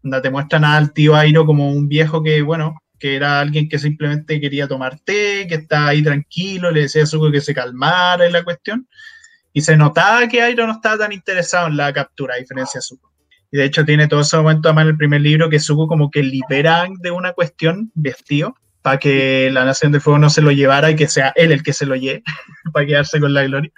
donde 0.04 0.22
te 0.22 0.30
muestran 0.30 0.66
al 0.66 0.92
tío 0.92 1.16
Airo 1.16 1.46
como 1.46 1.72
un 1.72 1.88
viejo 1.88 2.22
que, 2.22 2.42
bueno, 2.42 2.82
que 3.00 3.16
era 3.16 3.40
alguien 3.40 3.70
que 3.70 3.80
simplemente 3.80 4.40
quería 4.40 4.68
tomar 4.68 5.00
té, 5.00 5.48
que 5.48 5.56
estaba 5.56 5.88
ahí 5.88 6.04
tranquilo, 6.04 6.72
le 6.72 6.82
decía 6.82 7.04
a 7.04 7.06
Zuko 7.06 7.32
que 7.32 7.42
se 7.42 7.54
calmara 7.54 8.26
en 8.26 8.34
la 8.34 8.44
cuestión. 8.44 8.88
Y 9.54 9.62
se 9.62 9.78
notaba 9.78 10.28
que 10.28 10.42
Airo 10.42 10.68
no 10.68 10.74
estaba 10.74 10.98
tan 10.98 11.12
interesado 11.12 11.68
en 11.68 11.78
la 11.78 11.92
captura, 11.92 12.36
a 12.36 12.38
diferencia 12.38 12.80
de 12.80 12.84
Zuko. 12.84 13.12
Y 13.52 13.58
de 13.58 13.66
hecho 13.66 13.84
tiene 13.86 14.08
todo 14.08 14.22
ese 14.22 14.38
momento 14.38 14.70
además 14.70 14.84
en 14.84 14.90
el 14.90 14.98
primer 14.98 15.22
libro 15.22 15.50
que 15.50 15.60
Zuko 15.60 15.88
como 15.88 16.12
que 16.12 16.22
liberan 16.22 16.94
de 17.02 17.12
una 17.12 17.34
cuestión 17.34 17.92
vestido 17.96 18.54
para 18.82 18.98
que 19.00 19.50
la 19.52 19.66
Nación 19.66 19.92
del 19.92 20.02
Fuego 20.02 20.20
no 20.20 20.30
se 20.30 20.42
lo 20.42 20.52
llevara 20.52 20.92
y 20.92 20.96
que 20.96 21.08
sea 21.08 21.34
él 21.36 21.52
el 21.52 21.64
que 21.64 21.74
se 21.74 21.86
lo 21.86 21.96
lleve 21.96 22.24
para 22.74 22.86
quedarse 22.86 23.20
con 23.20 23.34
la 23.34 23.44
gloria. 23.44 23.72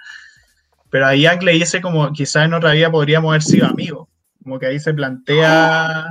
Pero 0.90 1.06
ahí 1.06 1.26
Ang 1.26 1.42
le 1.42 1.52
dice 1.52 1.80
como 1.80 2.12
quizás 2.12 2.44
en 2.44 2.54
otra 2.54 2.72
vida 2.72 2.90
podríamos 2.90 3.30
haber 3.30 3.42
sido 3.42 3.66
amigos. 3.66 4.08
Como 4.42 4.58
que 4.58 4.66
ahí 4.66 4.78
se 4.78 4.92
plantea, 4.92 6.04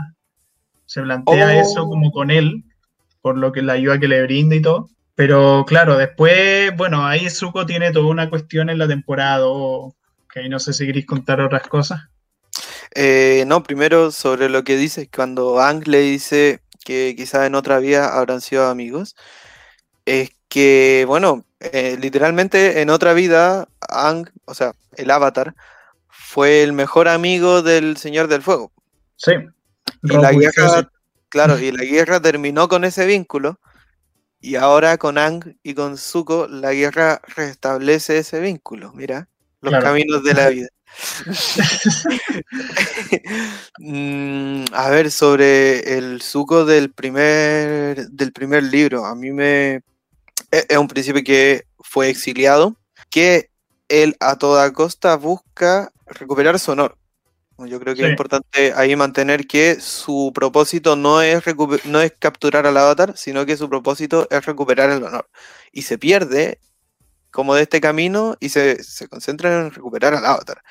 se 0.85 1.01
plantea 1.01 1.47
oh. 1.47 1.49
eso 1.49 1.87
como 1.87 2.11
con 2.11 2.31
él, 2.31 2.63
por 3.21 3.37
lo 3.37 3.51
que 3.51 3.61
la 3.61 3.73
ayuda 3.73 3.99
que 3.99 4.07
le 4.07 4.23
brinda 4.23 4.55
y 4.55 4.61
todo. 4.61 4.89
Pero 5.15 5.65
claro, 5.67 5.97
después, 5.97 6.75
bueno, 6.75 7.05
ahí 7.05 7.29
Zuko 7.29 7.65
tiene 7.65 7.91
toda 7.91 8.07
una 8.07 8.29
cuestión 8.29 8.69
en 8.69 8.77
la 8.77 8.87
temporada, 8.87 9.45
que 10.33 10.39
ahí 10.39 10.49
no 10.49 10.59
sé 10.59 10.73
si 10.73 10.85
queréis 10.85 11.05
contar 11.05 11.41
otras 11.41 11.67
cosas. 11.67 12.01
Eh, 12.95 13.43
no, 13.47 13.63
primero 13.63 14.11
sobre 14.11 14.49
lo 14.49 14.63
que 14.63 14.75
dices, 14.77 15.07
cuando 15.13 15.61
Ang 15.61 15.87
le 15.87 15.99
dice 15.99 16.61
que 16.83 17.13
quizás 17.15 17.45
en 17.45 17.55
otra 17.55 17.79
vida 17.79 18.17
habrán 18.17 18.41
sido 18.41 18.67
amigos, 18.67 19.15
es 20.05 20.31
que, 20.49 21.05
bueno, 21.07 21.45
eh, 21.59 21.97
literalmente 21.99 22.81
en 22.81 22.89
otra 22.89 23.13
vida, 23.13 23.67
Ang, 23.89 24.29
o 24.45 24.53
sea, 24.53 24.73
el 24.95 25.11
avatar, 25.11 25.55
fue 26.09 26.63
el 26.63 26.73
mejor 26.73 27.07
amigo 27.07 27.61
del 27.61 27.97
Señor 27.97 28.27
del 28.27 28.41
Fuego. 28.41 28.71
Sí. 29.17 29.33
Y 30.03 30.17
la 30.17 30.31
Claro, 31.31 31.57
y 31.59 31.71
la 31.71 31.83
guerra 31.83 32.21
terminó 32.21 32.67
con 32.67 32.83
ese 32.83 33.07
vínculo. 33.07 33.59
Y 34.39 34.55
ahora 34.55 34.97
con 34.97 35.17
Ang 35.17 35.55
y 35.63 35.73
con 35.73 35.97
Zuko, 35.97 36.47
la 36.47 36.73
guerra 36.73 37.21
restablece 37.35 38.17
ese 38.17 38.39
vínculo. 38.39 38.91
Mira, 38.93 39.29
los 39.61 39.73
caminos 39.81 40.23
de 40.23 40.33
la 40.33 40.49
vida. 40.49 40.67
Mm, 43.79 44.65
a 44.73 44.89
ver, 44.89 45.09
sobre 45.09 45.97
el 45.97 46.21
Zuko 46.21 46.65
del 46.65 46.91
primer, 46.91 48.09
del 48.09 48.31
primer 48.31 48.63
libro, 48.63 49.05
a 49.05 49.15
mí 49.15 49.31
me, 49.31 49.75
e, 50.51 50.65
es 50.69 50.77
un 50.77 50.87
príncipe 50.87 51.23
que 51.23 51.65
fue 51.79 52.09
exiliado, 52.09 52.75
que 53.09 53.49
él 53.89 54.15
a 54.19 54.37
toda 54.37 54.71
costa 54.73 55.15
busca 55.15 55.91
recuperar 56.05 56.59
su 56.59 56.71
honor. 56.71 56.97
Yo 57.67 57.79
creo 57.79 57.95
que 57.95 58.03
es 58.03 58.09
importante 58.09 58.73
ahí 58.75 58.95
mantener 58.95 59.47
que 59.47 59.79
su 59.79 60.31
propósito 60.33 60.95
no 60.95 61.21
es, 61.21 61.43
no 61.85 62.01
es 62.01 62.13
capturar 62.17 62.65
al 62.67 62.77
avatar, 62.77 63.13
sino 63.15 63.45
que 63.45 63.57
su 63.57 63.69
propósito 63.69 64.27
es 64.29 64.45
recuperar 64.45 64.89
el 64.89 65.03
honor. 65.03 65.29
Y 65.71 65.83
se 65.83 65.97
pierde 65.97 66.59
como 67.31 67.55
de 67.55 67.63
este 67.63 67.81
camino 67.81 68.35
y 68.39 68.49
se, 68.49 68.83
se 68.83 69.07
concentra 69.07 69.61
en 69.61 69.71
recuperar 69.71 70.13
al 70.13 70.25
avatar. 70.25 70.61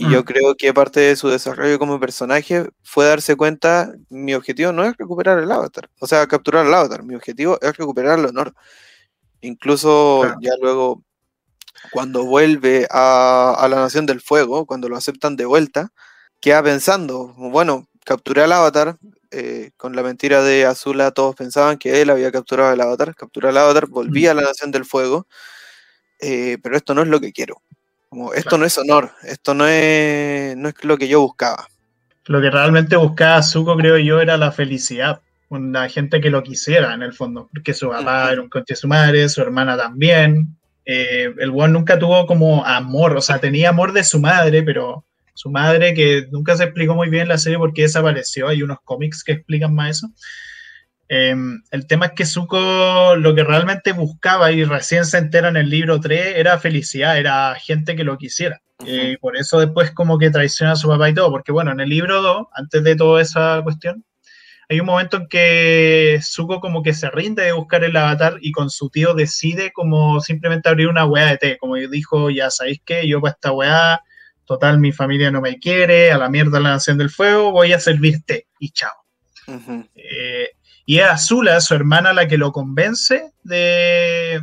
Y 0.00 0.08
yo 0.08 0.20
mm. 0.20 0.24
creo 0.24 0.54
que 0.54 0.72
parte 0.72 1.00
de 1.00 1.16
su 1.16 1.28
desarrollo 1.28 1.76
como 1.80 1.98
personaje 1.98 2.68
fue 2.84 3.06
darse 3.06 3.34
cuenta, 3.34 3.92
mi 4.10 4.32
objetivo 4.32 4.72
no 4.72 4.84
es 4.84 4.96
recuperar 4.96 5.40
el 5.40 5.50
avatar, 5.50 5.90
o 5.98 6.06
sea, 6.06 6.24
capturar 6.28 6.66
el 6.66 6.72
avatar, 6.72 7.02
mi 7.02 7.16
objetivo 7.16 7.58
es 7.60 7.76
recuperar 7.76 8.20
el 8.20 8.26
honor. 8.26 8.54
Incluso 9.40 10.22
ya 10.40 10.52
luego 10.60 11.02
cuando 11.90 12.24
vuelve 12.24 12.86
a, 12.90 13.66
la 13.70 13.76
Nación 13.76 14.06
del 14.06 14.20
Fuego, 14.20 14.66
cuando 14.66 14.88
lo 14.88 14.96
aceptan 14.96 15.36
de 15.36 15.44
vuelta, 15.44 15.90
queda 16.40 16.62
pensando, 16.62 17.34
bueno, 17.36 17.88
capturé 18.04 18.42
al 18.42 18.52
avatar, 18.52 18.96
eh, 19.30 19.70
con 19.76 19.94
la 19.94 20.02
mentira 20.02 20.42
de 20.42 20.64
Azula 20.64 21.10
todos 21.10 21.36
pensaban 21.36 21.76
que 21.76 22.00
él 22.00 22.08
había 22.08 22.32
capturado 22.32 22.70
al 22.70 22.80
avatar, 22.80 23.14
capturó 23.14 23.48
al 23.48 23.58
avatar, 23.58 23.86
volví 23.86 24.26
a 24.26 24.34
la 24.34 24.42
Nación 24.42 24.70
del 24.70 24.84
Fuego, 24.84 25.26
eh, 26.20 26.58
pero 26.62 26.76
esto 26.76 26.94
no 26.94 27.02
es 27.02 27.08
lo 27.08 27.20
que 27.20 27.32
quiero. 27.32 27.62
Como, 28.08 28.32
esto 28.32 28.56
no 28.56 28.64
es 28.64 28.78
honor, 28.78 29.10
esto 29.22 29.52
no 29.52 29.66
es, 29.66 30.56
no 30.56 30.68
es 30.68 30.84
lo 30.84 30.96
que 30.96 31.08
yo 31.08 31.20
buscaba. 31.20 31.68
Lo 32.28 32.40
que 32.40 32.50
realmente 32.50 32.96
buscaba 32.96 33.42
Zuko, 33.42 33.76
creo 33.76 33.98
yo, 33.98 34.20
era 34.20 34.36
la 34.36 34.52
felicidad. 34.52 35.20
Una 35.48 35.88
gente 35.88 36.20
que 36.20 36.28
lo 36.28 36.42
quisiera, 36.42 36.92
en 36.92 37.02
el 37.02 37.14
fondo. 37.14 37.48
Porque 37.50 37.72
su 37.72 37.88
papá 37.88 38.30
era 38.30 38.42
un 38.42 38.50
conche 38.50 38.74
de 38.74 38.76
su 38.76 38.86
madre, 38.86 39.28
su 39.30 39.40
hermana 39.40 39.78
también. 39.78 40.57
Eh, 40.90 41.34
el 41.38 41.50
Juan 41.50 41.74
nunca 41.74 41.98
tuvo 41.98 42.26
como 42.26 42.64
amor, 42.64 43.14
o 43.14 43.20
sea, 43.20 43.38
tenía 43.38 43.68
amor 43.68 43.92
de 43.92 44.02
su 44.02 44.18
madre, 44.20 44.62
pero 44.62 45.04
su 45.34 45.50
madre, 45.50 45.92
que 45.92 46.26
nunca 46.30 46.56
se 46.56 46.64
explicó 46.64 46.94
muy 46.94 47.10
bien 47.10 47.28
la 47.28 47.36
serie 47.36 47.58
porque 47.58 47.82
desapareció, 47.82 48.48
hay 48.48 48.62
unos 48.62 48.78
cómics 48.84 49.22
que 49.22 49.32
explican 49.32 49.74
más 49.74 49.98
eso. 49.98 50.08
Em, 51.10 51.62
el 51.72 51.86
tema 51.86 52.06
es 52.06 52.12
que 52.12 52.24
Zuko 52.24 53.16
lo 53.16 53.34
que 53.34 53.44
realmente 53.44 53.92
buscaba 53.92 54.50
y 54.50 54.64
recién 54.64 55.04
se 55.04 55.18
entera 55.18 55.48
en 55.50 55.58
el 55.58 55.68
libro 55.68 56.00
3 56.00 56.36
era 56.36 56.58
felicidad, 56.58 57.18
era 57.18 57.54
gente 57.56 57.94
que 57.94 58.04
lo 58.04 58.16
quisiera. 58.16 58.62
Y 58.86 59.18
por 59.18 59.36
eso 59.36 59.60
después 59.60 59.90
como 59.90 60.18
que 60.18 60.30
traiciona 60.30 60.72
a 60.72 60.76
su 60.76 60.88
papá 60.88 61.10
y 61.10 61.14
todo, 61.14 61.30
porque 61.30 61.52
bueno, 61.52 61.70
en 61.70 61.80
el 61.80 61.90
libro 61.90 62.22
2, 62.22 62.46
antes 62.54 62.82
de 62.82 62.96
toda 62.96 63.20
esa 63.20 63.60
cuestión, 63.62 64.04
hay 64.68 64.80
un 64.80 64.86
momento 64.86 65.16
en 65.16 65.28
que 65.28 66.20
Zuko 66.22 66.60
como 66.60 66.82
que 66.82 66.92
se 66.92 67.10
rinde 67.10 67.44
de 67.44 67.52
buscar 67.52 67.84
el 67.84 67.96
avatar 67.96 68.36
y 68.40 68.52
con 68.52 68.68
su 68.68 68.90
tío 68.90 69.14
decide 69.14 69.72
como 69.72 70.20
simplemente 70.20 70.68
abrir 70.68 70.88
una 70.88 71.06
weá 71.06 71.26
de 71.26 71.38
té, 71.38 71.58
como 71.58 71.76
dijo, 71.76 72.28
ya 72.28 72.50
sabéis 72.50 72.82
que 72.84 73.08
yo 73.08 73.20
para 73.20 73.32
esta 73.32 73.52
weá, 73.52 74.02
total 74.44 74.78
mi 74.78 74.92
familia 74.92 75.30
no 75.30 75.40
me 75.40 75.58
quiere, 75.58 76.12
a 76.12 76.18
la 76.18 76.28
mierda 76.28 76.60
la 76.60 76.70
nación 76.70 76.98
del 76.98 77.08
fuego, 77.08 77.50
voy 77.50 77.72
a 77.72 77.80
servir 77.80 78.22
té 78.26 78.46
y 78.58 78.70
chao. 78.70 78.92
Eh, 79.94 80.50
y 80.84 80.98
es 80.98 81.06
Azula, 81.06 81.60
su 81.62 81.74
hermana, 81.74 82.12
la 82.12 82.28
que 82.28 82.36
lo 82.36 82.52
convence 82.52 83.32
de, 83.42 84.42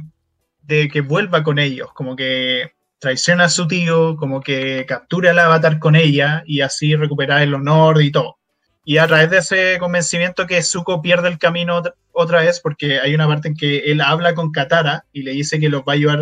de 0.63 0.87
que 0.89 1.01
vuelva 1.01 1.43
con 1.43 1.59
ellos, 1.59 1.91
como 1.93 2.15
que 2.15 2.71
traiciona 2.97 3.45
a 3.45 3.49
su 3.49 3.67
tío, 3.67 4.15
como 4.17 4.41
que 4.41 4.85
captura 4.87 5.29
el 5.29 5.39
avatar 5.39 5.77
con 5.77 5.95
ella 5.95 6.41
y 6.47 6.61
así 6.61 6.95
recuperar 6.95 7.43
el 7.43 7.53
honor 7.53 8.01
y 8.01 8.11
todo. 8.11 8.39
Y 8.87 8.99
a 8.99 9.07
través 9.07 9.31
de 9.31 9.39
ese 9.39 9.79
convencimiento 9.79 10.45
que 10.45 10.61
Zuko 10.61 11.01
pierde 11.01 11.27
el 11.27 11.39
camino 11.39 11.81
otra 12.11 12.41
vez, 12.41 12.59
porque 12.59 12.99
hay 12.99 13.15
una 13.15 13.27
parte 13.27 13.47
en 13.47 13.55
que 13.55 13.79
él 13.79 13.99
habla 13.99 14.35
con 14.35 14.51
Katara 14.51 15.05
y 15.11 15.23
le 15.23 15.31
dice 15.31 15.59
que 15.59 15.69
los 15.69 15.81
va 15.81 15.93
a 15.93 15.95
ayudar 15.95 16.19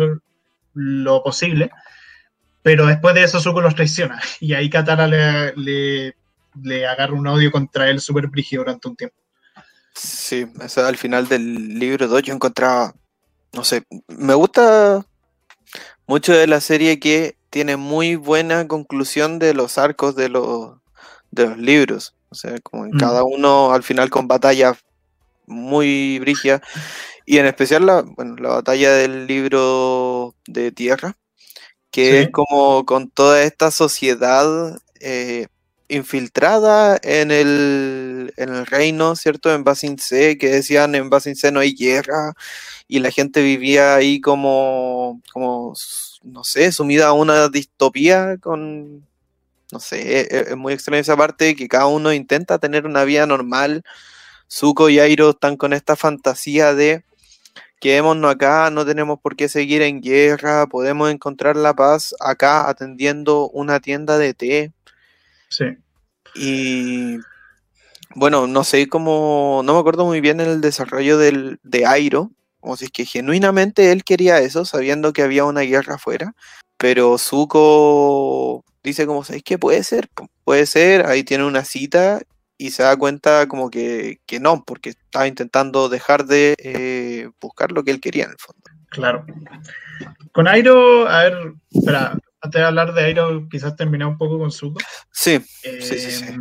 lo 0.72 1.22
posible, 1.22 1.70
pero 2.62 2.86
después 2.86 3.14
de 3.14 3.24
eso 3.24 3.38
Zuko 3.38 3.60
los 3.60 3.74
traiciona. 3.74 4.20
Y 4.40 4.54
ahí 4.54 4.70
Katara 4.70 5.06
le, 5.06 6.16
agarra 6.88 7.12
un 7.12 7.26
odio 7.26 7.52
contra 7.52 7.90
él 7.90 8.00
súper 8.00 8.28
brígido 8.28 8.62
durante 8.62 8.88
un 8.88 8.96
tiempo. 8.96 9.16
Sí, 9.94 10.46
eso 10.62 10.86
al 10.86 10.96
final 10.96 11.28
del 11.28 11.78
libro 11.78 12.08
2 12.08 12.22
yo 12.22 12.34
encontraba, 12.34 12.94
no 13.52 13.62
sé, 13.62 13.84
me 14.08 14.34
gusta 14.34 15.04
mucho 16.06 16.32
de 16.32 16.46
la 16.46 16.60
serie 16.60 16.98
que 16.98 17.36
tiene 17.50 17.76
muy 17.76 18.16
buena 18.16 18.66
conclusión 18.66 19.38
de 19.38 19.54
los 19.54 19.78
arcos 19.78 20.16
de 20.16 20.30
los, 20.30 20.78
de 21.30 21.46
los 21.46 21.58
libros. 21.58 22.14
O 22.34 22.36
sea, 22.36 22.58
como 22.60 22.84
en 22.84 22.96
mm. 22.96 22.98
cada 22.98 23.22
uno 23.22 23.72
al 23.72 23.84
final 23.84 24.10
con 24.10 24.26
batalla 24.26 24.76
muy 25.46 26.18
brigia. 26.18 26.60
Y 27.24 27.38
en 27.38 27.46
especial 27.46 27.86
la, 27.86 28.02
bueno, 28.02 28.34
la 28.36 28.48
batalla 28.48 28.92
del 28.92 29.28
libro 29.28 30.34
de 30.48 30.72
tierra, 30.72 31.16
que 31.92 32.22
es 32.22 32.30
como 32.30 32.84
con 32.84 33.08
toda 33.08 33.44
esta 33.44 33.70
sociedad 33.70 34.76
eh, 34.98 35.46
infiltrada 35.86 36.98
en 37.04 37.30
el, 37.30 38.34
en 38.36 38.48
el 38.48 38.66
reino, 38.66 39.14
¿cierto? 39.14 39.54
En 39.54 39.62
Basin 39.62 39.96
C, 39.98 40.36
que 40.38 40.48
decían 40.48 40.96
en 40.96 41.08
Basin 41.08 41.36
C 41.36 41.52
no 41.52 41.60
hay 41.60 41.74
guerra, 41.76 42.34
y 42.88 42.98
la 42.98 43.12
gente 43.12 43.42
vivía 43.42 43.94
ahí 43.94 44.20
como, 44.20 45.22
como 45.32 45.74
no 46.24 46.42
sé, 46.42 46.72
sumida 46.72 47.06
a 47.06 47.12
una 47.12 47.48
distopía 47.48 48.38
con, 48.38 49.06
no 49.74 49.80
sé, 49.80 50.20
e, 50.20 50.20
e, 50.30 50.40
es, 50.50 50.56
muy 50.56 50.72
extraño 50.72 51.00
esa 51.00 51.16
parte 51.16 51.56
que 51.56 51.66
cada 51.66 51.86
uno 51.86 52.12
intenta 52.12 52.58
tener 52.58 52.86
una 52.86 53.04
vida 53.04 53.26
normal. 53.26 53.82
Zuko 54.48 54.88
y 54.88 55.00
Airo 55.00 55.30
están 55.30 55.56
con 55.56 55.72
esta 55.72 55.96
fantasía 55.96 56.74
de 56.74 57.04
quedémonos 57.80 58.30
acá, 58.30 58.70
no 58.70 58.86
tenemos 58.86 59.18
por 59.20 59.34
qué 59.36 59.48
seguir 59.48 59.82
en 59.82 60.00
guerra, 60.00 60.66
podemos 60.68 61.10
encontrar 61.10 61.56
la 61.56 61.74
paz 61.74 62.14
acá 62.20 62.68
atendiendo 62.70 63.50
una 63.50 63.80
tienda 63.80 64.16
de 64.16 64.32
té. 64.32 64.72
Sí. 65.48 65.64
Y 66.36 67.18
bueno, 68.14 68.46
no 68.46 68.62
sé 68.62 68.88
cómo, 68.88 69.62
no 69.64 69.74
me 69.74 69.80
acuerdo 69.80 70.06
muy 70.06 70.20
bien 70.20 70.40
el 70.40 70.60
desarrollo 70.60 71.18
del, 71.18 71.58
de 71.64 71.84
Airo, 71.84 72.30
como 72.60 72.76
si 72.76 72.86
es 72.86 72.90
que 72.92 73.04
genuinamente 73.04 73.90
él 73.90 74.04
quería 74.04 74.38
eso, 74.38 74.64
sabiendo 74.64 75.12
que 75.12 75.22
había 75.22 75.44
una 75.44 75.62
guerra 75.62 75.96
afuera, 75.96 76.34
pero 76.78 77.18
Zuko 77.18 78.64
dice 78.84 79.06
como, 79.06 79.24
¿sabéis 79.24 79.42
qué 79.42 79.58
puede 79.58 79.82
ser? 79.82 80.08
Puede 80.44 80.66
ser, 80.66 81.06
ahí 81.06 81.24
tiene 81.24 81.44
una 81.44 81.64
cita 81.64 82.20
y 82.56 82.70
se 82.70 82.82
da 82.82 82.96
cuenta 82.96 83.48
como 83.48 83.70
que, 83.70 84.20
no, 84.40 84.62
porque 84.64 84.90
estaba 84.90 85.26
intentando 85.26 85.88
dejar 85.88 86.26
de 86.26 86.54
eh, 86.58 87.30
buscar 87.40 87.72
lo 87.72 87.82
que 87.82 87.90
él 87.90 88.00
quería 88.00 88.24
en 88.24 88.30
el 88.30 88.38
fondo. 88.38 88.62
Claro. 88.90 89.26
Con 90.32 90.46
Airo, 90.46 91.08
a 91.08 91.24
ver, 91.24 91.54
espera, 91.70 92.16
antes 92.40 92.60
de 92.60 92.66
hablar 92.66 92.92
de 92.92 93.04
Airo, 93.04 93.48
quizás 93.50 93.74
terminar 93.74 94.08
un 94.08 94.18
poco 94.18 94.38
con 94.38 94.52
Zuko. 94.52 94.80
Sí, 95.10 95.40
sí, 95.40 95.80
sí, 95.80 96.10
sí. 96.10 96.24
Eh, 96.26 96.38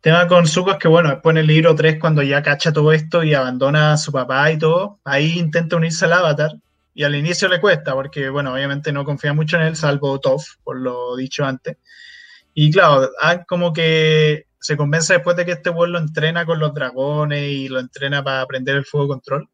tema 0.00 0.26
con 0.26 0.46
Zuko 0.46 0.72
es 0.72 0.78
que, 0.78 0.88
bueno, 0.88 1.10
después 1.10 1.34
en 1.34 1.38
el 1.38 1.46
libro 1.46 1.74
3, 1.74 1.98
cuando 2.00 2.22
ya 2.22 2.42
cacha 2.42 2.72
todo 2.72 2.92
esto 2.92 3.22
y 3.22 3.34
abandona 3.34 3.92
a 3.92 3.96
su 3.98 4.10
papá 4.10 4.50
y 4.50 4.58
todo, 4.58 5.00
ahí 5.04 5.38
intenta 5.38 5.76
unirse 5.76 6.06
al 6.06 6.14
Avatar 6.14 6.52
y 6.96 7.04
al 7.04 7.14
inicio 7.14 7.46
le 7.48 7.60
cuesta, 7.60 7.92
porque, 7.92 8.30
bueno, 8.30 8.54
obviamente 8.54 8.90
no 8.90 9.04
confía 9.04 9.34
mucho 9.34 9.58
en 9.58 9.64
él, 9.64 9.76
salvo 9.76 10.18
Toph, 10.18 10.54
por 10.64 10.80
lo 10.80 11.14
dicho 11.14 11.44
antes. 11.44 11.76
Y 12.54 12.72
claro, 12.72 13.10
ah, 13.20 13.44
como 13.44 13.74
que 13.74 14.46
se 14.58 14.78
convence 14.78 15.12
después 15.12 15.36
de 15.36 15.44
que 15.44 15.52
este 15.52 15.68
vuelo 15.68 15.98
entrena 15.98 16.46
con 16.46 16.58
los 16.58 16.72
dragones 16.72 17.50
y 17.50 17.68
lo 17.68 17.80
entrena 17.80 18.24
para 18.24 18.40
aprender 18.40 18.76
el 18.76 18.86
fuego 18.86 19.08
control. 19.08 19.46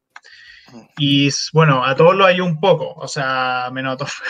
Y 0.96 1.30
bueno, 1.52 1.84
a 1.84 1.96
todos 1.96 2.14
lo 2.14 2.26
ayuda 2.26 2.46
un 2.46 2.60
poco, 2.60 2.94
o 2.94 3.08
sea, 3.08 3.68
menos 3.72 3.94
a 3.94 3.96
Toph. 3.96 4.20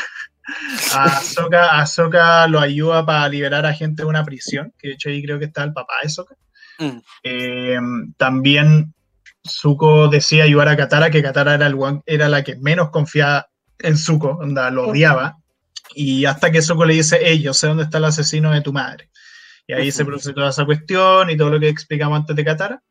A 0.95 1.81
Ahsoka, 1.83 2.49
lo 2.49 2.59
ayuda 2.59 3.07
para 3.07 3.29
liberar 3.29 3.65
a 3.65 3.75
gente 3.75 4.03
de 4.03 4.09
una 4.09 4.25
prisión, 4.25 4.73
que 4.77 4.89
de 4.89 4.95
hecho 4.95 5.11
ahí 5.11 5.23
creo 5.23 5.39
que 5.39 5.45
está 5.45 5.63
el 5.63 5.73
papá 5.75 5.93
de 6.01 6.09
Ahsoka. 6.09 6.35
Mm. 6.79 6.99
Eh, 7.23 7.79
también 8.17 8.93
Zuko 9.47 10.09
decía 10.09 10.45
ayudar 10.45 10.69
a 10.69 10.77
Katara, 10.77 11.11
que 11.11 11.23
Katara 11.23 11.55
era, 11.55 11.67
el, 11.67 11.77
era 12.07 12.29
la 12.29 12.45
que 12.45 12.57
menos 12.57 12.91
confiaba 12.91 13.49
en 13.79 13.97
Zuko, 13.97 14.41
lo 14.45 14.89
odiaba. 14.89 15.39
Y 15.95 16.25
hasta 16.25 16.51
que 16.51 16.63
Zuko 16.63 16.85
le 16.85 16.95
dice, 16.95 17.19
hey, 17.23 17.41
yo 17.43 17.53
sé 17.53 17.67
dónde 17.67 17.85
está 17.85 17.99
el 17.99 18.05
asesino 18.05 18.53
de 18.53 18.61
tu 18.61 18.73
madre. 18.73 19.11
Y 19.67 19.75
ahí 19.75 19.93
se 19.93 20.05
produce 20.05 20.33
toda 20.33 20.51
esa 20.51 20.65
cuestión 20.65 21.31
y 21.31 21.37
todo 21.37 21.51
lo 21.51 21.61
que 21.61 21.69
explicamos 21.69 22.19
antes 22.19 22.37
de 22.37 22.45
Katara. 22.45 22.83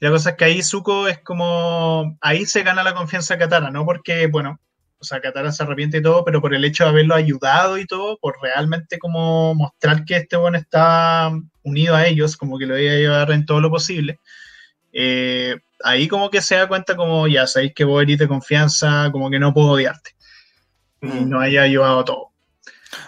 Y 0.00 0.04
la 0.04 0.10
cosa 0.10 0.30
es 0.30 0.36
que 0.36 0.44
ahí 0.44 0.62
Zuko 0.62 1.08
es 1.08 1.20
como, 1.20 2.16
ahí 2.20 2.46
se 2.46 2.62
gana 2.62 2.82
la 2.82 2.94
confianza 2.94 3.34
de 3.34 3.40
Katara, 3.40 3.70
no 3.70 3.84
porque, 3.84 4.26
bueno, 4.26 4.58
o 4.98 5.04
sea, 5.04 5.20
Katara 5.20 5.50
se 5.50 5.62
arrepiente 5.62 5.98
y 5.98 6.02
todo, 6.02 6.24
pero 6.24 6.40
por 6.40 6.54
el 6.54 6.64
hecho 6.64 6.84
de 6.84 6.90
haberlo 6.90 7.14
ayudado 7.14 7.76
y 7.76 7.86
todo, 7.86 8.18
por 8.18 8.36
realmente 8.40 8.98
como 8.98 9.54
mostrar 9.54 10.04
que 10.04 10.16
este 10.16 10.36
bueno 10.36 10.58
está 10.58 11.30
unido 11.64 11.96
a 11.96 12.06
ellos, 12.06 12.36
como 12.36 12.56
que 12.56 12.66
lo 12.66 12.78
iba 12.78 12.92
a 12.92 12.96
llevar 12.96 13.32
en 13.32 13.44
todo 13.44 13.60
lo 13.60 13.68
posible. 13.68 14.20
Eh, 14.92 15.56
ahí 15.84 16.08
como 16.08 16.30
que 16.30 16.40
se 16.40 16.56
da 16.56 16.68
cuenta 16.68 16.96
como, 16.96 17.26
ya 17.28 17.46
sabéis 17.46 17.74
que 17.74 17.84
vos 17.84 18.02
eres 18.02 18.18
de 18.18 18.28
confianza, 18.28 19.10
como 19.12 19.30
que 19.30 19.38
no 19.38 19.52
puedo 19.52 19.70
odiarte. 19.70 20.14
Y 21.00 21.06
mm. 21.06 21.28
no 21.28 21.40
haya 21.40 21.62
ayudado 21.62 22.04
todo. 22.04 22.28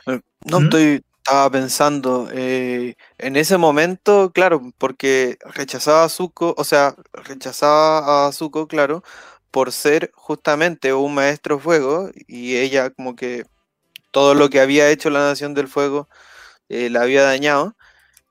Eh, 0.06 0.20
no 0.44 0.60
¿Mm? 0.60 0.64
estoy, 0.64 1.04
estaba 1.18 1.50
pensando, 1.50 2.28
eh, 2.32 2.96
en 3.18 3.36
ese 3.36 3.56
momento, 3.56 4.30
claro, 4.34 4.72
porque 4.78 5.38
rechazaba 5.54 6.04
a 6.04 6.08
Zuko, 6.08 6.54
o 6.58 6.64
sea, 6.64 6.94
rechazaba 7.12 8.26
a 8.26 8.32
Zuko, 8.32 8.68
claro, 8.68 9.02
por 9.50 9.72
ser 9.72 10.10
justamente 10.14 10.92
un 10.92 11.14
maestro 11.14 11.58
fuego 11.58 12.10
y 12.26 12.56
ella 12.56 12.90
como 12.90 13.14
que 13.16 13.44
todo 14.10 14.34
lo 14.34 14.50
que 14.50 14.60
había 14.60 14.90
hecho 14.90 15.10
la 15.10 15.20
Nación 15.20 15.54
del 15.54 15.68
Fuego 15.68 16.08
eh, 16.68 16.90
la 16.90 17.02
había 17.02 17.22
dañado. 17.22 17.76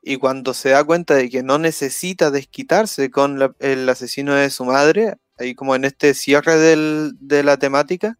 Y 0.06 0.18
cuando 0.18 0.52
se 0.52 0.70
da 0.70 0.84
cuenta 0.84 1.14
de 1.14 1.30
que 1.30 1.42
no 1.42 1.58
necesita 1.58 2.30
desquitarse 2.30 3.10
con 3.10 3.54
el 3.58 3.88
asesino 3.88 4.34
de 4.34 4.50
su 4.50 4.66
madre, 4.66 5.14
ahí 5.38 5.54
como 5.54 5.74
en 5.74 5.84
este 5.84 6.12
cierre 6.12 6.56
de 6.56 7.42
la 7.42 7.56
temática, 7.56 8.18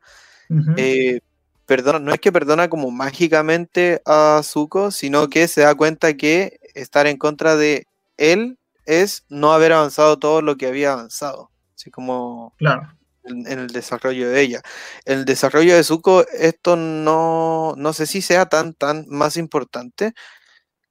eh, 0.78 1.20
perdona, 1.66 1.98
no 1.98 2.14
es 2.14 2.20
que 2.20 2.32
perdona 2.32 2.68
como 2.68 2.90
mágicamente 2.90 4.00
a 4.06 4.40
Zuko, 4.42 4.90
sino 4.90 5.28
que 5.28 5.46
se 5.46 5.60
da 5.60 5.74
cuenta 5.74 6.14
que 6.14 6.58
estar 6.74 7.06
en 7.06 7.18
contra 7.18 7.54
de 7.54 7.86
él 8.16 8.58
es 8.86 9.24
no 9.28 9.52
haber 9.52 9.72
avanzado 9.72 10.18
todo 10.18 10.40
lo 10.40 10.56
que 10.56 10.66
había 10.66 10.92
avanzado. 10.92 11.50
Así 11.74 11.90
como 11.90 12.54
claro. 12.56 12.96
en, 13.24 13.46
el 13.46 13.68
desarrollo 13.68 14.30
de 14.30 14.40
ella. 14.40 14.62
En 15.04 15.18
el 15.18 15.24
desarrollo 15.26 15.74
de 15.74 15.84
Zuko, 15.84 16.24
esto 16.32 16.76
no, 16.76 17.74
no 17.76 17.92
sé 17.92 18.06
si 18.06 18.22
sea 18.22 18.46
tan, 18.46 18.72
tan 18.72 19.04
más 19.08 19.36
importante. 19.36 20.14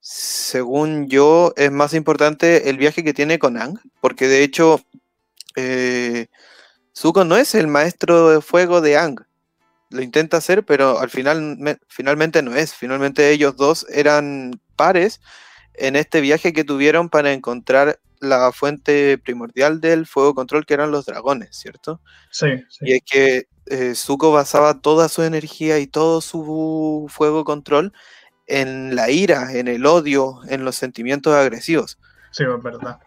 Según 0.05 1.07
yo, 1.07 1.53
es 1.55 1.71
más 1.71 1.93
importante 1.93 2.69
el 2.69 2.77
viaje 2.77 3.05
que 3.05 3.13
tiene 3.13 3.39
con 3.39 3.55
Ang, 3.55 3.79
porque 4.01 4.27
de 4.27 4.43
hecho, 4.43 4.81
eh, 5.55 6.27
Zuko 6.93 7.23
no 7.23 7.37
es 7.37 7.55
el 7.55 7.67
maestro 7.67 8.29
de 8.29 8.41
fuego 8.41 8.81
de 8.81 8.97
Ang. 8.97 9.21
Lo 9.91 10.01
intenta 10.01 10.35
hacer, 10.35 10.65
pero 10.65 10.99
al 10.99 11.09
final, 11.09 11.57
finalmente 11.87 12.41
no 12.41 12.53
es. 12.53 12.73
Finalmente 12.73 13.31
ellos 13.31 13.55
dos 13.55 13.85
eran 13.89 14.59
pares 14.75 15.21
en 15.73 15.95
este 15.95 16.19
viaje 16.19 16.51
que 16.51 16.65
tuvieron 16.65 17.07
para 17.07 17.31
encontrar 17.31 18.01
la 18.19 18.51
fuente 18.51 19.17
primordial 19.17 19.79
del 19.79 20.05
fuego 20.05 20.35
control, 20.35 20.65
que 20.65 20.73
eran 20.73 20.91
los 20.91 21.05
dragones, 21.05 21.55
¿cierto? 21.55 22.01
Sí. 22.29 22.47
Y 22.81 22.95
es 22.95 23.03
que 23.05 23.47
eh, 23.67 23.95
Zuko 23.95 24.33
basaba 24.33 24.81
toda 24.81 25.07
su 25.07 25.23
energía 25.23 25.79
y 25.79 25.87
todo 25.87 26.19
su 26.19 27.07
fuego 27.09 27.45
control 27.45 27.93
en 28.47 28.95
la 28.95 29.09
ira, 29.09 29.53
en 29.53 29.67
el 29.67 29.85
odio, 29.85 30.41
en 30.47 30.65
los 30.65 30.75
sentimientos 30.75 31.33
agresivos. 31.33 31.97
Sí, 32.31 32.43
es 32.43 32.63
verdad. 32.63 32.99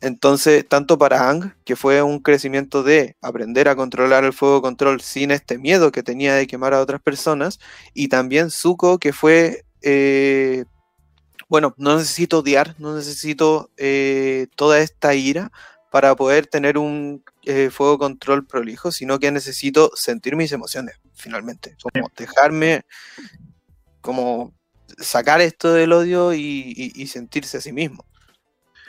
Entonces, 0.00 0.66
tanto 0.66 0.96
para 0.96 1.28
Ang, 1.28 1.52
que 1.64 1.76
fue 1.76 2.02
un 2.02 2.20
crecimiento 2.20 2.82
de 2.82 3.16
aprender 3.20 3.68
a 3.68 3.76
controlar 3.76 4.24
el 4.24 4.32
fuego 4.32 4.62
control 4.62 5.02
sin 5.02 5.30
este 5.30 5.58
miedo 5.58 5.92
que 5.92 6.02
tenía 6.02 6.34
de 6.34 6.46
quemar 6.46 6.72
a 6.72 6.80
otras 6.80 7.02
personas, 7.02 7.60
y 7.92 8.08
también 8.08 8.50
Zuko, 8.50 8.98
que 8.98 9.12
fue 9.12 9.64
eh, 9.82 10.64
bueno, 11.50 11.74
no 11.78 11.96
necesito 11.96 12.38
odiar, 12.38 12.76
no 12.78 12.96
necesito 12.96 13.70
eh, 13.76 14.46
toda 14.54 14.78
esta 14.78 15.14
ira 15.16 15.50
para 15.90 16.14
poder 16.14 16.46
tener 16.46 16.78
un 16.78 17.24
eh, 17.42 17.70
fuego 17.70 17.98
control 17.98 18.46
prolijo, 18.46 18.92
sino 18.92 19.18
que 19.18 19.32
necesito 19.32 19.90
sentir 19.96 20.36
mis 20.36 20.52
emociones, 20.52 21.00
finalmente. 21.12 21.76
Como 21.82 22.08
dejarme, 22.16 22.82
como 24.00 24.54
sacar 24.98 25.40
esto 25.40 25.72
del 25.72 25.92
odio 25.92 26.32
y, 26.34 27.06
sentirse 27.06 27.58
a 27.58 27.60
sí 27.60 27.72
mismo. 27.72 28.04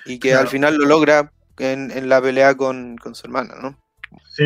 Y 0.05 0.19
que 0.19 0.33
al 0.33 0.47
final 0.47 0.75
lo 0.75 0.85
logra 0.85 1.31
en, 1.57 2.09
la 2.09 2.21
pelea 2.21 2.55
con, 2.55 2.97
su 3.13 3.25
hermana, 3.25 3.55
¿no? 3.61 3.77
Sí, 4.35 4.45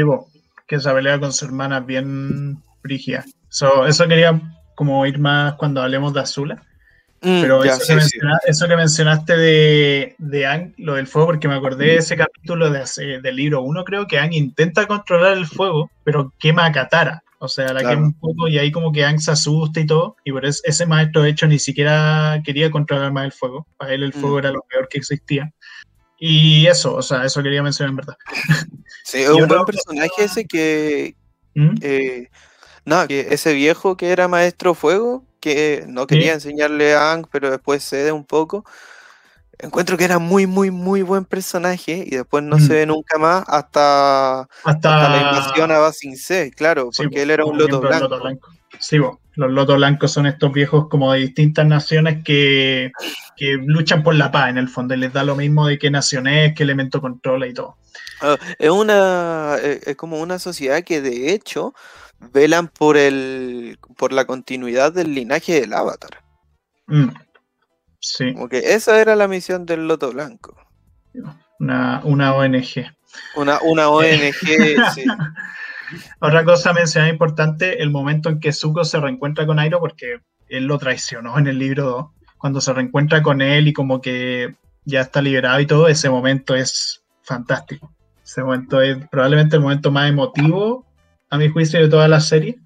que 0.67 0.75
esa 0.75 0.93
pelea 0.93 1.19
con 1.19 1.31
su 1.31 1.45
hermana 1.45 1.79
es 1.79 1.85
bien 1.85 2.61
frigia. 2.81 3.25
eso 3.49 4.07
quería 4.07 4.41
como 4.75 5.05
ir 5.05 5.19
más 5.19 5.55
cuando 5.55 5.81
hablemos 5.81 6.13
de 6.13 6.19
Azula 6.19 6.61
Mm, 7.25 7.41
Pero 7.41 7.63
eso, 7.63 8.67
que 8.67 8.75
mencionaste 8.75 9.35
de, 9.35 10.15
de 10.19 10.45
Ang, 10.45 10.73
lo 10.77 10.93
del 10.93 11.07
fuego, 11.07 11.29
porque 11.29 11.47
me 11.47 11.55
acordé 11.55 11.85
de 11.85 11.95
ese 11.95 12.15
capítulo 12.15 12.69
de, 12.69 12.85
del 13.19 13.35
libro 13.35 13.63
1, 13.63 13.83
creo 13.83 14.05
que 14.05 14.19
Ang 14.19 14.33
intenta 14.33 14.85
controlar 14.85 15.33
el 15.33 15.47
fuego, 15.47 15.89
pero 16.03 16.31
quema 16.37 16.67
a 16.67 16.71
Katara. 16.71 17.23
O 17.39 17.47
sea, 17.47 17.73
la 17.73 17.81
quema 17.81 18.07
un 18.07 18.13
poco 18.13 18.47
y 18.47 18.57
ahí 18.57 18.71
como 18.71 18.91
que 18.91 19.03
Ang 19.05 19.19
se 19.19 19.31
asusta 19.31 19.79
y 19.79 19.85
todo. 19.85 20.15
Y 20.23 20.31
por 20.31 20.45
eso 20.45 20.61
ese 20.63 20.85
maestro, 20.85 21.21
de 21.21 21.29
hecho, 21.29 21.47
ni 21.47 21.59
siquiera 21.59 22.41
quería 22.43 22.71
controlar 22.71 23.11
más 23.11 23.25
el 23.25 23.31
fuego. 23.31 23.67
Para 23.77 23.93
él 23.93 24.03
el 24.03 24.13
fuego 24.13 24.35
mm. 24.35 24.39
era 24.39 24.51
lo 24.51 24.61
peor 24.69 24.87
que 24.89 24.97
existía. 24.97 25.51
Y 26.17 26.65
eso, 26.67 26.95
o 26.95 27.01
sea, 27.01 27.25
eso 27.25 27.43
quería 27.43 27.61
mencionar 27.63 27.91
en 27.91 27.95
verdad. 27.97 28.17
Sí, 29.03 29.19
es 29.19 29.29
un 29.29 29.47
buen 29.47 29.65
personaje 29.65 30.23
ese 30.23 30.45
que. 30.47 31.15
¿Mm? 31.53 31.75
Eh, 31.81 32.29
no, 32.85 33.07
que 33.07 33.27
ese 33.31 33.53
viejo 33.53 33.97
que 33.97 34.09
era 34.09 34.27
maestro 34.27 34.73
fuego, 34.73 35.23
que 35.39 35.85
no 35.87 36.07
quería 36.07 36.33
enseñarle 36.33 36.95
a 36.95 37.11
Ang, 37.11 37.27
pero 37.31 37.51
después 37.51 37.83
cede 37.83 38.11
un 38.11 38.25
poco. 38.25 38.65
Encuentro 39.59 39.97
que 39.97 40.03
era 40.03 40.19
muy, 40.19 40.47
muy, 40.47 40.71
muy 40.71 41.01
buen 41.01 41.25
personaje 41.25 42.03
y 42.05 42.15
después 42.15 42.43
no 42.43 42.59
se 42.59 42.65
mm. 42.65 42.69
ve 42.69 42.85
nunca 42.85 43.17
más 43.17 43.43
hasta, 43.47 44.47
hasta... 44.63 45.09
la 45.09 45.17
invasión 45.17 45.71
a 45.71 45.79
Basing 45.79 46.17
C, 46.17 46.51
claro, 46.51 46.89
porque 46.95 47.21
él 47.21 47.31
era 47.31 47.45
un 47.45 47.57
loto 47.57 47.79
blanco. 47.79 48.49
Sí, 48.79 48.97
los 48.97 49.51
lotos 49.51 49.75
blancos 49.75 50.11
son 50.11 50.25
estos 50.25 50.51
viejos 50.51 50.87
como 50.89 51.11
de 51.13 51.19
distintas 51.19 51.65
naciones 51.65 52.23
que, 52.23 52.91
que, 53.35 53.53
luchan 53.53 54.03
por 54.03 54.15
la 54.15 54.31
paz 54.31 54.49
en 54.49 54.57
el 54.57 54.69
fondo 54.69 54.93
y 54.93 54.97
les 54.97 55.13
da 55.13 55.23
lo 55.23 55.35
mismo 55.35 55.67
de 55.67 55.77
qué 55.77 55.89
nación 55.89 56.27
es, 56.27 56.53
qué 56.55 56.63
elemento 56.63 57.01
controla 57.01 57.47
y 57.47 57.53
todo. 57.53 57.77
Ah, 58.21 58.37
es 58.57 58.69
una 58.69 59.55
eh, 59.61 59.81
es 59.85 59.95
como 59.95 60.19
una 60.19 60.39
sociedad 60.39 60.83
que 60.83 61.01
de 61.01 61.33
hecho 61.33 61.73
velan 62.33 62.67
por 62.67 62.97
el 62.97 63.77
por 63.97 64.13
la 64.13 64.25
continuidad 64.25 64.93
del 64.93 65.13
linaje 65.13 65.59
del 65.59 65.73
avatar. 65.73 66.23
Mm, 66.87 67.09
sí. 68.05 68.33
Como 68.33 68.49
que 68.49 68.73
esa 68.73 68.99
era 68.99 69.15
la 69.15 69.27
misión 69.27 69.65
del 69.65 69.87
Loto 69.87 70.11
Blanco. 70.11 70.55
Una, 71.59 72.01
una 72.03 72.35
ONG. 72.35 72.85
Una, 73.35 73.59
una 73.61 73.89
ONG, 73.89 74.33
sí. 74.93 75.03
Otra 76.19 76.43
cosa 76.43 76.73
mencionada 76.73 77.11
importante, 77.11 77.81
el 77.81 77.91
momento 77.91 78.29
en 78.29 78.39
que 78.39 78.51
Zuko 78.51 78.83
se 78.83 78.99
reencuentra 78.99 79.45
con 79.45 79.59
Airo, 79.59 79.79
porque 79.79 80.19
él 80.49 80.65
lo 80.65 80.77
traicionó 80.77 81.37
en 81.37 81.47
el 81.47 81.59
libro 81.59 81.83
2, 81.83 82.05
cuando 82.37 82.61
se 82.61 82.73
reencuentra 82.73 83.21
con 83.21 83.41
él 83.41 83.67
y 83.67 83.73
como 83.73 84.01
que 84.01 84.55
ya 84.83 85.01
está 85.01 85.21
liberado 85.21 85.59
y 85.59 85.65
todo, 85.65 85.87
ese 85.87 86.09
momento 86.09 86.55
es 86.55 87.03
fantástico. 87.23 87.91
Ese 88.23 88.43
momento 88.43 88.81
es 88.81 88.97
probablemente 89.09 89.55
el 89.55 89.61
momento 89.61 89.91
más 89.91 90.09
emotivo 90.09 90.85
a 91.29 91.37
mi 91.37 91.49
juicio, 91.49 91.79
de 91.79 91.89
toda 91.89 92.07
la 92.07 92.19
serie. 92.19 92.57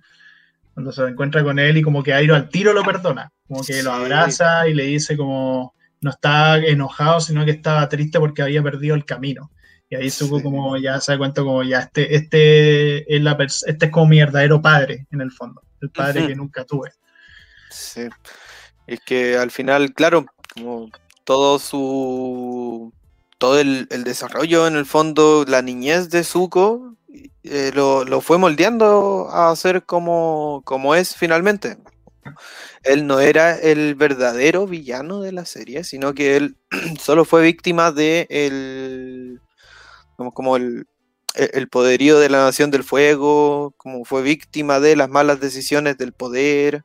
Cuando 0.80 0.94
se 0.94 1.04
encuentra 1.04 1.44
con 1.44 1.60
él 1.60 1.76
y 1.76 1.82
como 1.82 2.02
que 2.02 2.14
Airo 2.14 2.36
al 2.36 2.48
tiro 2.48 2.72
lo 2.72 2.86
perdona, 2.86 3.34
como 3.46 3.62
que 3.66 3.84
lo 3.84 3.92
abraza 3.92 4.66
y 4.66 4.74
le 4.74 4.84
dice 4.84 5.18
como 5.18 5.76
no 6.00 6.10
está 6.10 6.56
enojado, 6.56 7.20
sino 7.20 7.44
que 7.44 7.52
estaba 7.52 7.90
triste 7.90 8.18
porque 8.18 8.44
había 8.44 8.64
perdido 8.64 8.96
el 8.96 9.04
camino. 9.04 9.52
Y 9.90 9.96
ahí 9.96 10.10
Zuko 10.10 10.42
como 10.42 10.78
ya 10.78 11.02
se 11.02 11.12
da 11.12 11.18
cuenta 11.18 11.42
como 11.42 11.64
ya 11.64 11.80
este, 11.80 12.16
este, 12.16 13.14
es 13.14 13.22
la 13.22 13.38
este 13.42 13.86
es 13.88 13.92
como 13.92 14.06
mi 14.06 14.20
verdadero 14.20 14.62
padre, 14.62 15.06
en 15.12 15.20
el 15.20 15.32
fondo, 15.32 15.62
el 15.82 15.90
padre 15.90 16.28
que 16.28 16.36
nunca 16.38 16.64
tuve. 16.64 16.92
Sí. 17.70 18.08
Es 18.88 19.02
que 19.02 19.36
al 19.36 19.52
final, 19.52 19.94
claro, 19.94 20.28
como 20.56 20.90
todo 21.26 21.60
su 21.60 22.94
todo 23.40 23.60
el, 23.60 23.88
desarrollo 23.88 24.68
en 24.68 24.76
el 24.76 24.86
fondo, 24.86 25.46
la 25.48 25.62
niñez 25.64 26.10
de 26.10 26.24
Zuko 26.24 26.96
eh, 27.44 27.72
lo, 27.74 28.22
fue 28.22 28.38
moldeando 28.38 29.30
a 29.32 29.56
ser 29.56 29.86
como, 29.86 30.62
como 30.66 30.94
es 30.94 31.16
finalmente. 31.16 31.78
Él 32.84 33.08
no 33.08 33.20
era 33.20 33.58
el 33.58 33.96
verdadero 33.96 34.68
villano 34.68 35.22
de 35.22 35.32
la 35.32 35.46
serie, 35.46 35.84
sino 35.84 36.14
que 36.14 36.38
él 36.38 36.58
solo 37.02 37.26
fue 37.26 37.42
víctima 37.42 37.92
de 37.92 38.28
el, 38.30 39.42
como, 40.18 40.32
como 40.34 40.58
el, 40.58 40.86
e, 41.36 41.50
el 41.54 41.70
poderío 41.70 42.20
de 42.20 42.30
la 42.30 42.44
Nación 42.44 42.72
del 42.72 42.84
Fuego, 42.84 43.74
como 43.78 44.06
fue 44.06 44.22
víctima 44.22 44.80
de 44.80 44.96
las 44.96 45.10
malas 45.10 45.40
decisiones 45.40 45.98
del 45.98 46.14
poder, 46.14 46.84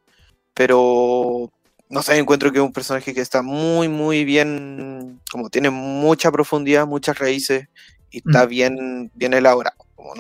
pero 0.55 1.53
no 1.89 2.03
sé, 2.03 2.19
encuentro 2.19 2.51
que 2.51 2.59
es 2.59 2.65
un 2.65 2.73
personaje 2.73 3.15
que 3.15 3.21
está 3.21 3.43
muy, 3.43 3.89
muy 3.89 4.25
bien, 4.25 5.21
como 5.31 5.51
tiene 5.51 5.71
mucha 5.71 6.33
profundidad, 6.33 6.87
muchas 6.87 7.19
raíces 7.19 7.69
y 8.11 8.19
está 8.19 8.47
mm. 8.47 8.49
bien, 8.49 9.11
bien 9.15 9.35
elaborado. 9.35 9.77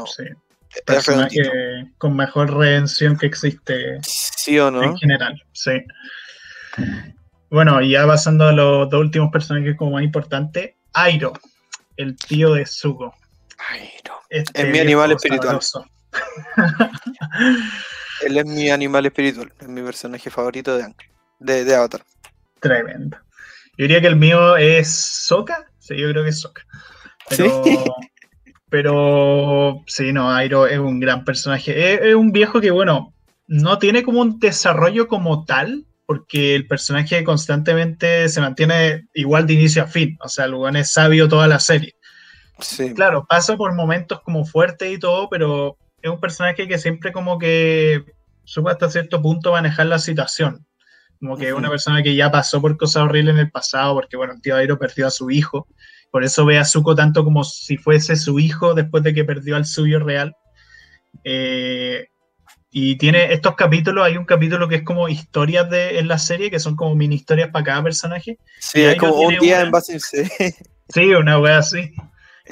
Sí. 0.06 0.24
Personaje 0.84 1.40
con 1.98 2.16
mejor 2.16 2.52
redención 2.52 3.16
que 3.16 3.26
existe 3.26 4.00
¿Sí 4.02 4.58
o 4.58 4.70
no? 4.70 4.82
en 4.82 4.96
general, 4.96 5.40
sí. 5.52 5.72
Bueno, 7.48 7.80
y 7.80 7.90
ya 7.90 8.06
pasando 8.06 8.48
a 8.48 8.52
los 8.52 8.90
dos 8.90 9.00
últimos 9.00 9.30
personajes 9.30 9.76
como 9.76 9.92
más 9.92 10.02
importantes, 10.02 10.74
Airo, 10.92 11.32
el 11.96 12.16
tío 12.16 12.54
de 12.54 12.66
Zuko. 12.66 13.14
Airo. 13.70 14.20
Este 14.28 14.62
es 14.62 14.68
mi 14.68 14.80
animal 14.80 15.12
espiritual. 15.12 15.60
Él 18.22 18.36
es 18.36 18.46
mi 18.46 18.70
animal 18.70 19.06
espiritual, 19.06 19.52
es 19.60 19.68
mi 19.68 19.82
personaje 19.82 20.30
favorito 20.30 20.76
de, 20.76 20.92
de, 21.38 21.64
de 21.64 21.74
Avatar. 21.74 22.02
Tremendo. 22.60 23.18
Yo 23.76 23.84
diría 23.84 24.00
que 24.00 24.06
el 24.06 24.16
mío 24.16 24.56
es 24.56 24.88
Sokka. 24.94 25.68
Sí, 25.78 25.96
yo 25.96 26.08
creo 26.10 26.22
que 26.22 26.30
es 26.30 26.40
Sokka. 26.40 26.62
Pero, 27.28 27.64
¿Sí? 27.64 27.78
Pero 28.74 29.82
sí, 29.86 30.12
no, 30.12 30.32
Airo 30.32 30.66
es 30.66 30.78
un 30.78 30.98
gran 30.98 31.24
personaje. 31.24 32.08
Es, 32.08 32.14
un 32.14 32.32
viejo 32.32 32.60
que, 32.60 32.70
bueno, 32.70 33.14
no 33.46 33.78
tiene 33.78 34.02
como 34.02 34.20
un 34.20 34.38
desarrollo 34.40 35.06
como 35.06 35.44
tal, 35.44 35.84
porque 36.06 36.54
el 36.54 36.66
personaje 36.66 37.22
constantemente 37.24 38.28
se 38.28 38.40
mantiene 38.40 39.06
igual 39.14 39.46
de 39.46 39.54
inicio 39.54 39.82
a 39.82 39.86
fin. 39.86 40.18
O 40.20 40.28
sea, 40.28 40.46
el 40.46 40.76
es 40.76 40.92
sabio 40.92 41.28
toda 41.28 41.46
la 41.46 41.60
serie. 41.60 41.94
claro, 42.96 43.26
pasa 43.28 43.56
por 43.56 43.74
momentos 43.74 44.20
como 44.22 44.44
fuertes 44.44 44.92
y 44.92 44.98
todo, 44.98 45.28
pero 45.28 45.76
es 46.02 46.10
un 46.10 46.20
personaje 46.20 46.66
que 46.66 46.78
siempre 46.78 47.12
como 47.12 47.38
que 47.38 48.04
supo 48.44 48.68
hasta 48.68 48.90
cierto 48.90 49.22
punto 49.22 49.52
manejar 49.52 49.86
la 49.86 49.98
situación. 49.98 50.66
Como 51.24 51.38
que 51.38 51.48
es 51.48 51.54
una 51.54 51.70
persona 51.70 52.02
que 52.02 52.14
ya 52.14 52.30
pasó 52.30 52.60
por 52.60 52.76
cosas 52.76 53.04
horribles 53.04 53.32
en 53.32 53.40
el 53.40 53.50
pasado, 53.50 53.94
porque 53.94 54.14
bueno, 54.14 54.34
el 54.34 54.42
tío 54.42 54.56
Airo 54.56 54.78
perdió 54.78 55.06
a 55.06 55.10
su 55.10 55.30
hijo. 55.30 55.66
Por 56.10 56.22
eso 56.22 56.44
ve 56.44 56.58
a 56.58 56.66
Zuko 56.66 56.94
tanto 56.94 57.24
como 57.24 57.44
si 57.44 57.78
fuese 57.78 58.14
su 58.16 58.38
hijo 58.38 58.74
después 58.74 59.02
de 59.02 59.14
que 59.14 59.24
perdió 59.24 59.56
al 59.56 59.64
suyo 59.64 60.00
real. 60.00 60.36
Eh, 61.24 62.08
y 62.70 62.96
tiene 62.98 63.32
estos 63.32 63.54
capítulos, 63.54 64.04
hay 64.04 64.18
un 64.18 64.26
capítulo 64.26 64.68
que 64.68 64.74
es 64.74 64.82
como 64.82 65.08
historias 65.08 65.70
de, 65.70 65.98
en 65.98 66.08
la 66.08 66.18
serie, 66.18 66.50
que 66.50 66.60
son 66.60 66.76
como 66.76 66.94
mini 66.94 67.14
historias 67.14 67.48
para 67.48 67.64
cada 67.64 67.82
personaje. 67.82 68.38
Sí, 68.60 68.82
es 68.82 68.98
como 68.98 69.14
un 69.14 69.38
día 69.38 69.62
en 69.62 69.70
base 69.70 69.98
Sí, 70.90 71.14
una 71.14 71.38
wea 71.38 71.56
así. 71.56 71.90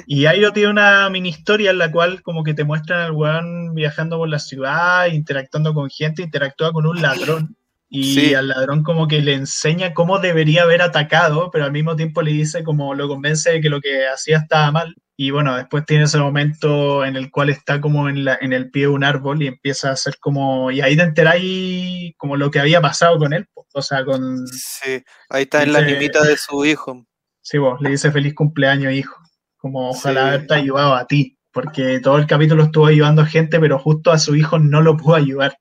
Y 0.07 0.25
Airo 0.25 0.51
tiene 0.51 0.71
una 0.71 1.07
mini 1.11 1.29
historia 1.29 1.69
en 1.69 1.77
la 1.77 1.91
cual 1.91 2.23
como 2.23 2.43
que 2.43 2.55
te 2.55 2.63
muestran 2.63 3.01
al 3.01 3.11
weón 3.11 3.75
viajando 3.75 4.17
por 4.17 4.29
la 4.29 4.39
ciudad, 4.39 5.05
interactuando 5.05 5.75
con 5.75 5.91
gente, 5.91 6.23
interactúa 6.23 6.73
con 6.73 6.87
un 6.87 7.03
ladrón. 7.03 7.55
Y 7.95 8.33
al 8.33 8.47
ladrón 8.47 8.81
como 8.81 9.07
que 9.07 9.21
le 9.21 9.35
enseña 9.35 9.93
cómo 9.93 10.17
debería 10.17 10.63
haber 10.63 10.81
atacado, 10.81 11.51
pero 11.51 11.65
al 11.65 11.71
mismo 11.71 11.95
tiempo 11.95 12.23
le 12.23 12.31
dice 12.31 12.63
como 12.63 12.95
lo 12.95 13.07
convence 13.07 13.51
de 13.51 13.61
que 13.61 13.69
lo 13.69 13.81
que 13.81 14.07
hacía 14.07 14.39
estaba 14.39 14.71
mal. 14.71 14.95
Y 15.15 15.29
bueno, 15.29 15.55
después 15.55 15.85
tiene 15.85 16.05
ese 16.05 16.17
momento 16.17 17.05
en 17.05 17.15
el 17.15 17.29
cual 17.29 17.49
está 17.49 17.79
como 17.79 18.09
en, 18.09 18.25
la, 18.25 18.35
en 18.41 18.51
el 18.51 18.71
pie 18.71 18.83
de 18.83 18.87
un 18.87 19.03
árbol 19.03 19.43
y 19.43 19.47
empieza 19.47 19.89
a 19.89 19.93
hacer 19.93 20.15
como... 20.19 20.71
Y 20.71 20.81
ahí 20.81 20.97
te 20.97 21.03
enteráis 21.03 22.15
como 22.17 22.35
lo 22.35 22.49
que 22.49 22.59
había 22.59 22.81
pasado 22.81 23.19
con 23.19 23.31
él. 23.31 23.47
O 23.75 23.81
sea, 23.83 24.03
con... 24.03 24.47
Sí, 24.47 25.03
ahí 25.29 25.43
está 25.43 25.61
en 25.61 25.73
la 25.73 25.81
limita 25.81 26.23
de 26.23 26.35
su 26.35 26.65
hijo. 26.65 27.05
Sí, 27.41 27.59
vos, 27.59 27.79
le 27.79 27.91
dice 27.91 28.11
feliz 28.11 28.33
cumpleaños, 28.33 28.91
hijo. 28.91 29.15
Como 29.57 29.91
ojalá 29.91 30.29
haberte 30.29 30.55
ayudado 30.55 30.95
a 30.95 31.05
ti, 31.05 31.37
porque 31.51 31.99
todo 31.99 32.17
el 32.17 32.25
capítulo 32.25 32.63
estuvo 32.63 32.87
ayudando 32.87 33.21
a 33.21 33.27
gente, 33.27 33.59
pero 33.59 33.77
justo 33.77 34.11
a 34.11 34.17
su 34.17 34.35
hijo 34.35 34.57
no 34.57 34.81
lo 34.81 34.97
pudo 34.97 35.13
ayudar. 35.13 35.59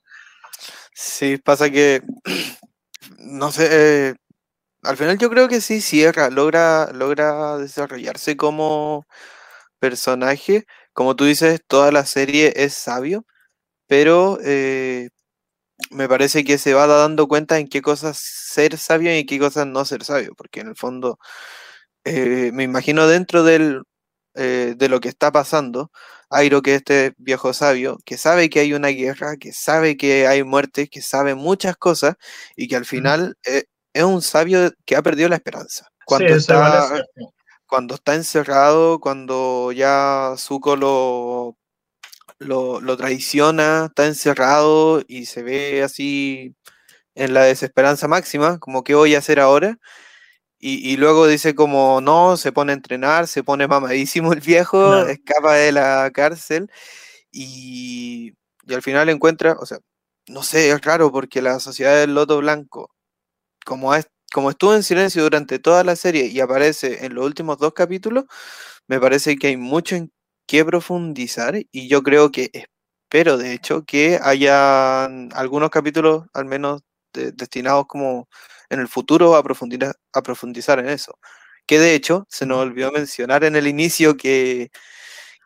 Sí, 1.04 1.36
pasa 1.38 1.68
que, 1.70 2.00
no 3.18 3.50
sé, 3.52 3.68
eh, 4.10 4.14
al 4.82 4.96
final 4.96 5.18
yo 5.18 5.30
creo 5.30 5.48
que 5.48 5.60
sí 5.60 5.80
cierra, 5.82 6.30
logra, 6.30 6.92
logra 6.92 7.58
desarrollarse 7.58 8.36
como 8.36 9.06
personaje. 9.80 10.66
Como 10.94 11.16
tú 11.16 11.24
dices, 11.26 11.60
toda 11.68 11.92
la 11.92 12.06
serie 12.06 12.52
es 12.56 12.74
sabio, 12.74 13.26
pero 13.88 14.38
eh, 14.44 15.10
me 15.90 16.08
parece 16.08 16.44
que 16.44 16.58
se 16.58 16.74
va 16.74 16.86
dando 16.88 17.28
cuenta 17.28 17.58
en 17.58 17.68
qué 17.68 17.82
cosas 17.82 18.18
ser 18.18 18.78
sabio 18.78 19.14
y 19.14 19.20
en 19.20 19.26
qué 19.26 19.38
cosas 19.40 19.66
no 19.68 19.84
ser 19.86 20.04
sabio, 20.04 20.34
porque 20.36 20.60
en 20.60 20.68
el 20.68 20.76
fondo 20.76 21.18
eh, 22.04 22.50
me 22.54 22.64
imagino 22.64 23.06
dentro 23.08 23.44
del 23.44 23.82
eh, 24.34 24.74
de 24.76 24.88
lo 24.88 25.00
que 25.00 25.08
está 25.08 25.30
pasando, 25.32 25.90
Airo, 26.30 26.62
que 26.62 26.74
este 26.74 27.14
viejo 27.18 27.52
sabio, 27.52 27.98
que 28.04 28.16
sabe 28.16 28.48
que 28.48 28.60
hay 28.60 28.72
una 28.72 28.88
guerra, 28.88 29.36
que 29.36 29.52
sabe 29.52 29.96
que 29.96 30.26
hay 30.26 30.42
muerte, 30.42 30.88
que 30.88 31.02
sabe 31.02 31.34
muchas 31.34 31.76
cosas 31.76 32.14
y 32.56 32.68
que 32.68 32.76
al 32.76 32.86
final 32.86 33.36
eh, 33.44 33.64
es 33.92 34.02
un 34.04 34.22
sabio 34.22 34.72
que 34.86 34.96
ha 34.96 35.02
perdido 35.02 35.28
la 35.28 35.36
esperanza. 35.36 35.88
Cuando, 36.06 36.34
está, 36.34 37.04
cuando 37.66 37.94
está 37.96 38.14
encerrado, 38.14 38.98
cuando 38.98 39.72
ya 39.72 40.34
Zuko 40.38 40.76
lo, 40.76 41.56
lo, 42.38 42.80
lo 42.80 42.96
traiciona, 42.96 43.86
está 43.86 44.06
encerrado 44.06 45.02
y 45.06 45.26
se 45.26 45.42
ve 45.42 45.82
así 45.82 46.56
en 47.14 47.34
la 47.34 47.42
desesperanza 47.44 48.08
máxima, 48.08 48.58
como 48.58 48.84
qué 48.84 48.94
voy 48.94 49.14
a 49.14 49.18
hacer 49.18 49.38
ahora, 49.38 49.78
y, 50.64 50.96
luego 50.96 51.26
dice 51.26 51.56
como, 51.56 52.00
no, 52.00 52.36
se 52.36 52.52
pone 52.52 52.70
a 52.72 52.76
entrenar, 52.76 53.26
se 53.26 53.42
pone 53.42 53.66
mamadísimo 53.66 54.32
el 54.32 54.40
viejo, 54.40 54.96
escapa 55.06 55.54
de 55.54 55.72
la 55.72 56.10
cárcel 56.14 56.70
y, 57.32 58.34
y, 58.64 58.74
al 58.74 58.82
final 58.82 59.08
encuentra, 59.08 59.56
o 59.58 59.66
sea, 59.66 59.78
no 60.28 60.44
sé, 60.44 60.70
es 60.70 60.80
raro 60.82 61.10
porque 61.10 61.42
la 61.42 61.58
sociedad 61.60 61.98
del 61.98 62.14
Loto 62.14 62.38
Blanco, 62.38 62.90
como, 63.66 63.94
es, 63.94 64.08
como 64.32 64.50
estuvo 64.50 64.74
en 64.74 64.84
silencio 64.84 65.24
durante 65.24 65.58
toda 65.58 65.84
la 65.84 65.96
serie 65.96 66.26
y 66.26 66.40
aparece 66.40 67.06
en 67.06 67.14
los 67.14 67.26
últimos 67.26 67.58
dos 67.58 67.72
capítulos, 67.74 68.26
me 68.88 69.00
parece 69.00 69.36
que 69.36 69.48
hay 69.48 69.56
mucho 69.56 69.96
en 69.96 70.12
qué 70.46 70.64
profundizar 70.64 71.56
y 71.72 71.88
yo 71.88 72.02
creo 72.04 72.30
que 72.30 72.50
espero, 72.52 73.36
de 73.38 73.52
hecho, 73.54 73.84
que 73.84 74.20
haya 74.22 75.06
algunos 75.06 75.70
capítulos 75.70 76.26
al 76.34 76.44
menos 76.46 76.82
destinados 77.12 77.86
como 77.88 78.28
en 78.72 78.80
el 78.80 78.88
futuro 78.88 79.36
a 79.36 79.42
profundizar, 79.42 79.94
a 80.12 80.22
profundizar 80.22 80.78
en 80.78 80.88
eso. 80.88 81.18
Que 81.66 81.78
de 81.78 81.94
hecho, 81.94 82.26
se 82.28 82.46
nos 82.46 82.58
olvidó 82.58 82.92
mencionar 82.92 83.44
en 83.44 83.56
el 83.56 83.66
inicio 83.68 84.16
que, 84.16 84.70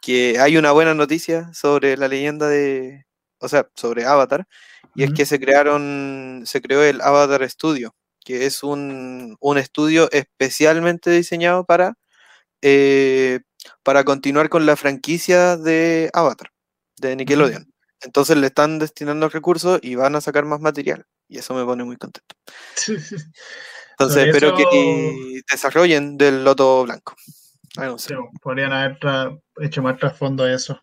que 0.01 0.39
hay 0.41 0.57
una 0.57 0.73
buena 0.73 0.95
noticia 0.95 1.53
sobre 1.53 1.97
la 1.97 2.09
leyenda 2.09 2.49
de, 2.49 3.07
o 3.39 3.49
sea, 3.49 3.69
sobre 3.75 4.07
Avatar, 4.07 4.47
y 4.95 5.05
es 5.05 5.13
que 5.13 5.27
se 5.27 5.41
crearon, 5.41 6.45
se 6.47 6.63
creó 6.63 6.83
el 6.83 7.01
Avatar 7.03 7.49
Studio, 7.51 7.95
que 8.25 8.47
es 8.47 8.63
un, 8.63 9.37
un 9.41 9.59
estudio 9.59 10.09
especialmente 10.13 11.11
diseñado 11.11 11.65
para, 11.65 11.95
eh, 12.63 13.41
para 13.83 14.05
continuar 14.05 14.49
con 14.49 14.67
la 14.67 14.77
franquicia 14.77 15.57
de 15.57 16.11
Avatar, 16.15 16.51
de 16.99 17.17
Nickelodeon. 17.17 17.73
Entonces 18.03 18.37
le 18.37 18.49
están 18.49 18.79
destinando 18.79 19.29
recursos 19.29 19.81
y 19.83 19.97
van 19.97 20.17
a 20.17 20.21
sacar 20.21 20.45
más 20.45 20.61
material. 20.61 21.07
Y 21.29 21.39
eso 21.39 21.55
me 21.55 21.65
pone 21.65 21.85
muy 21.85 21.97
contento. 21.97 22.35
Entonces 23.99 24.27
espero 24.27 24.55
que 24.55 25.41
desarrollen 25.51 26.19
del 26.19 26.45
loto 26.45 26.85
blanco. 26.85 27.17
podrían 28.43 28.73
haber 28.73 28.99
hecho 29.61 29.83
más 29.83 29.99
trasfondo 29.99 30.45
a 30.45 30.53
eso. 30.53 30.81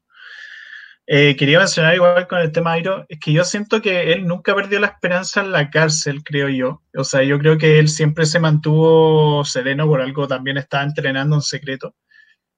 Eh, 1.06 1.36
quería 1.36 1.60
mencionar 1.60 1.96
igual 1.96 2.28
con 2.28 2.40
el 2.40 2.52
tema 2.54 2.74
Airo, 2.74 3.06
es 3.10 3.20
que 3.20 3.34
yo 3.34 3.44
siento 3.44 3.82
que 3.82 4.14
él 4.14 4.26
nunca 4.26 4.56
perdió 4.56 4.80
la 4.80 4.88
esperanza 4.88 5.42
en 5.42 5.52
la 5.52 5.70
cárcel, 5.70 6.24
creo 6.24 6.48
yo. 6.48 6.82
O 6.96 7.04
sea, 7.04 7.24
yo 7.24 7.38
creo 7.40 7.58
que 7.58 7.78
él 7.78 7.90
siempre 7.90 8.26
se 8.26 8.40
mantuvo 8.40 9.44
sereno 9.44 9.86
por 9.86 10.02
algo, 10.02 10.28
también 10.28 10.58
estaba 10.58 10.84
entrenando 10.84 11.36
en 11.36 11.42
secreto. 11.42 11.94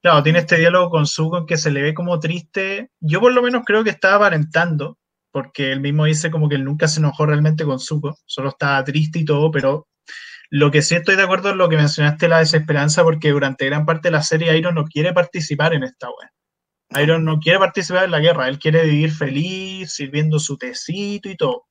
Claro, 0.02 0.22
tiene 0.22 0.40
este 0.40 0.58
diálogo 0.58 0.92
con 0.92 1.08
Zuko 1.08 1.40
en 1.40 1.46
que 1.48 1.58
se 1.58 1.72
le 1.72 1.82
ve 1.82 1.96
como 1.96 2.20
triste. 2.20 2.92
Yo 3.00 3.20
por 3.20 3.34
lo 3.34 3.42
menos 3.42 3.64
creo 3.66 3.84
que 3.84 3.90
estaba 3.90 4.18
aparentando, 4.18 5.00
porque 5.36 5.74
él 5.74 5.82
mismo 5.82 6.06
dice 6.06 6.32
como 6.32 6.48
que 6.48 6.56
él 6.56 6.64
nunca 6.64 6.88
se 6.88 7.02
enojó 7.02 7.26
realmente 7.26 7.66
con 7.66 7.78
Zuko, 7.78 8.18
solo 8.26 8.48
estaba 8.48 8.82
triste 8.86 9.20
y 9.20 9.26
todo, 9.26 9.52
pero 9.52 9.90
lo 10.50 10.72
que 10.72 10.82
sí 10.82 10.96
estoy 10.96 11.18
de 11.18 11.24
acuerdo 11.24 11.50
es 11.50 11.58
lo 11.58 11.68
que 11.68 11.76
mencionaste, 11.76 12.30
la 12.30 12.40
desesperanza, 12.40 13.04
porque 13.04 13.32
durante 13.32 13.66
gran 13.66 13.86
parte 13.86 14.08
de 14.08 14.14
la 14.14 14.24
serie 14.24 14.58
Iron 14.58 14.76
no 14.76 14.86
quiere 14.86 15.12
participar 15.12 15.74
en 15.74 15.84
esta 15.84 16.08
web. 16.08 17.02
Iron 17.04 17.26
no 17.26 17.40
quiere 17.40 17.60
participar 17.60 18.06
en 18.06 18.12
la 18.12 18.22
guerra, 18.22 18.48
él 18.48 18.60
quiere 18.60 18.86
vivir 18.86 19.12
feliz, 19.12 19.92
sirviendo 19.92 20.40
su 20.40 20.58
tecito 20.58 21.28
y 21.28 21.36
todo. 21.36 21.66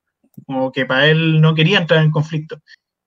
Como 0.45 0.71
que 0.71 0.85
para 0.85 1.07
él 1.07 1.41
no 1.41 1.55
quería 1.55 1.79
entrar 1.79 2.05
en 2.05 2.11
conflicto. 2.11 2.61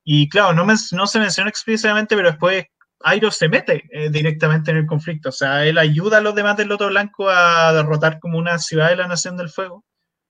Y 0.03 0.27
claro, 0.27 0.53
no, 0.53 0.65
no 0.65 1.07
se 1.07 1.19
menciona 1.19 1.51
explícitamente, 1.51 2.15
pero 2.15 2.29
después 2.29 2.65
Airo 3.01 3.29
se 3.29 3.47
mete 3.47 3.83
eh, 3.91 4.09
directamente 4.09 4.71
en 4.71 4.77
el 4.77 4.87
conflicto. 4.87 5.29
O 5.29 5.33
sea, 5.33 5.67
él 5.67 5.77
ayuda 5.77 6.17
a 6.17 6.21
los 6.21 6.33
demás 6.33 6.57
del 6.57 6.69
Loto 6.69 6.87
Blanco 6.87 7.29
a 7.29 7.71
derrotar 7.73 8.17
como 8.19 8.39
una 8.39 8.57
ciudad 8.57 8.89
de 8.89 8.95
la 8.95 9.07
Nación 9.07 9.37
del 9.37 9.49
Fuego. 9.49 9.83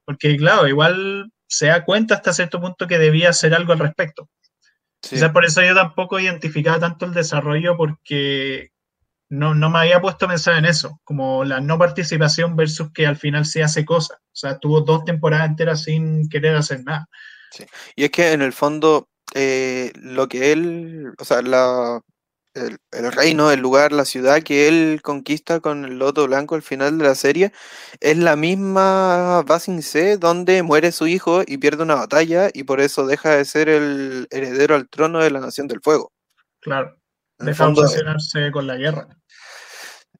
Porque, 0.07 0.37
claro, 0.37 0.69
igual 0.69 1.33
se 1.49 1.65
da 1.67 1.83
cuenta 1.83 2.15
hasta 2.15 2.31
cierto 2.31 2.61
punto 2.61 2.87
que 2.87 2.97
debía 2.97 3.29
hacer 3.29 3.53
algo 3.53 3.73
al 3.73 3.79
respecto. 3.79 4.29
Quizás 5.01 5.31
por 5.31 5.43
eso 5.43 5.61
yo 5.61 5.75
tampoco 5.75 6.17
identificaba 6.17 6.79
tanto 6.79 7.05
el 7.05 7.13
desarrollo, 7.13 7.75
porque 7.75 8.71
no, 9.29 9.53
no 9.53 9.69
me 9.69 9.79
había 9.79 9.99
puesto 9.99 10.25
a 10.25 10.29
pensar 10.29 10.55
en 10.55 10.63
eso, 10.63 11.01
como 11.03 11.43
la 11.43 11.59
no 11.59 11.77
participación 11.77 12.55
versus 12.55 12.93
que 12.93 13.05
al 13.05 13.17
final 13.17 13.45
se 13.45 13.63
hace 13.63 13.83
cosa. 13.83 14.15
O 14.15 14.35
sea, 14.35 14.59
tuvo 14.59 14.79
dos 14.79 15.03
temporadas 15.03 15.49
enteras 15.49 15.83
sin 15.83 16.29
querer 16.29 16.55
hacer 16.55 16.85
nada. 16.85 17.09
Sí. 17.51 17.65
Y 17.97 18.05
es 18.05 18.09
que 18.09 18.31
en 18.31 18.41
el 18.41 18.53
fondo, 18.53 19.09
eh, 19.35 19.91
lo 19.95 20.29
que 20.29 20.53
él, 20.53 21.13
o 21.17 21.25
sea, 21.25 21.41
la, 21.41 21.99
el, 22.57 23.11
reino, 23.11 23.51
el 23.51 23.59
lugar, 23.59 23.91
la 23.91 24.05
ciudad 24.05 24.41
que 24.43 24.67
él 24.67 25.01
conquista 25.03 25.59
con 25.59 25.85
el 25.85 25.97
loto 25.99 26.27
blanco 26.27 26.55
al 26.55 26.61
final 26.61 26.97
de 26.97 27.05
la 27.05 27.15
serie, 27.15 27.51
es 27.99 28.17
la 28.17 28.35
misma 28.35 29.43
Basin 29.45 29.81
C 29.81 30.17
donde 30.17 30.63
muere 30.63 30.91
su 30.91 31.07
hijo 31.07 31.41
y 31.45 31.57
pierde 31.57 31.83
una 31.83 31.95
batalla 31.95 32.49
y 32.53 32.63
por 32.63 32.81
eso 32.81 33.05
deja 33.05 33.35
de 33.35 33.45
ser 33.45 33.69
el 33.69 34.27
heredero 34.31 34.75
al 34.75 34.89
trono 34.89 35.19
de 35.19 35.31
la 35.31 35.39
Nación 35.39 35.67
del 35.67 35.81
Fuego. 35.81 36.11
Claro, 36.59 36.97
deja 37.39 37.65
de 37.65 37.71
obsesionarse 37.71 38.51
con 38.51 38.67
la 38.67 38.75
guerra. 38.75 39.07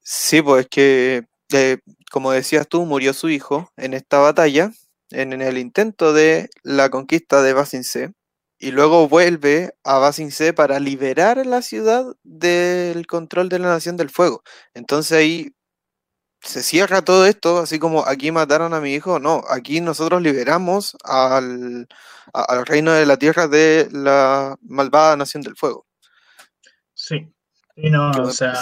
Sí, 0.02 0.42
pues 0.42 0.68
que, 0.70 1.26
eh, 1.52 1.78
como 2.12 2.32
decías 2.32 2.68
tú, 2.68 2.86
murió 2.86 3.14
su 3.14 3.30
hijo 3.30 3.72
en 3.76 3.94
esta 3.94 4.20
batalla, 4.20 4.72
en, 5.10 5.34
en 5.34 5.42
el 5.42 5.58
intento 5.58 6.14
de 6.14 6.50
la 6.64 6.90
conquista 6.90 7.42
de 7.42 7.54
Basin 7.54 7.84
C 7.84 8.14
y 8.60 8.72
luego 8.72 9.08
vuelve 9.08 9.74
a 9.84 9.98
Basin 10.00 10.32
C 10.32 10.54
para 10.54 10.80
liberar 10.80 11.46
la 11.46 11.62
ciudad 11.62 12.06
del 12.24 13.06
control 13.08 13.50
de 13.50 13.60
la 13.60 13.70
Nación 13.70 13.98
del 13.98 14.10
Fuego. 14.10 14.44
Entonces 14.74 15.18
ahí 15.18 15.54
se 16.42 16.64
cierra 16.64 17.02
todo 17.02 17.26
esto, 17.26 17.60
así 17.60 17.80
como 17.80 18.06
aquí 18.06 18.32
mataron 18.32 18.74
a 18.74 18.82
mi 18.82 18.94
hijo. 18.94 19.20
No, 19.20 19.44
aquí 19.50 19.82
nosotros 19.82 20.22
liberamos 20.22 20.96
al, 21.04 21.88
al 22.34 22.66
reino 22.66 22.94
de 22.94 23.06
la 23.06 23.18
tierra 23.18 23.48
de 23.48 23.90
la 23.92 24.56
malvada 24.62 25.16
Nación 25.18 25.44
del 25.44 25.56
Fuego. 25.56 25.86
Sí, 26.94 27.32
y 27.76 27.92
no, 27.92 28.10
o 28.10 28.32
sea, 28.32 28.56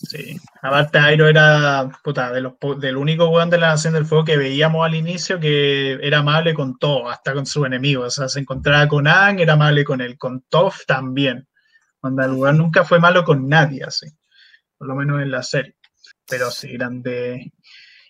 Sí, 0.00 0.38
aparte 0.62 0.98
Airo 0.98 1.26
era, 1.26 1.90
puta, 2.04 2.30
de 2.30 2.40
los, 2.40 2.52
del 2.78 2.96
único 2.96 3.28
weón 3.30 3.50
de 3.50 3.58
la 3.58 3.70
Nación 3.70 3.94
del 3.94 4.06
Fuego 4.06 4.24
que 4.24 4.36
veíamos 4.36 4.86
al 4.86 4.94
inicio 4.94 5.40
que 5.40 5.94
era 6.00 6.18
amable 6.18 6.54
con 6.54 6.78
todo, 6.78 7.08
hasta 7.08 7.34
con 7.34 7.46
sus 7.46 7.66
enemigos. 7.66 8.06
O 8.06 8.10
sea, 8.10 8.28
se 8.28 8.38
encontraba 8.38 8.86
con 8.86 9.08
Ang, 9.08 9.40
era 9.40 9.54
amable 9.54 9.82
con 9.82 10.00
él, 10.00 10.16
con 10.16 10.42
Toph 10.48 10.86
también. 10.86 11.48
Cuando 12.00 12.22
el 12.22 12.30
weón 12.30 12.58
nunca 12.58 12.84
fue 12.84 13.00
malo 13.00 13.24
con 13.24 13.48
nadie, 13.48 13.82
así. 13.82 14.06
Por 14.76 14.86
lo 14.86 14.94
menos 14.94 15.20
en 15.20 15.32
la 15.32 15.42
serie. 15.42 15.74
Pero 16.28 16.52
sí, 16.52 16.74
grande. 16.74 17.52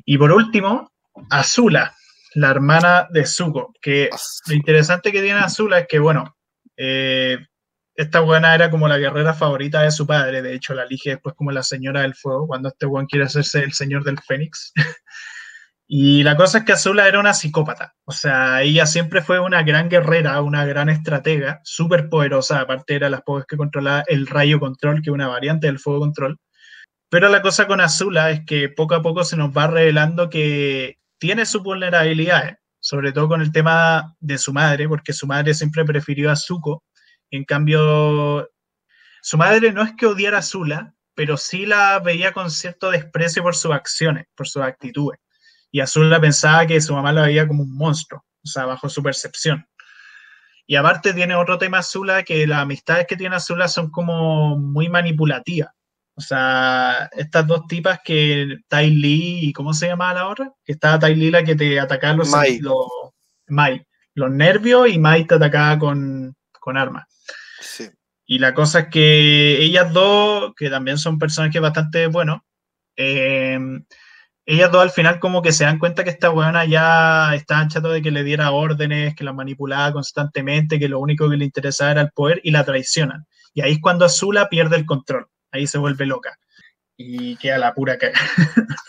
Y 0.05 0.19
por 0.19 0.31
último, 0.31 0.93
Azula, 1.31 1.97
la 2.35 2.51
hermana 2.51 3.09
de 3.11 3.25
Zuko. 3.25 3.73
Que 3.81 4.11
lo 4.47 4.55
interesante 4.55 5.11
que 5.11 5.23
tiene 5.23 5.41
Azula 5.41 5.79
es 5.79 5.87
que, 5.89 5.99
bueno, 5.99 6.37
eh, 6.77 7.39
esta 7.99 8.21
buena 8.21 8.55
era 8.55 8.71
como 8.71 8.87
la 8.87 8.97
guerrera 8.97 9.35
favorita 9.35 9.83
de 9.83 9.91
su 9.91 10.07
padre, 10.07 10.41
de 10.41 10.55
hecho 10.55 10.73
la 10.73 10.85
elige 10.85 11.11
después 11.11 11.35
como 11.35 11.51
la 11.51 11.65
señora 11.65 12.03
del 12.03 12.15
fuego, 12.15 12.47
cuando 12.47 12.69
este 12.69 12.87
buen 12.87 13.07
quiere 13.07 13.25
hacerse 13.25 13.59
el 13.65 13.73
señor 13.73 14.05
del 14.05 14.21
fénix. 14.21 14.73
y 15.89 16.23
la 16.23 16.37
cosa 16.37 16.59
es 16.59 16.65
que 16.65 16.75
Azula 16.75 17.09
era 17.09 17.19
una 17.19 17.35
psicópata, 17.35 17.97
o 18.05 18.13
sea, 18.13 18.63
ella 18.63 18.87
siempre 18.87 19.21
fue 19.21 19.41
una 19.41 19.65
gran 19.65 19.89
guerrera, 19.89 20.41
una 20.43 20.65
gran 20.65 20.89
estratega, 20.91 21.61
súper 21.65 22.09
poderosa, 22.09 22.61
aparte 22.61 22.95
era 22.95 23.11
las 23.11 23.23
pocas 23.23 23.47
que 23.47 23.57
controlaba 23.57 24.05
el 24.07 24.29
rayo 24.29 24.61
control, 24.61 25.03
que 25.03 25.11
es 25.11 25.15
una 25.15 25.27
variante 25.27 25.67
del 25.67 25.81
fuego 25.81 25.99
control. 25.99 26.39
Pero 27.11 27.29
la 27.29 27.43
cosa 27.43 27.67
con 27.67 27.81
Azula 27.81 28.31
es 28.31 28.45
que 28.47 28.69
poco 28.69 28.95
a 28.95 29.03
poco 29.03 29.25
se 29.25 29.37
nos 29.37 29.51
va 29.51 29.67
revelando 29.67 30.31
que 30.31 30.99
tiene 31.19 31.47
sus 31.47 31.65
vulnerabilidades, 31.65 32.59
sobre 32.81 33.11
todo 33.11 33.27
con 33.27 33.41
el 33.41 33.51
tema 33.51 34.15
de 34.21 34.39
su 34.39 34.53
madre, 34.53 34.89
porque 34.89 35.13
su 35.13 35.27
madre 35.27 35.53
siempre 35.53 35.85
prefirió 35.85 36.31
a 36.31 36.37
Zuko 36.37 36.85
en 37.31 37.45
cambio, 37.45 38.51
su 39.23 39.37
madre 39.37 39.73
no 39.73 39.83
es 39.83 39.93
que 39.95 40.07
odiara 40.07 40.39
a 40.39 40.43
Zula, 40.43 40.95
pero 41.19 41.37
sí 41.37 41.67
la 41.67 41.99
veía 41.99 42.33
con 42.33 42.49
cierto 42.51 42.91
desprecio 42.91 43.43
por 43.43 43.57
sus 43.57 43.73
acciones, 43.73 44.27
por 44.37 44.47
sus 44.47 44.63
actitudes. 44.63 45.19
Y 45.71 45.81
Azula 45.81 46.21
pensaba 46.21 46.65
que 46.65 46.81
su 46.81 46.95
mamá 46.95 47.13
la 47.13 47.23
veía 47.23 47.49
como 47.49 47.65
un 47.65 47.77
monstruo, 47.77 48.25
o 48.45 48.47
sea, 48.47 48.67
bajo 48.67 48.89
su 48.89 49.03
percepción. 49.03 49.67
Y 50.65 50.77
aparte 50.77 51.13
tiene 51.13 51.35
otro 51.35 51.59
tema 51.59 51.79
Azula, 51.79 52.23
que 52.23 52.47
las 52.47 52.61
amistades 52.61 53.07
que 53.09 53.17
tiene 53.17 53.35
Azula 53.35 53.69
son 53.69 53.91
como 53.91 54.57
muy 54.59 54.89
manipulativas. 54.89 55.71
O 56.15 56.21
sea, 56.21 57.11
estas 57.13 57.47
dos 57.47 57.67
tipas 57.67 58.01
que 58.05 58.59
Tai 58.69 58.89
Lee 58.91 59.41
y 59.49 59.53
¿cómo 59.53 59.75
se 59.75 59.89
llama 59.89 60.15
la 60.15 60.29
otra? 60.29 60.53
Que 60.65 60.73
estaba 60.73 60.99
Tai 60.99 61.15
Lee 61.17 61.31
la 61.31 61.43
que 61.43 61.57
te 61.57 61.81
atacaba 61.81 62.15
los, 62.15 62.33
los, 62.61 62.87
los 64.15 64.31
nervios 64.31 64.89
y 64.89 64.99
Mai 64.99 65.27
te 65.27 65.35
atacaba 65.35 65.79
con, 65.79 66.37
con 66.69 66.77
armas. 66.77 67.07
Y 68.27 68.39
la 68.39 68.53
cosa 68.53 68.81
es 68.81 68.89
que 68.89 69.63
ellas 69.63 69.91
dos, 69.91 70.53
que 70.55 70.69
también 70.69 70.99
son 70.99 71.19
personajes 71.19 71.63
bastante 71.63 72.09
buenos, 72.09 72.43
eh, 72.95 73.59
ellas 74.45 74.71
dos 74.71 74.83
al 74.83 74.91
final 74.91 75.19
como 75.19 75.41
que 75.41 75.53
se 75.53 75.65
dan 75.65 75.79
cuenta 75.79 76.05
que 76.05 76.11
esta 76.11 76.29
buena 76.29 76.67
ya 76.67 77.35
está 77.35 77.67
chato 77.69 77.89
de 77.89 78.03
que 78.03 78.11
le 78.11 78.23
diera 78.23 78.51
órdenes, 78.51 79.15
que 79.15 79.25
la 79.25 79.33
manipulaba 79.33 79.95
constantemente, 79.95 80.79
que 80.79 80.91
lo 80.91 81.01
único 81.01 81.31
que 81.31 81.39
le 81.39 81.47
interesaba 81.47 81.93
era 81.93 82.01
el 82.03 82.11
poder 82.11 82.43
y 82.45 82.51
la 82.51 82.67
traicionan. 82.67 83.27
Y 83.55 83.63
ahí 83.63 83.73
es 83.73 83.81
cuando 83.81 84.05
Azula 84.05 84.51
pierde 84.51 84.77
el 84.77 84.85
control, 84.85 85.27
ahí 85.51 85.67
se 85.67 85.79
vuelve 85.79 86.05
loca 86.05 86.39
y 86.99 87.37
queda 87.37 87.57
la 87.57 87.73
pura. 87.73 87.97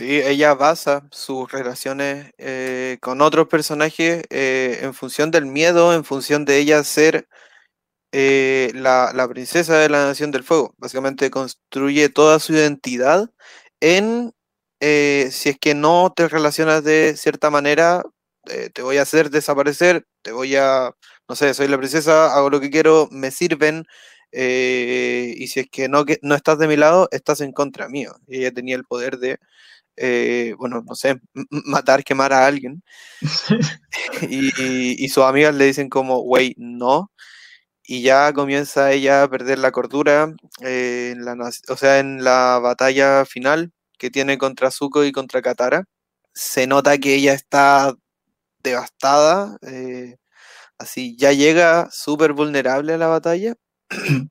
Sí, 0.00 0.22
ella 0.24 0.54
basa 0.54 1.06
sus 1.10 1.52
relaciones 1.52 2.32
eh, 2.38 2.96
con 3.02 3.20
otros 3.20 3.48
personajes 3.48 4.22
eh, 4.30 4.78
en 4.80 4.94
función 4.94 5.30
del 5.30 5.44
miedo, 5.44 5.92
en 5.92 6.04
función 6.04 6.46
de 6.46 6.56
ella 6.56 6.82
ser 6.84 7.28
eh, 8.12 8.72
la, 8.74 9.28
princesa 9.28 9.78
de 9.78 9.90
la 9.90 10.06
Nación 10.06 10.30
del 10.30 10.44
Fuego. 10.44 10.74
Básicamente 10.78 11.30
construye 11.30 12.08
toda 12.08 12.38
su 12.40 12.54
identidad 12.54 13.30
en 13.80 14.32
si 14.80 15.50
es 15.50 15.58
que 15.60 15.74
no 15.74 16.12
te 16.16 16.28
relacionas 16.28 16.82
de 16.84 17.16
cierta 17.18 17.50
manera, 17.50 18.02
te 18.72 18.82
voy 18.82 18.98
a 18.98 19.02
hacer 19.02 19.30
desaparecer, 19.30 20.06
te 20.22 20.32
voy 20.32 20.56
a, 20.56 20.92
no 21.28 21.36
sé, 21.36 21.54
soy 21.54 21.68
la 21.68 21.78
princesa, 21.78 22.34
hago 22.34 22.50
lo 22.50 22.60
que 22.60 22.70
quiero, 22.70 23.08
me 23.12 23.30
sirven. 23.30 23.86
y 24.32 25.46
si 25.48 25.60
es 25.60 25.68
que 25.70 25.88
no, 25.88 26.04
que 26.06 26.18
no 26.22 26.34
estás 26.34 26.58
de 26.58 26.68
mi 26.68 26.76
lado, 26.76 27.08
estás 27.12 27.40
en 27.42 27.52
contra 27.52 27.88
mío. 27.88 28.14
Y 28.28 28.38
ella 28.38 28.52
tenía 28.52 28.76
el 28.76 28.84
poder 28.84 29.18
de 29.18 29.38
eh, 30.02 30.54
bueno, 30.58 30.82
no 30.86 30.94
sé, 30.94 31.20
matar, 31.50 32.04
quemar 32.04 32.32
a 32.32 32.46
alguien. 32.46 32.82
y, 34.30 35.08
sus 35.08 35.24
amigas 35.24 35.54
le 35.54 35.66
dicen 35.66 35.88
como, 35.90 36.20
wey, 36.20 36.54
no. 36.58 37.10
Y 37.84 38.02
ya 38.02 38.32
comienza 38.32 38.92
ella 38.92 39.24
a 39.24 39.30
perder 39.30 39.58
la 39.58 39.72
cordura, 39.72 40.34
eh, 40.62 41.12
en 41.14 41.24
la, 41.24 41.34
o 41.68 41.76
sea, 41.76 41.98
en 42.00 42.24
la 42.24 42.60
batalla 42.60 43.24
final 43.26 43.72
que 43.98 44.10
tiene 44.10 44.38
contra 44.38 44.70
Zuko 44.70 45.04
y 45.04 45.12
contra 45.12 45.42
Katara. 45.42 45.84
Se 46.34 46.66
nota 46.66 46.98
que 46.98 47.14
ella 47.16 47.34
está 47.34 47.94
devastada, 48.62 49.58
eh, 49.62 50.16
así 50.78 51.16
ya 51.18 51.32
llega 51.32 51.88
súper 51.92 52.32
vulnerable 52.34 52.94
a 52.94 52.98
la 52.98 53.08
batalla. 53.08 53.54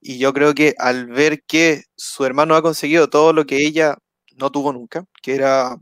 y 0.00 0.18
yo 0.18 0.32
creo 0.34 0.54
que 0.54 0.74
al 0.78 1.06
ver 1.08 1.42
que 1.46 1.84
su 1.96 2.24
hermano 2.24 2.56
ha 2.56 2.62
conseguido 2.62 3.08
todo 3.10 3.32
lo 3.32 3.46
que 3.46 3.66
ella 3.66 3.98
no 4.38 4.50
tuvo 4.50 4.72
nunca, 4.72 5.04
que 5.22 5.34
era 5.34 5.76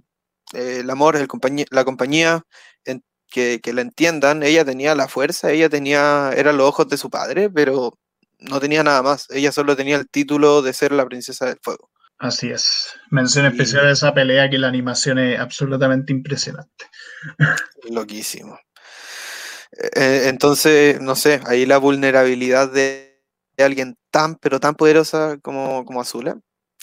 eh, 0.52 0.78
el 0.80 0.90
amor, 0.90 1.16
el 1.16 1.28
la 1.70 1.84
compañía, 1.84 2.42
que, 3.28 3.60
que, 3.60 3.72
la 3.72 3.80
entiendan. 3.80 4.42
Ella 4.42 4.64
tenía 4.64 4.94
la 4.94 5.08
fuerza, 5.08 5.50
ella 5.50 5.68
tenía, 5.68 6.30
eran 6.36 6.56
los 6.56 6.68
ojos 6.68 6.88
de 6.88 6.96
su 6.96 7.10
padre, 7.10 7.50
pero 7.50 7.98
no 8.38 8.60
tenía 8.60 8.82
nada 8.82 9.02
más. 9.02 9.26
Ella 9.30 9.52
solo 9.52 9.76
tenía 9.76 9.96
el 9.96 10.08
título 10.08 10.62
de 10.62 10.72
ser 10.72 10.92
la 10.92 11.06
princesa 11.06 11.46
del 11.46 11.58
fuego. 11.62 11.90
Así 12.18 12.50
es. 12.50 12.94
Mención 13.10 13.44
especial 13.46 13.86
a 13.86 13.90
esa 13.90 14.14
pelea 14.14 14.48
que 14.48 14.58
la 14.58 14.68
animación 14.68 15.18
es 15.18 15.38
absolutamente 15.38 16.12
impresionante. 16.12 16.86
Loquísimo. 17.90 18.58
E, 19.72 19.90
e, 19.94 20.28
entonces, 20.28 21.00
no 21.00 21.14
sé, 21.14 21.40
ahí 21.46 21.66
la 21.66 21.78
vulnerabilidad 21.78 22.72
de, 22.72 23.22
alguien 23.58 23.96
tan, 24.10 24.36
pero 24.36 24.60
tan 24.60 24.74
poderosa 24.74 25.38
como, 25.42 25.84
como 25.84 26.00
Azula, 26.00 26.38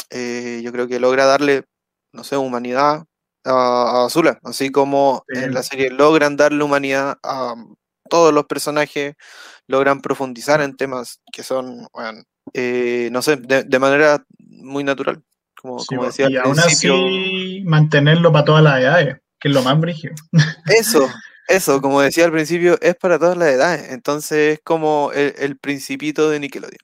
eh, 0.10 0.62
yo 0.64 0.72
creo 0.72 0.88
que 0.88 1.00
logra 1.00 1.26
darle, 1.26 1.66
no 2.12 2.24
sé, 2.24 2.38
humanidad 2.38 3.06
a, 3.46 4.06
Azula, 4.06 4.40
así 4.44 4.72
como 4.72 5.26
en 5.28 5.54
la 5.54 5.64
serie 5.64 5.90
logran 5.90 6.38
darle 6.38 6.64
humanidad 6.64 7.18
a 7.24 7.56
todos 8.10 8.34
los 8.34 8.46
personajes, 8.46 9.16
logran 9.68 10.02
profundizar 10.02 10.62
en 10.62 10.76
temas 10.76 11.20
que 11.32 11.44
son, 11.44 11.88
bueno, 11.94 12.24
eh, 12.54 13.10
no 13.12 13.22
sé, 13.22 13.38
de, 13.38 13.80
manera 13.80 14.24
muy 14.38 14.84
natural, 14.84 15.24
como, 15.60 15.84
como 15.86 16.06
decía. 16.06 16.30
Y 16.30 16.38
aún 16.38 16.60
así 16.60 17.64
mantenerlo 17.66 18.32
para 18.32 18.46
todas 18.46 18.64
las 18.64 18.80
edades, 18.80 19.18
que 19.40 19.48
es 19.48 19.54
lo 19.54 19.64
más 19.64 19.80
brígido. 19.80 20.14
Eso, 20.68 21.10
eso, 21.48 21.82
como 21.82 22.02
decía 22.02 22.26
al 22.26 22.32
principio, 22.32 22.78
es 22.82 22.96
para 22.96 23.18
todas 23.18 23.38
las 23.38 23.50
edades, 23.50 23.92
entonces 23.92 24.54
es 24.54 24.60
como 24.64 25.12
el, 25.14 25.34
el 25.38 25.58
principito 25.58 26.30
de 26.30 26.40
Nickelodeon. 26.40 26.78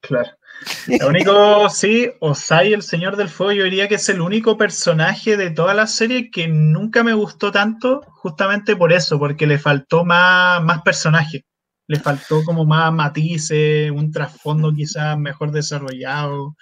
Claro. 0.00 0.30
Lo 1.00 1.08
único, 1.08 1.68
sí, 1.68 2.10
Osai, 2.20 2.72
el 2.72 2.82
Señor 2.82 3.16
del 3.16 3.28
Fuego, 3.28 3.52
yo 3.52 3.64
diría 3.64 3.88
que 3.88 3.96
es 3.96 4.08
el 4.08 4.20
único 4.20 4.56
personaje 4.56 5.36
de 5.36 5.50
toda 5.50 5.74
la 5.74 5.86
serie 5.86 6.30
que 6.30 6.48
nunca 6.48 7.02
me 7.02 7.12
gustó 7.12 7.52
tanto, 7.52 8.02
justamente 8.08 8.76
por 8.76 8.92
eso, 8.92 9.18
porque 9.18 9.46
le 9.46 9.58
faltó 9.58 10.04
más, 10.04 10.62
más 10.62 10.82
personaje. 10.82 11.44
Le 11.86 12.00
faltó 12.00 12.42
como 12.44 12.64
más 12.64 12.92
matices, 12.92 13.90
un 13.90 14.10
trasfondo 14.10 14.72
quizás 14.72 15.18
mejor 15.18 15.50
desarrollado. 15.52 16.56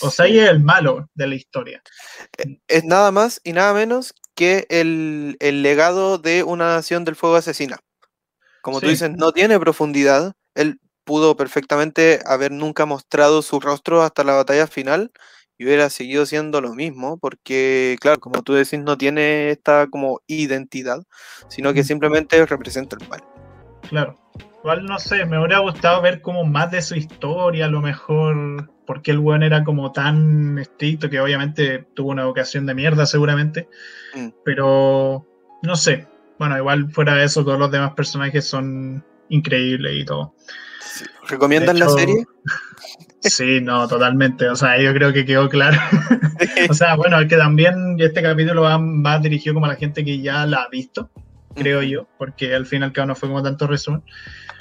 Osai 0.00 0.38
es 0.38 0.48
el 0.48 0.60
malo 0.60 1.08
de 1.14 1.26
la 1.26 1.34
historia. 1.34 1.82
Eh, 2.36 2.60
es 2.68 2.84
nada 2.84 3.10
más 3.10 3.40
y 3.42 3.52
nada 3.52 3.74
menos 3.74 4.14
que 4.36 4.66
el, 4.70 5.36
legado 5.40 6.18
de 6.18 6.44
una 6.44 6.76
nación 6.76 7.04
del 7.04 7.16
fuego 7.16 7.36
asesina. 7.36 7.80
Como 8.62 8.80
tú 8.80 8.88
dices, 8.88 9.10
no 9.10 9.32
tiene 9.32 9.58
profundidad. 9.58 10.34
Él 10.54 10.78
pudo 11.08 11.38
perfectamente 11.38 12.20
haber 12.26 12.52
nunca 12.52 12.84
mostrado 12.84 13.40
su 13.40 13.60
rostro 13.60 14.02
hasta 14.02 14.24
la 14.24 14.34
batalla 14.34 14.66
final 14.66 15.10
y 15.56 15.64
hubiera 15.64 15.88
seguido 15.88 16.26
siendo 16.26 16.60
lo 16.60 16.74
mismo, 16.74 17.16
porque, 17.16 17.96
claro, 17.98 18.20
como 18.20 18.42
tú 18.42 18.52
decís, 18.52 18.78
no 18.78 18.98
tiene 18.98 19.48
esta 19.48 19.86
como 19.86 20.20
identidad, 20.26 21.02
sino 21.48 21.72
que 21.72 21.82
simplemente 21.82 22.44
representa 22.44 22.98
el 23.00 23.08
mal. 23.08 23.24
Claro. 23.88 24.18
Igual 24.62 24.84
no 24.84 24.98
sé, 24.98 25.24
me 25.24 25.38
hubiera 25.38 25.60
gustado 25.60 26.02
ver 26.02 26.20
como 26.20 26.44
más 26.44 26.70
de 26.70 26.82
su 26.82 26.94
historia, 26.94 27.64
a 27.64 27.70
lo 27.70 27.80
mejor, 27.80 28.70
porque 28.86 29.10
el 29.10 29.18
buen 29.18 29.42
era 29.42 29.64
como 29.64 29.90
tan 29.92 30.58
estricto 30.58 31.08
que 31.08 31.20
obviamente 31.20 31.86
tuvo 31.94 32.10
una 32.10 32.26
vocación 32.26 32.66
de 32.66 32.74
mierda 32.74 33.06
seguramente, 33.06 33.66
mm. 34.14 34.28
pero 34.44 35.26
no 35.62 35.74
sé. 35.74 36.06
Bueno, 36.38 36.58
igual 36.58 36.90
fuera 36.90 37.14
de 37.14 37.24
eso, 37.24 37.42
todos 37.42 37.58
los 37.58 37.70
demás 37.70 37.94
personajes 37.94 38.44
son 38.44 39.02
increíbles 39.30 40.02
y 40.02 40.04
todo. 40.04 40.34
¿Recomiendan 41.28 41.78
la 41.78 41.88
serie? 41.88 42.26
Sí, 43.20 43.60
no, 43.60 43.88
totalmente. 43.88 44.48
O 44.48 44.54
sea, 44.54 44.80
yo 44.80 44.92
creo 44.94 45.12
que 45.12 45.24
quedó 45.24 45.48
claro. 45.48 45.76
o 46.70 46.74
sea, 46.74 46.94
bueno, 46.94 47.18
que 47.26 47.36
también 47.36 47.96
este 47.98 48.22
capítulo 48.22 48.62
va 48.62 48.78
más 48.78 49.22
dirigido 49.22 49.54
como 49.54 49.66
a 49.66 49.70
la 49.70 49.76
gente 49.76 50.04
que 50.04 50.20
ya 50.20 50.46
la 50.46 50.58
ha 50.58 50.68
visto. 50.68 51.10
creo 51.54 51.82
yo, 51.82 52.06
porque 52.16 52.54
al 52.54 52.64
fin 52.64 52.82
y 52.82 52.84
al 52.84 52.92
cabo 52.92 53.08
no 53.08 53.16
fue 53.16 53.28
como 53.28 53.42
tanto 53.42 53.66
resumen. 53.66 54.02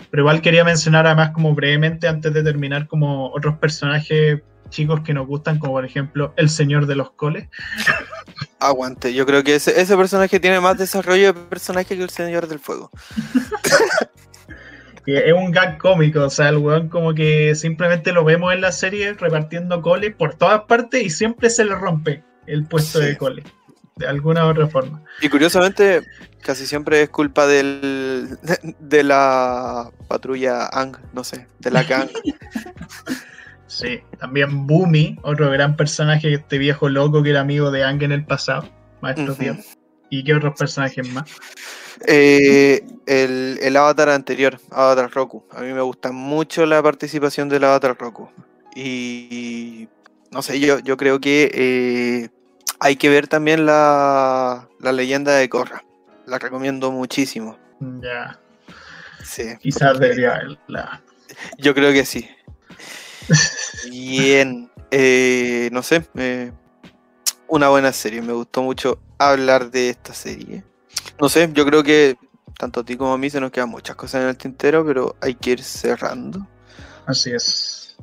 Pero 0.09 0.23
igual 0.23 0.41
quería 0.41 0.63
mencionar 0.63 1.05
además 1.05 1.32
como 1.32 1.53
brevemente 1.53 2.07
antes 2.07 2.34
de 2.34 2.43
terminar 2.43 2.88
como 2.88 3.32
otros 3.32 3.57
personajes 3.57 4.41
chicos 4.69 5.01
que 5.01 5.13
nos 5.13 5.28
gustan, 5.28 5.59
como 5.59 5.73
por 5.73 5.86
ejemplo 5.86 6.34
el 6.36 6.49
señor 6.49 6.88
de 6.88 6.95
los 6.95 7.11
coles. 7.11 7.47
Aguante, 8.59 9.13
yo 9.13 9.25
creo 9.25 9.43
que 9.43 9.55
ese, 9.55 9.80
ese 9.80 9.95
personaje 9.95 10.39
tiene 10.39 10.59
más 10.59 10.78
desarrollo 10.78 11.28
de 11.28 11.34
personaje 11.34 11.95
que 11.95 12.03
el 12.03 12.09
señor 12.09 12.47
del 12.47 12.59
fuego. 12.59 12.89
Es 15.16 15.34
un 15.34 15.51
gag 15.51 15.78
cómico, 15.78 16.26
o 16.26 16.30
sea, 16.30 16.49
el 16.49 16.58
weón 16.58 16.89
como 16.89 17.14
que 17.14 17.55
simplemente 17.55 18.12
lo 18.12 18.26
vemos 18.26 18.53
en 18.53 18.60
la 18.60 18.74
serie 18.74 19.14
repartiendo 19.14 19.82
coles 19.82 20.14
por 20.14 20.36
todas 20.36 20.64
partes 20.64 21.01
y 21.01 21.10
siempre 21.10 21.49
se 21.49 21.64
le 21.64 21.76
rompe 21.76 22.24
el 22.45 22.66
puesto 22.66 22.99
de 22.99 23.18
cole, 23.18 23.43
de 23.95 24.08
alguna 24.08 24.45
u 24.45 24.49
otra 24.49 24.68
forma. 24.68 25.01
Y 25.22 25.30
curiosamente, 25.30 26.01
casi 26.41 26.66
siempre 26.66 27.03
es 27.03 27.10
culpa 27.10 27.47
del, 27.47 28.38
de, 28.80 29.03
la 29.03 29.91
patrulla 30.10 30.68
Ang, 30.68 30.97
no 31.14 31.24
sé, 31.24 31.47
de 31.60 31.72
la 31.72 31.84
gang. 31.84 32.10
sí, 33.68 34.01
también 34.20 34.68
Boomy, 34.68 35.18
otro 35.24 35.49
gran 35.49 35.78
personaje, 35.78 36.34
este 36.34 36.58
viejo 36.58 36.89
loco 36.89 37.24
que 37.24 37.30
era 37.30 37.39
amigo 37.39 37.72
de 37.72 37.86
Ang 37.86 38.03
en 38.03 38.12
el 38.12 38.26
pasado, 38.26 38.70
maestro 39.01 39.34
uh 39.39 39.76
¿Y 40.10 40.24
qué 40.24 40.34
otros 40.34 40.58
personajes 40.58 41.08
más? 41.12 41.30
Eh, 42.05 42.86
el, 43.05 43.60
el, 43.62 43.76
avatar 43.76 44.10
anterior, 44.10 44.60
Avatar 44.72 45.12
Roku. 45.12 45.43
A 45.51 45.62
mí 45.62 45.74
me 45.74 45.82
gusta 45.82 46.12
mucho 46.12 46.66
la 46.66 46.82
participación 46.82 47.49
del 47.49 47.64
Avatar 47.64 47.97
Roku. 47.97 48.30
Y 48.76 49.88
no 50.32 50.41
sé, 50.41 50.60
yo, 50.60 50.80
yo 50.80 50.97
creo 50.97 51.20
que 51.20 51.51
eh, 51.53 52.30
hay 52.80 52.95
que 52.95 53.10
ver 53.10 53.28
también 53.28 53.66
la, 53.66 54.70
la 54.80 54.91
leyenda 54.91 55.36
de 55.36 55.49
Korra. 55.49 55.84
La 56.26 56.38
recomiendo 56.39 56.91
muchísimo. 56.91 57.58
Ya. 57.80 58.39
Sí. 59.24 59.55
Quizás 59.60 59.99
debería 59.99 60.34
verla. 60.38 61.01
Yo 61.58 61.74
creo 61.74 61.91
que 61.91 62.05
sí. 62.05 62.30
Bien. 63.89 64.70
Eh, 64.91 65.70
no 65.72 65.84
sé. 65.84 66.03
Una 67.48 67.70
buena 67.70 67.91
serie. 67.93 68.22
Me 68.22 68.34
gustó 68.34 68.62
mucho 68.62 69.00
hablar 69.18 69.72
de 69.72 69.89
esta 69.89 70.14
serie. 70.14 70.64
No 71.20 71.30
sé, 71.30 71.50
yo 71.54 71.66
creo 71.66 71.84
que 71.84 72.18
tanto 72.58 72.82
a 72.82 72.84
ti 72.84 72.98
como 72.98 73.14
a 73.14 73.18
mí 73.18 73.30
se 73.30 73.39
nos 73.39 73.52
quedan 73.52 73.70
muchas 73.70 73.95
cosas 73.95 74.24
en 74.24 74.30
el 74.30 74.38
tintero, 74.38 74.86
pero 74.86 75.16
hay 75.22 75.36
que 75.36 75.52
ir 75.52 75.64
cerrando. 75.64 76.45
Así 77.06 77.32
es. 77.32 77.95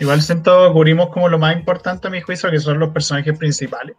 Igual 0.00 0.22
siento 0.22 0.72
cubrimos 0.72 1.10
como 1.10 1.28
lo 1.28 1.38
más 1.38 1.56
importante 1.56 2.08
a 2.08 2.10
mi 2.10 2.20
juicio, 2.20 2.50
que 2.50 2.60
son 2.60 2.78
los 2.78 2.90
personajes 2.90 3.36
principales. 3.36 3.96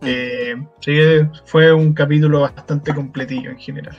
Mm. 0.00 0.06
Eh, 0.06 0.66
sí, 0.80 0.98
fue 1.44 1.72
un 1.72 1.92
capítulo 1.92 2.40
bastante 2.40 2.94
completillo 2.94 3.50
en 3.50 3.58
general. 3.58 3.96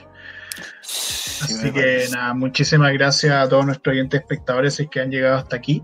Así 0.80 1.72
que 1.72 2.06
nada, 2.12 2.34
muchísimas 2.34 2.92
gracias 2.92 3.32
a 3.32 3.48
todos 3.48 3.66
nuestros 3.66 3.92
oyentes 3.92 4.20
espectadores 4.20 4.82
que 4.90 5.00
han 5.00 5.10
llegado 5.10 5.36
hasta 5.36 5.56
aquí. 5.56 5.82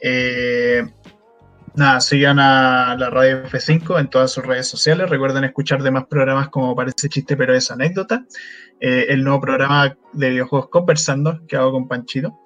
Eh, 0.00 0.84
nada, 1.74 2.00
sigan 2.00 2.38
a 2.38 2.96
la 2.96 3.10
radio 3.10 3.44
F5 3.44 4.00
en 4.00 4.08
todas 4.08 4.32
sus 4.32 4.44
redes 4.44 4.68
sociales. 4.68 5.08
Recuerden 5.08 5.44
escuchar 5.44 5.82
demás 5.82 6.06
programas 6.06 6.48
como 6.48 6.74
Parece 6.74 7.08
Chiste, 7.08 7.36
pero 7.36 7.54
es 7.54 7.70
anécdota. 7.70 8.24
Eh, 8.80 9.06
el 9.08 9.22
nuevo 9.22 9.40
programa 9.40 9.96
de 10.12 10.30
videojuegos 10.30 10.68
Conversando 10.68 11.40
que 11.46 11.56
hago 11.56 11.72
con 11.72 11.88
Panchito. 11.88 12.40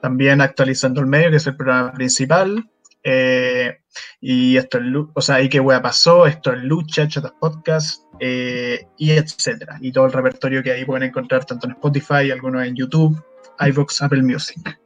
También 0.00 0.40
actualizando 0.40 1.00
el 1.00 1.06
medio, 1.06 1.30
que 1.30 1.36
es 1.36 1.46
el 1.46 1.56
programa 1.56 1.92
principal. 1.92 2.68
Eh, 3.04 3.78
y 4.20 4.56
esto 4.56 4.78
es, 4.78 4.84
o 5.14 5.20
sea, 5.20 5.40
y 5.42 5.48
qué 5.48 5.60
wea 5.60 5.82
pasó, 5.82 6.26
esto 6.26 6.52
es 6.52 6.62
lucha, 6.62 7.08
chatas 7.08 7.32
podcast, 7.40 8.04
eh, 8.20 8.86
y 8.96 9.10
etcétera. 9.10 9.78
Y 9.80 9.92
todo 9.92 10.06
el 10.06 10.12
repertorio 10.12 10.62
que 10.62 10.72
ahí 10.72 10.84
pueden 10.84 11.08
encontrar 11.08 11.44
tanto 11.44 11.66
en 11.66 11.72
Spotify, 11.72 12.30
algunos 12.30 12.64
en 12.66 12.74
YouTube, 12.76 13.22
iVoox, 13.58 14.02
Apple 14.02 14.22
Music. 14.22 14.81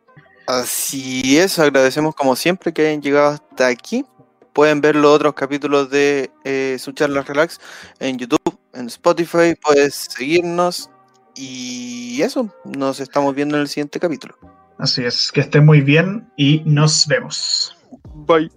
Así 0.47 1.38
es, 1.38 1.59
agradecemos 1.59 2.14
como 2.14 2.36
siempre 2.36 2.72
que 2.72 2.86
hayan 2.86 3.03
llegado 3.03 3.28
hasta 3.28 3.66
aquí. 3.66 4.05
Pueden 4.53 4.80
ver 4.80 4.97
los 4.97 5.14
otros 5.14 5.34
capítulos 5.34 5.90
de 5.90 6.30
eh, 6.44 6.76
su 6.78 6.92
charla 6.92 7.22
relax 7.22 7.61
en 7.99 8.16
YouTube, 8.16 8.59
en 8.72 8.86
Spotify, 8.86 9.55
puedes 9.61 9.94
seguirnos 9.94 10.90
y 11.34 12.22
eso, 12.22 12.51
nos 12.64 13.01
estamos 13.01 13.34
viendo 13.34 13.57
en 13.57 13.62
el 13.62 13.68
siguiente 13.68 14.01
capítulo. 14.01 14.36
Así 14.78 15.05
es, 15.05 15.30
que 15.32 15.40
estén 15.40 15.66
muy 15.66 15.80
bien 15.80 16.26
y 16.36 16.62
nos 16.64 17.07
vemos. 17.07 17.76
Bye. 18.14 18.51